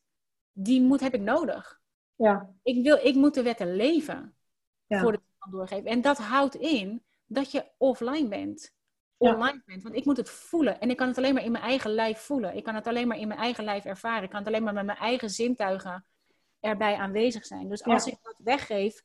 [0.51, 1.79] die moet, heb ik nodig.
[2.17, 2.49] Ja.
[2.63, 4.35] Ik, wil, ik moet de wetten leven
[4.85, 4.99] ja.
[4.99, 5.85] voor het doorgeven.
[5.85, 8.75] En dat houdt in dat je offline bent.
[9.17, 9.83] Online bent.
[9.83, 10.79] Want ik moet het voelen.
[10.79, 12.55] En ik kan het alleen maar in mijn eigen lijf voelen.
[12.55, 14.23] Ik kan het alleen maar in mijn eigen lijf ervaren.
[14.23, 16.05] Ik kan het alleen maar met mijn eigen zintuigen
[16.59, 17.69] erbij aanwezig zijn.
[17.69, 19.03] Dus als ik dat weggeef,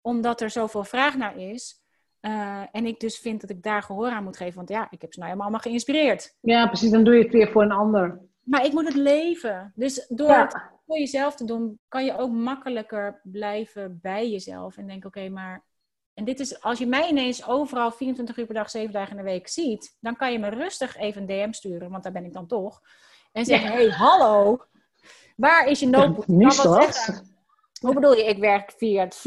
[0.00, 1.82] omdat er zoveel vraag naar is.
[2.20, 4.54] Uh, en ik dus vind dat ik daar gehoor aan moet geven.
[4.54, 6.36] Want ja, ik heb ze nou helemaal allemaal geïnspireerd.
[6.40, 6.90] Ja, precies.
[6.90, 8.20] Dan doe je het weer voor een ander.
[8.42, 9.72] Maar ik moet het leven.
[9.74, 14.76] Dus door het voor jezelf te doen, kan je ook makkelijker blijven bij jezelf.
[14.76, 15.66] En denk, oké, maar.
[16.14, 19.16] En dit is, als je mij ineens overal 24 uur per dag, 7 dagen in
[19.16, 22.24] de week ziet, dan kan je me rustig even een DM sturen, want daar ben
[22.24, 22.80] ik dan toch.
[23.32, 24.58] En zeggen, hé, hey, hallo,
[25.36, 26.26] waar is je notebook?
[26.26, 27.22] Niet lastig.
[27.80, 29.18] Hoe bedoel je, ik werk via het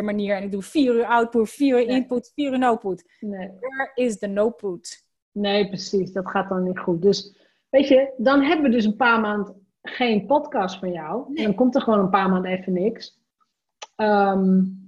[0.00, 3.04] 4-4-4 manier en ik doe 4 uur output, 4 uur input, 4 uur output.
[3.20, 3.50] Nee.
[3.60, 4.84] Where is the notebook?
[5.32, 6.12] Nee, precies.
[6.12, 7.02] Dat gaat dan niet goed.
[7.02, 7.36] Dus
[7.68, 11.34] weet je, dan hebben we dus een paar maanden geen podcast van jou.
[11.34, 13.20] Dan komt er gewoon een paar maanden even niks.
[13.96, 14.86] Um,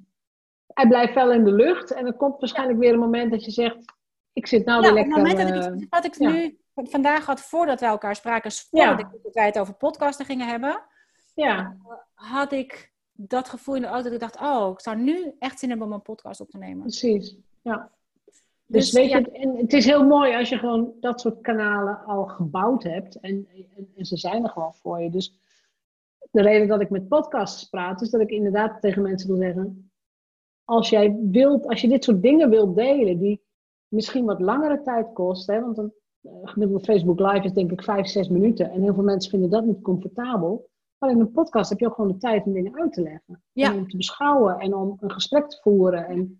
[0.66, 1.92] hij blijft wel in de lucht.
[1.92, 3.98] En er komt waarschijnlijk weer een moment dat je zegt...
[4.32, 5.18] Ik zit nou weer lekker...
[5.18, 8.52] Op het moment dat ik, wat ik nu vandaag had, voordat we elkaar spraken...
[8.52, 10.82] Voordat ik wij het over podcasten gingen hebben...
[11.34, 11.76] Ja.
[12.14, 14.40] Had ik dat gevoel in de auto dat ik dacht...
[14.40, 16.82] Oh, ik zou nu echt zin hebben om een podcast op te nemen.
[16.82, 17.90] Precies, ja.
[18.70, 22.04] Dus, dus weet je, en het is heel mooi als je gewoon dat soort kanalen
[22.04, 23.20] al gebouwd hebt.
[23.20, 25.10] En, en, en, ze zijn er gewoon voor je.
[25.10, 25.34] Dus
[26.30, 29.90] de reden dat ik met podcasts praat, is dat ik inderdaad tegen mensen wil zeggen:
[30.64, 33.42] als jij wilt, als je dit soort dingen wilt delen, die
[33.88, 38.06] misschien wat langere tijd kosten, want een uh, gemiddelde Facebook Live is denk ik vijf,
[38.06, 38.70] zes minuten.
[38.70, 40.68] En heel veel mensen vinden dat niet comfortabel.
[40.98, 43.42] Maar in een podcast heb je ook gewoon de tijd om dingen uit te leggen.
[43.52, 46.06] En om te beschouwen en om een gesprek te voeren.
[46.06, 46.39] En,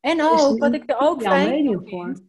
[0.00, 2.22] en ook, wat ik er ook fijn vind,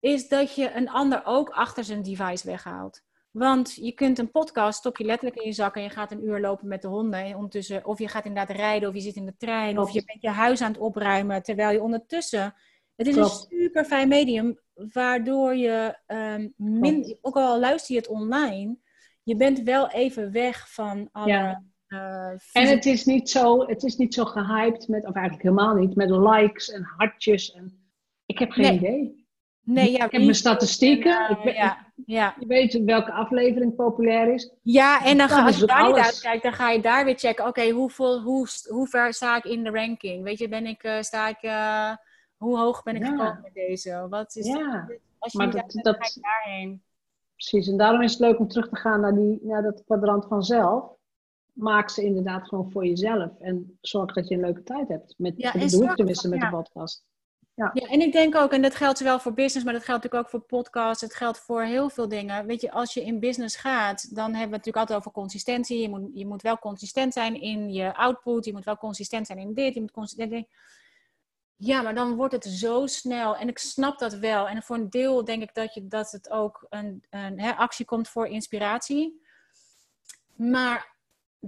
[0.00, 3.02] is dat je een ander ook achter zijn device weghaalt.
[3.30, 6.24] Want je kunt een podcast, stop je letterlijk in je zak en je gaat een
[6.24, 7.20] uur lopen met de honden.
[7.20, 10.04] En ondertussen, of je gaat inderdaad rijden, of je zit in de trein, of je
[10.04, 11.42] bent je huis aan het opruimen.
[11.42, 12.54] Terwijl je ondertussen.
[12.96, 18.10] Het is een super fijn medium, waardoor je, um, min, ook al luister je het
[18.10, 18.76] online,
[19.22, 21.28] je bent wel even weg van alle.
[21.28, 21.62] Ja.
[21.94, 25.74] Uh, en het is, niet zo, het is niet zo gehyped met, of eigenlijk helemaal
[25.74, 27.52] niet, met likes en hartjes.
[27.52, 27.84] En,
[28.26, 29.26] ik heb geen idee.
[29.64, 31.30] Nee, ja, ik heb mijn statistieken.
[31.30, 32.34] ik weet, ja, ja.
[32.38, 34.52] Je weet welke aflevering populair is.
[34.62, 37.46] Ja, en dan ga, als je daar niet uitkijkt, dan ga je daar weer checken.
[37.46, 40.22] Oké, hoeveel, hoe, hoe ver sta ik in de ranking?
[40.22, 41.96] Weet je, ben ik, uh, sta ik, uh,
[42.36, 43.08] hoe hoog ben ik ja.
[43.08, 44.06] gekomen met deze?
[44.10, 44.88] Wat is ja.
[45.18, 46.82] als je maar dat, uit, dat, ga daarheen.
[47.36, 50.26] Precies, en daarom is het leuk om terug te gaan naar, die, naar dat kwadrant
[50.26, 50.92] vanzelf.
[51.54, 53.30] Maak ze inderdaad gewoon voor jezelf.
[53.40, 55.14] En zorg dat je een leuke tijd hebt.
[55.16, 57.04] Met ja, tenminste met de podcast.
[57.54, 57.70] Ja.
[57.72, 60.34] ja, en ik denk ook, en dat geldt zowel voor business, maar dat geldt natuurlijk
[60.34, 61.02] ook voor podcasts.
[61.02, 62.46] Het geldt voor heel veel dingen.
[62.46, 65.80] Weet je, als je in business gaat, dan hebben we het natuurlijk altijd over consistentie.
[65.80, 68.44] Je moet, je moet wel consistent zijn in je output.
[68.44, 69.74] Je moet wel consistent zijn in dit.
[69.74, 70.46] Je moet consistent zijn.
[71.56, 73.36] Ja, maar dan wordt het zo snel.
[73.36, 74.48] En ik snap dat wel.
[74.48, 77.84] En voor een deel denk ik dat, je, dat het ook een, een hè, actie
[77.84, 79.22] komt voor inspiratie.
[80.34, 80.93] Maar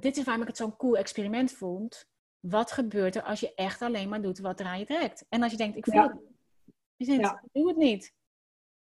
[0.00, 2.08] dit is waarom ik het zo'n cool experiment vond
[2.40, 5.26] wat gebeurt er als je echt alleen maar doet wat er aan je trekt?
[5.28, 6.34] En als je denkt, ik voel het niet.
[6.96, 8.14] Je zegt, doe het niet.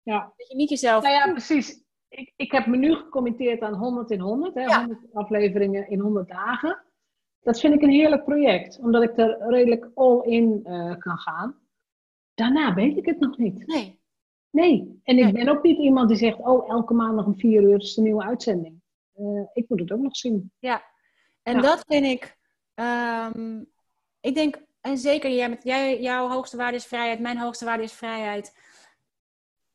[0.01, 0.33] Ja.
[0.37, 1.03] Dat je niet jezelf...
[1.03, 1.83] Nou ja, precies.
[2.07, 4.55] Ik, ik heb me nu gecommitteerd aan 100 in 100.
[4.55, 6.83] Hè, 100 afleveringen in 100 dagen.
[7.39, 8.79] Dat vind ik een heerlijk project.
[8.79, 11.59] Omdat ik er redelijk all in uh, kan gaan.
[12.33, 13.67] Daarna weet ik het nog niet.
[13.67, 13.99] Nee.
[14.49, 14.99] Nee.
[15.03, 17.79] En ik ben ook niet iemand die zegt, oh, elke maand nog om vier uur
[17.79, 18.81] is de nieuwe uitzending.
[19.15, 20.51] Uh, ik moet het ook nog zien.
[20.59, 20.83] Ja.
[21.47, 22.37] En dat vind ik
[22.79, 23.71] Um,
[24.19, 27.83] ik denk, en zeker jij, met, jij, jouw hoogste waarde is vrijheid, mijn hoogste waarde
[27.83, 28.57] is vrijheid.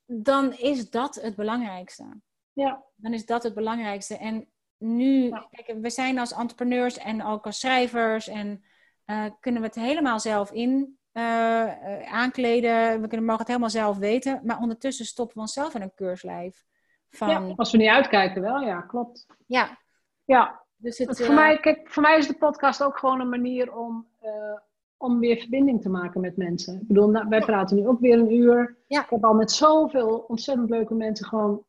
[0.07, 2.21] Dan is dat het belangrijkste.
[2.53, 2.85] Ja.
[2.97, 4.17] Dan is dat het belangrijkste.
[4.17, 8.65] En nu, kijk, we zijn als entrepreneurs en ook als schrijvers en
[9.07, 13.01] uh, kunnen we het helemaal zelf in uh, aankleden.
[13.01, 14.41] We kunnen, mogen het helemaal zelf weten.
[14.45, 16.65] Maar ondertussen stoppen we onszelf in een keurslijf.
[17.11, 17.29] Van...
[17.29, 19.27] Ja, als we niet uitkijken wel, ja, klopt.
[19.47, 19.81] Ja.
[20.25, 23.77] Ja, dus het, voor, mij, kijk, voor mij is de podcast ook gewoon een manier
[23.77, 24.59] om, uh,
[24.97, 26.81] om weer verbinding te maken met mensen.
[26.81, 28.77] Ik bedoel, nou, wij praten nu ook weer een uur.
[28.87, 31.65] Ik heb al met zoveel ontzettend leuke mensen gewoon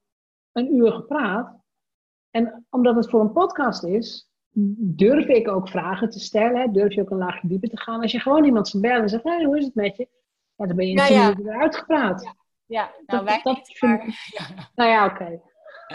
[0.51, 1.61] een uur gepraat.
[2.31, 4.29] En omdat het voor een podcast is,
[4.77, 6.73] durf ik ook vragen te stellen.
[6.73, 8.01] Durf je ook een laagje dieper te gaan.
[8.01, 10.07] Als je gewoon iemand zou bellen en zegt, hey, hoe is het met je?
[10.55, 11.35] Ja, dan ben je in ja.
[11.35, 12.35] weer uitgepraat.
[12.65, 13.79] Ja, nou dat, wij dat,
[14.75, 15.41] Nou ja, oké.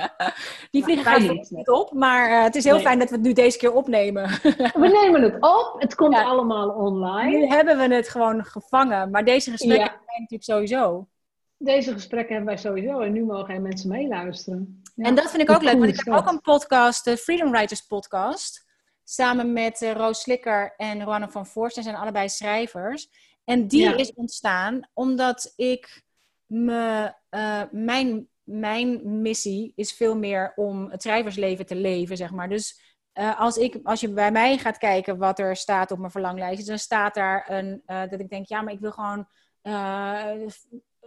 [0.70, 3.32] Die vliegen gaat niet op, maar uh, het is heel fijn dat we het nu
[3.32, 4.28] deze keer opnemen.
[4.74, 7.38] we nemen het op, het komt allemaal online.
[7.38, 10.02] Nu hebben we het gewoon gevangen, maar deze gesprekken ja.
[10.06, 11.08] zijn natuurlijk sowieso.
[11.56, 14.82] Deze gesprekken hebben wij sowieso en nu mogen er mensen meeluisteren.
[14.94, 15.04] Ja.
[15.04, 17.80] En dat vind ik ook leuk, want ik heb ook een podcast, de Freedom Writers
[17.80, 18.66] podcast,
[19.04, 21.74] samen met uh, Roos Slikker en Roanne van Voorst.
[21.74, 23.08] Zij zijn allebei schrijvers.
[23.44, 26.02] En die is ontstaan omdat ik
[26.46, 32.48] me, uh, mijn mijn missie is veel meer om het schrijversleven te leven, zeg maar.
[32.48, 32.80] Dus
[33.14, 36.66] uh, als, ik, als je bij mij gaat kijken wat er staat op mijn verlanglijstje,
[36.66, 39.28] dan staat daar een, uh, dat ik denk, ja, maar ik wil gewoon
[39.62, 40.26] uh,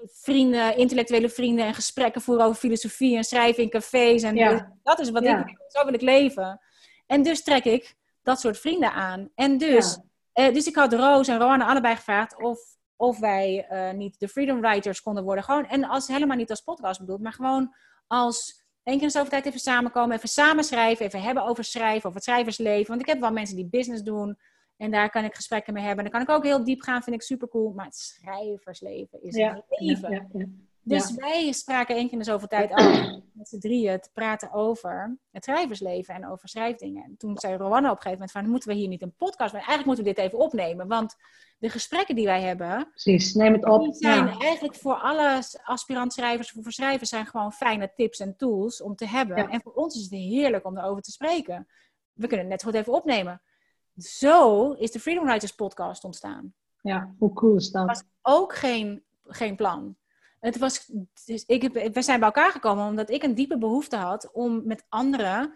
[0.05, 4.23] vrienden, intellectuele vrienden en gesprekken voeren over filosofie en schrijven in cafés.
[4.23, 4.77] En ja.
[4.83, 6.61] dat is wat ik zo wil ik leven.
[7.05, 9.29] En dus trek ik dat soort vrienden aan.
[9.35, 9.99] En dus,
[10.33, 12.59] dus ik had Roos en Roanne allebei gevraagd of
[13.01, 15.43] of wij uh, niet de Freedom Writers konden worden.
[15.43, 17.75] Gewoon, en als helemaal niet als podcast bedoeld, maar gewoon
[18.07, 22.05] als Eén keer in zoveel tijd even samenkomen, even samen schrijven, even hebben over schrijven,
[22.05, 22.87] over het schrijversleven.
[22.87, 24.37] Want ik heb wel mensen die business doen
[24.77, 26.03] en daar kan ik gesprekken mee hebben.
[26.03, 27.73] Dan kan ik ook heel diep gaan, vind ik super cool.
[27.73, 30.11] Maar het schrijversleven is ja, een leven.
[30.11, 30.45] Ja, ja,
[30.91, 32.85] dus wij spraken één keer in zoveel tijd af
[33.33, 37.03] met z'n drieën te praten over het schrijversleven en over schrijfdingen.
[37.03, 39.53] En toen zei Rowanne op een gegeven moment van, moeten we hier niet een podcast
[39.53, 39.67] maken?
[39.67, 41.15] Eigenlijk moeten we dit even opnemen, want
[41.57, 42.89] de gesprekken die wij hebben...
[42.89, 43.83] Precies, neem het op.
[43.83, 48.95] Die zijn eigenlijk voor alle aspirant-schrijvers, voor schrijvers, zijn gewoon fijne tips en tools om
[48.95, 49.49] te hebben.
[49.49, 51.67] En voor ons is het heerlijk om erover te spreken.
[52.13, 53.41] We kunnen het net goed even opnemen.
[53.97, 56.53] Zo is de Freedom Writers podcast ontstaan.
[56.81, 57.87] Ja, hoe cool is dat?
[57.87, 59.95] was ook geen, geen plan.
[60.41, 60.91] Het was,
[61.25, 64.61] dus ik heb, we zijn bij elkaar gekomen omdat ik een diepe behoefte had om
[64.65, 65.53] met andere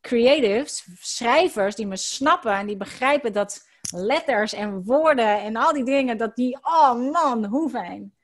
[0.00, 5.84] creatives, schrijvers die me snappen en die begrijpen dat letters en woorden en al die
[5.84, 8.14] dingen, dat die, oh man, hoe fijn.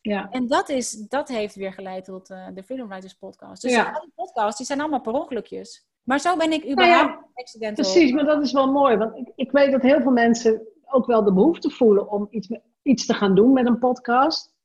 [0.00, 0.28] Ja.
[0.30, 3.62] En dat, is, dat heeft weer geleid tot uh, de Freedom Writers podcast.
[3.62, 4.00] Dus ja.
[4.00, 5.86] die podcasts die zijn allemaal per ongelukjes.
[6.02, 7.72] Maar zo ben ik nou überhaupt nou ja.
[7.72, 8.96] Precies, maar dat is wel mooi.
[8.96, 12.48] Want ik, ik weet dat heel veel mensen ook wel de behoefte voelen om iets,
[12.82, 14.56] iets te gaan doen met een podcast.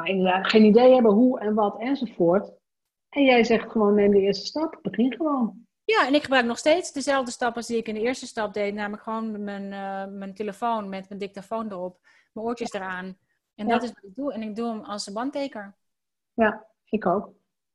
[0.00, 2.52] Maar inderdaad geen idee hebben hoe en wat enzovoort.
[3.08, 4.78] En jij zegt gewoon neem de eerste stap.
[4.82, 5.66] Begin gewoon.
[5.84, 8.74] Ja, en ik gebruik nog steeds dezelfde stappen die ik in de eerste stap deed.
[8.74, 11.98] Namelijk gewoon mijn, uh, mijn telefoon met mijn dictafoon erop.
[12.32, 13.18] Mijn oortjes eraan.
[13.54, 14.32] En dat is wat ik doe.
[14.32, 15.76] En ik doe hem als een bandteker.
[16.32, 17.32] Ja, ik ook.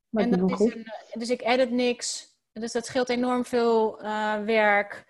[0.08, 2.36] Maar en dat is een, eh, dus ik edit niks.
[2.52, 5.04] Dus dat scheelt enorm veel uh, werk.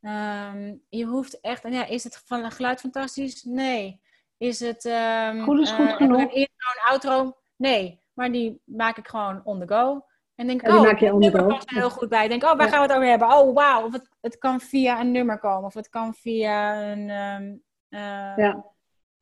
[0.00, 1.64] Um, je hoeft echt...
[1.64, 3.42] En ja, is het van het geluid fantastisch?
[3.42, 4.00] Nee.
[4.40, 4.84] Is het...
[4.84, 6.20] Um, goed is goed uh, genoeg.
[6.20, 7.36] Een intro, een outro?
[7.56, 8.00] Nee.
[8.12, 10.04] Maar die maak ik gewoon on the go.
[10.34, 11.48] En denk, ja, oh, maak je the go.
[11.48, 12.28] er heel goed bij.
[12.28, 13.28] Denk, oh, waar gaan we het over hebben?
[13.28, 13.84] Oh, wauw.
[13.84, 15.64] Of het, het kan via een nummer komen.
[15.64, 17.10] Of het kan via een...
[17.10, 18.64] Um, uh, ja.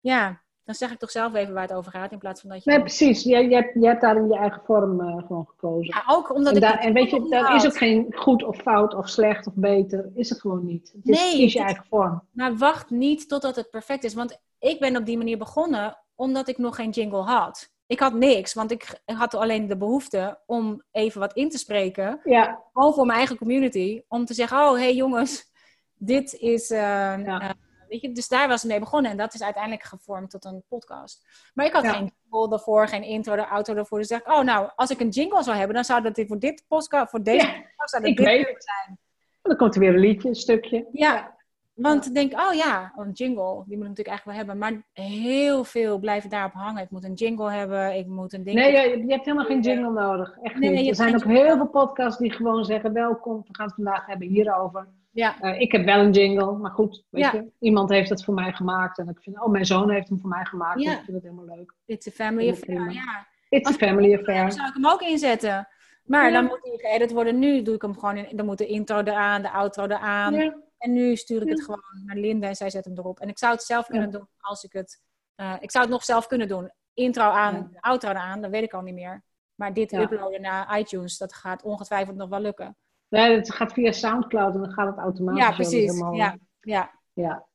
[0.00, 2.64] Ja, dan zeg ik toch zelf even waar het over gaat, in plaats van dat
[2.64, 2.70] je...
[2.70, 3.22] Nee, precies.
[3.22, 5.94] Je, je, hebt, je hebt daar in je eigen vorm uh, gewoon gekozen.
[5.94, 6.62] Ja, ook omdat en ik...
[6.62, 10.10] Daar, en weet je, daar is ook geen goed of fout of slecht of beter.
[10.14, 10.92] Is het gewoon niet.
[10.92, 11.36] Het is, nee.
[11.36, 12.22] Kies je eigen vorm.
[12.32, 14.14] Maar wacht niet totdat het perfect is.
[14.14, 17.70] Want ik ben op die manier begonnen omdat ik nog geen jingle had.
[17.86, 22.20] Ik had niks, want ik had alleen de behoefte om even wat in te spreken.
[22.24, 22.62] Ja.
[22.72, 24.02] Gewoon voor mijn eigen community.
[24.08, 25.50] Om te zeggen, oh, hey jongens,
[25.94, 26.70] dit is...
[26.70, 27.42] Uh, ja.
[27.42, 27.50] uh,
[27.88, 29.10] Weet je, dus daar was het mee begonnen.
[29.10, 31.26] En dat is uiteindelijk gevormd tot een podcast.
[31.54, 33.98] Maar ik had geen jingle ervoor, geen intro, de auto ervoor.
[33.98, 36.38] Dus dacht ik, oh nou, als ik een jingle zou hebben, dan zou dat voor
[36.38, 38.98] dit podcast, voor deze podcast, zou dat dit zijn.
[39.42, 40.88] Dan komt er weer een liedje, een stukje.
[40.92, 41.37] Ja,
[41.78, 44.58] want ik denk, oh ja, een jingle, die moet ik natuurlijk eigenlijk wel hebben.
[44.58, 46.82] Maar heel veel blijven daarop hangen.
[46.82, 48.56] Ik moet een jingle hebben, ik moet een ding...
[48.56, 50.38] Nee, je, je hebt helemaal geen jingle nodig.
[50.42, 50.88] Echt nee, niet.
[50.88, 54.28] Er zijn ook heel veel podcasts die gewoon zeggen, welkom, we gaan het vandaag hebben
[54.28, 54.88] hierover.
[55.10, 55.36] Ja.
[55.40, 57.32] Uh, ik heb wel een jingle, maar goed, weet ja.
[57.32, 58.98] je, iemand heeft het voor mij gemaakt.
[58.98, 60.80] En ik vind, oh, mijn zoon heeft hem voor mij gemaakt.
[60.80, 60.92] Ja.
[60.92, 61.74] ik vind het helemaal leuk.
[61.86, 63.26] It's a family affair, ja.
[63.48, 64.40] It's a family affair.
[64.40, 65.68] Dan zou ik hem ook inzetten.
[66.04, 67.38] Maar dan moet hij geëdit worden.
[67.38, 68.36] Nu doe ik hem gewoon in.
[68.36, 70.54] Dan moet de intro eraan, de outro eraan.
[70.78, 73.20] En nu stuur ik het gewoon naar Linda en zij zet hem erop.
[73.20, 75.02] En ik zou het zelf kunnen doen als ik het...
[75.36, 76.72] Uh, ik zou het nog zelf kunnen doen.
[76.94, 79.24] Intro aan, outro eraan, dat weet ik al niet meer.
[79.54, 82.76] Maar dit uploaden naar iTunes, dat gaat ongetwijfeld nog wel lukken.
[83.08, 85.42] Nee, het gaat via Soundcloud en dan gaat het automatisch.
[85.42, 85.90] Ja, precies.
[85.90, 86.14] Helemaal...
[86.14, 86.90] Ja, ja.
[87.12, 87.47] ja.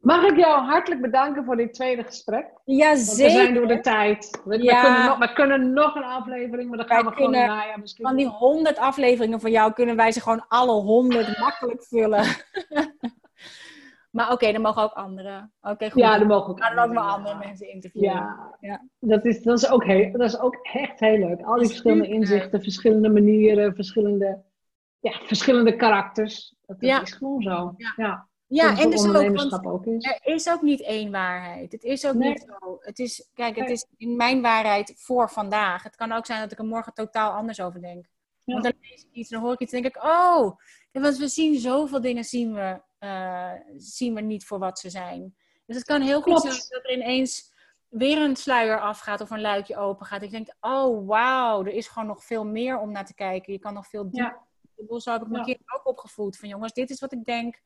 [0.00, 2.46] Mag ik jou hartelijk bedanken voor dit tweede gesprek?
[2.64, 3.24] Ja, zeker.
[3.24, 4.40] We zijn door de tijd.
[4.44, 4.82] We, ja.
[4.82, 8.04] kunnen, nog, we kunnen nog een aflevering, maar dan gaan wij we gewoon najaar misschien.
[8.04, 12.24] Van die honderd afleveringen van jou kunnen wij ze gewoon alle honderd makkelijk vullen.
[14.16, 15.52] maar oké, dan mogen ook anderen.
[15.62, 16.02] Oké, goed.
[16.02, 18.10] Ja, dan mogen ook Maar dan ook wel andere mensen interviewen.
[18.10, 18.86] Ja, ja.
[18.98, 21.42] Dat, is, dat, is ook heel, dat is ook echt heel leuk.
[21.42, 24.42] Al die verschillende inzichten, verschillende manieren, verschillende
[25.00, 26.54] ja, verschillende karakters.
[26.66, 27.02] Dat, ja.
[27.02, 27.74] is gewoon zo.
[27.96, 28.70] Ja, ja.
[28.70, 30.04] ja en dus ook, ook is.
[30.04, 31.72] er is ook niet één waarheid.
[31.72, 32.78] Het is ook niet zo.
[32.80, 35.82] Het is, kijk, het is in mijn waarheid voor vandaag.
[35.82, 38.06] Het kan ook zijn dat ik er morgen totaal anders over denk.
[38.44, 40.56] Want dan lees ik iets dan hoor ik iets en denk ik, oh,
[40.92, 45.34] want we zien zoveel dingen zien we, uh, zien we niet voor wat ze zijn.
[45.66, 47.52] Dus het kan heel goed zijn dat er ineens
[47.88, 50.22] weer een sluier afgaat of een luikje open gaat.
[50.22, 53.52] Ik denk, oh wauw, er is gewoon nog veel meer om naar te kijken.
[53.52, 54.48] Je kan nog veel dieper
[54.98, 55.54] zo heb ik mijn ja.
[55.54, 56.36] kind ook opgevoed.
[56.36, 57.60] Van jongens, dit is wat ik denk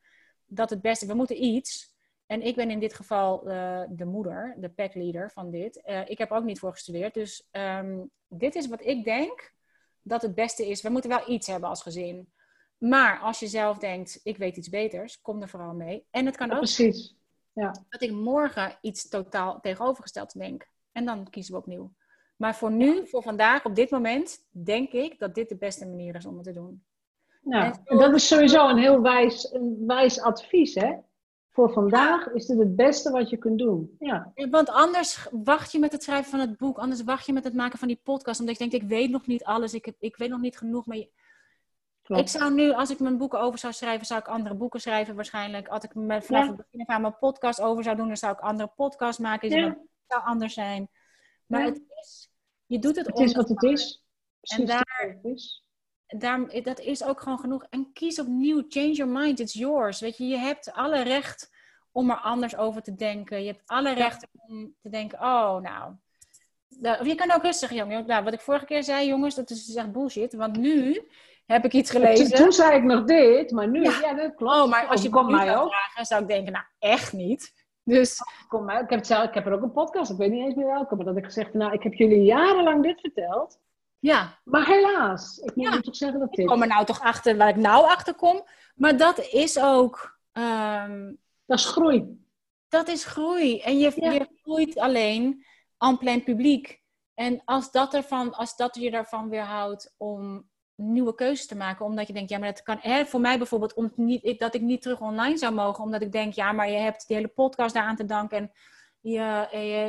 [0.55, 1.07] dat het beste...
[1.07, 1.95] We moeten iets.
[2.27, 5.83] En ik ben in dit geval uh, de moeder, de packleader van dit.
[5.87, 7.15] Uh, ik heb ook niet voor gestudeerd.
[7.15, 9.53] Dus um, dit is wat ik denk
[10.03, 10.83] dat het beste is.
[10.83, 12.33] We moeten wel iets hebben als gezin.
[12.79, 16.07] Maar als je zelf denkt, ik weet iets beters, kom er vooral mee.
[16.11, 17.17] En het kan ook precies.
[17.53, 17.85] Ja.
[17.89, 20.69] dat ik morgen iets totaal tegenovergesteld denk.
[20.93, 21.93] En dan kiezen we opnieuw.
[22.37, 26.15] Maar voor nu, voor vandaag, op dit moment, denk ik dat dit de beste manier
[26.15, 26.85] is om het te doen.
[27.45, 30.95] Ja, en dat is sowieso een heel wijs, een wijs advies, hè?
[31.55, 33.97] voor vandaag is dit het beste wat je kunt doen.
[33.99, 34.33] Ja.
[34.51, 37.55] Want anders wacht je met het schrijven van het boek, anders wacht je met het
[37.55, 40.17] maken van die podcast, omdat je denkt, ik weet nog niet alles, ik, heb, ik
[40.17, 40.87] weet nog niet genoeg.
[40.87, 40.97] Maar
[42.07, 45.15] ik zou nu, als ik mijn boeken over zou schrijven, zou ik andere boeken schrijven
[45.15, 45.69] waarschijnlijk.
[45.69, 48.41] Als ik met, vanaf het begin van mijn podcast over zou doen, dan zou ik
[48.41, 49.51] andere podcasts maken.
[49.51, 49.79] Dus ja.
[50.07, 50.89] zou anders zijn.
[51.47, 52.31] Maar het is,
[52.67, 54.05] je doet het Het is wat het is.
[54.41, 55.19] en daar,
[56.07, 57.67] daar, dat is ook gewoon genoeg.
[57.71, 58.63] En kies opnieuw.
[58.69, 59.41] Change your mind.
[59.41, 60.01] It's yours.
[60.01, 61.51] Weet je, je hebt alle recht
[61.93, 63.41] om er anders over te denken.
[63.41, 65.93] Je hebt alle recht om te denken, oh, nou.
[67.01, 68.07] Of je kan ook rustig, jongen.
[68.07, 70.35] Nou, wat ik vorige keer zei, jongens, dat is echt bullshit.
[70.35, 71.09] Want nu
[71.47, 72.31] heb ik iets gelezen.
[72.31, 74.55] Toen zei ik nog dit, maar nu, ja, dat klopt.
[74.55, 77.53] Oh, maar als je komt mij ook vragen, zou ik denken, nou, echt niet.
[77.85, 78.21] Dus...
[78.49, 80.55] Kom maar, ik, heb zelf, ik heb er ook een podcast, ik weet niet eens
[80.55, 83.59] meer welke, maar dat ik gezegd nou, ik heb jullie jarenlang dit verteld.
[84.05, 84.39] Ja.
[84.45, 86.39] Maar helaas, ik moet toch zeggen dat dit...
[86.39, 88.45] Ik kom er nou toch achter waar ik nou achter kom.
[88.75, 90.19] Maar dat is ook...
[90.33, 91.13] Ehm,
[91.47, 92.27] dat is groei.
[92.69, 93.61] Dat is groei.
[93.61, 95.45] En je, je groeit alleen
[95.77, 96.83] aan plein publiek.
[97.15, 101.85] En als dat, ervan, als dat je ervan weerhoudt om nieuwe keuzes te maken.
[101.85, 102.79] Omdat je denkt, ja, maar dat kan...
[102.81, 105.85] Hè, voor mij bijvoorbeeld, om niet, dat ik niet terug online zou mogen.
[105.85, 108.39] Omdat ik denk, ja, maar je hebt die hele podcast daaraan te danken.
[108.39, 108.53] En,
[109.13, 109.49] je,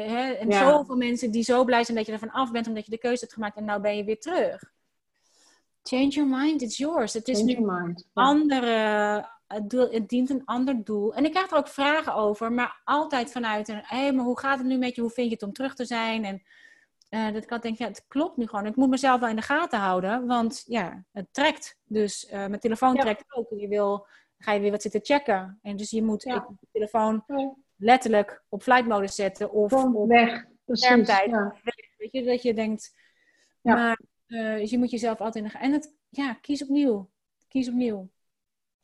[0.09, 2.67] hè, en zoveel mensen die zo blij zijn dat je ervan af bent.
[2.67, 3.57] Omdat je de keuze hebt gemaakt.
[3.57, 4.73] En nou ben je weer terug.
[5.83, 7.13] Change your mind, it's yours.
[7.13, 9.33] Het is nu een andere...
[9.47, 11.15] Het, doel, het dient een ander doel.
[11.15, 12.51] En ik krijg er ook vragen over.
[12.51, 13.81] Maar altijd vanuit een...
[13.83, 15.01] Hé, maar hoe gaat het nu met je?
[15.01, 16.25] Hoe vind je het om terug te zijn?
[16.25, 16.43] En
[17.09, 18.65] uh, dat ik altijd denk, ja, het klopt nu gewoon.
[18.65, 21.77] Ik moet mezelf wel in de gaten houden, want ja, het trekt.
[21.85, 23.47] Dus uh, mijn telefoon trekt ook.
[23.49, 25.59] Je wil, ga je weer wat zitten checken.
[25.61, 26.47] En dus je moet ja.
[26.59, 27.23] de telefoon
[27.77, 30.45] letterlijk op flight mode zetten of op weg.
[30.67, 31.31] schermtijd.
[31.97, 32.93] Weet je, dat je denkt,
[33.61, 35.67] maar uh, dus je moet jezelf altijd in de gaten.
[35.67, 37.09] En het, ja, kies opnieuw.
[37.47, 38.09] Kies opnieuw.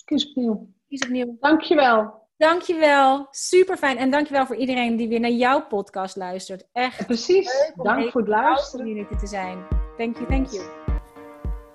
[0.05, 0.69] Kies opnieuw.
[0.87, 1.37] Kies opnieuw.
[1.39, 2.29] Dankjewel.
[2.37, 3.27] Dankjewel.
[3.31, 3.97] Super fijn.
[3.97, 6.67] En dankjewel voor iedereen die weer naar jouw podcast luistert.
[6.71, 7.05] Echt.
[7.05, 7.73] Precies.
[7.75, 8.85] Dank voor het luisteren.
[8.85, 9.67] community te zijn.
[9.97, 10.63] Thank you, thank you.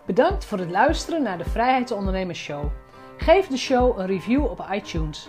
[0.06, 2.64] Bedankt voor het luisteren naar de Vrijheidsondernemers Show.
[3.16, 5.28] Geef de show een review op iTunes.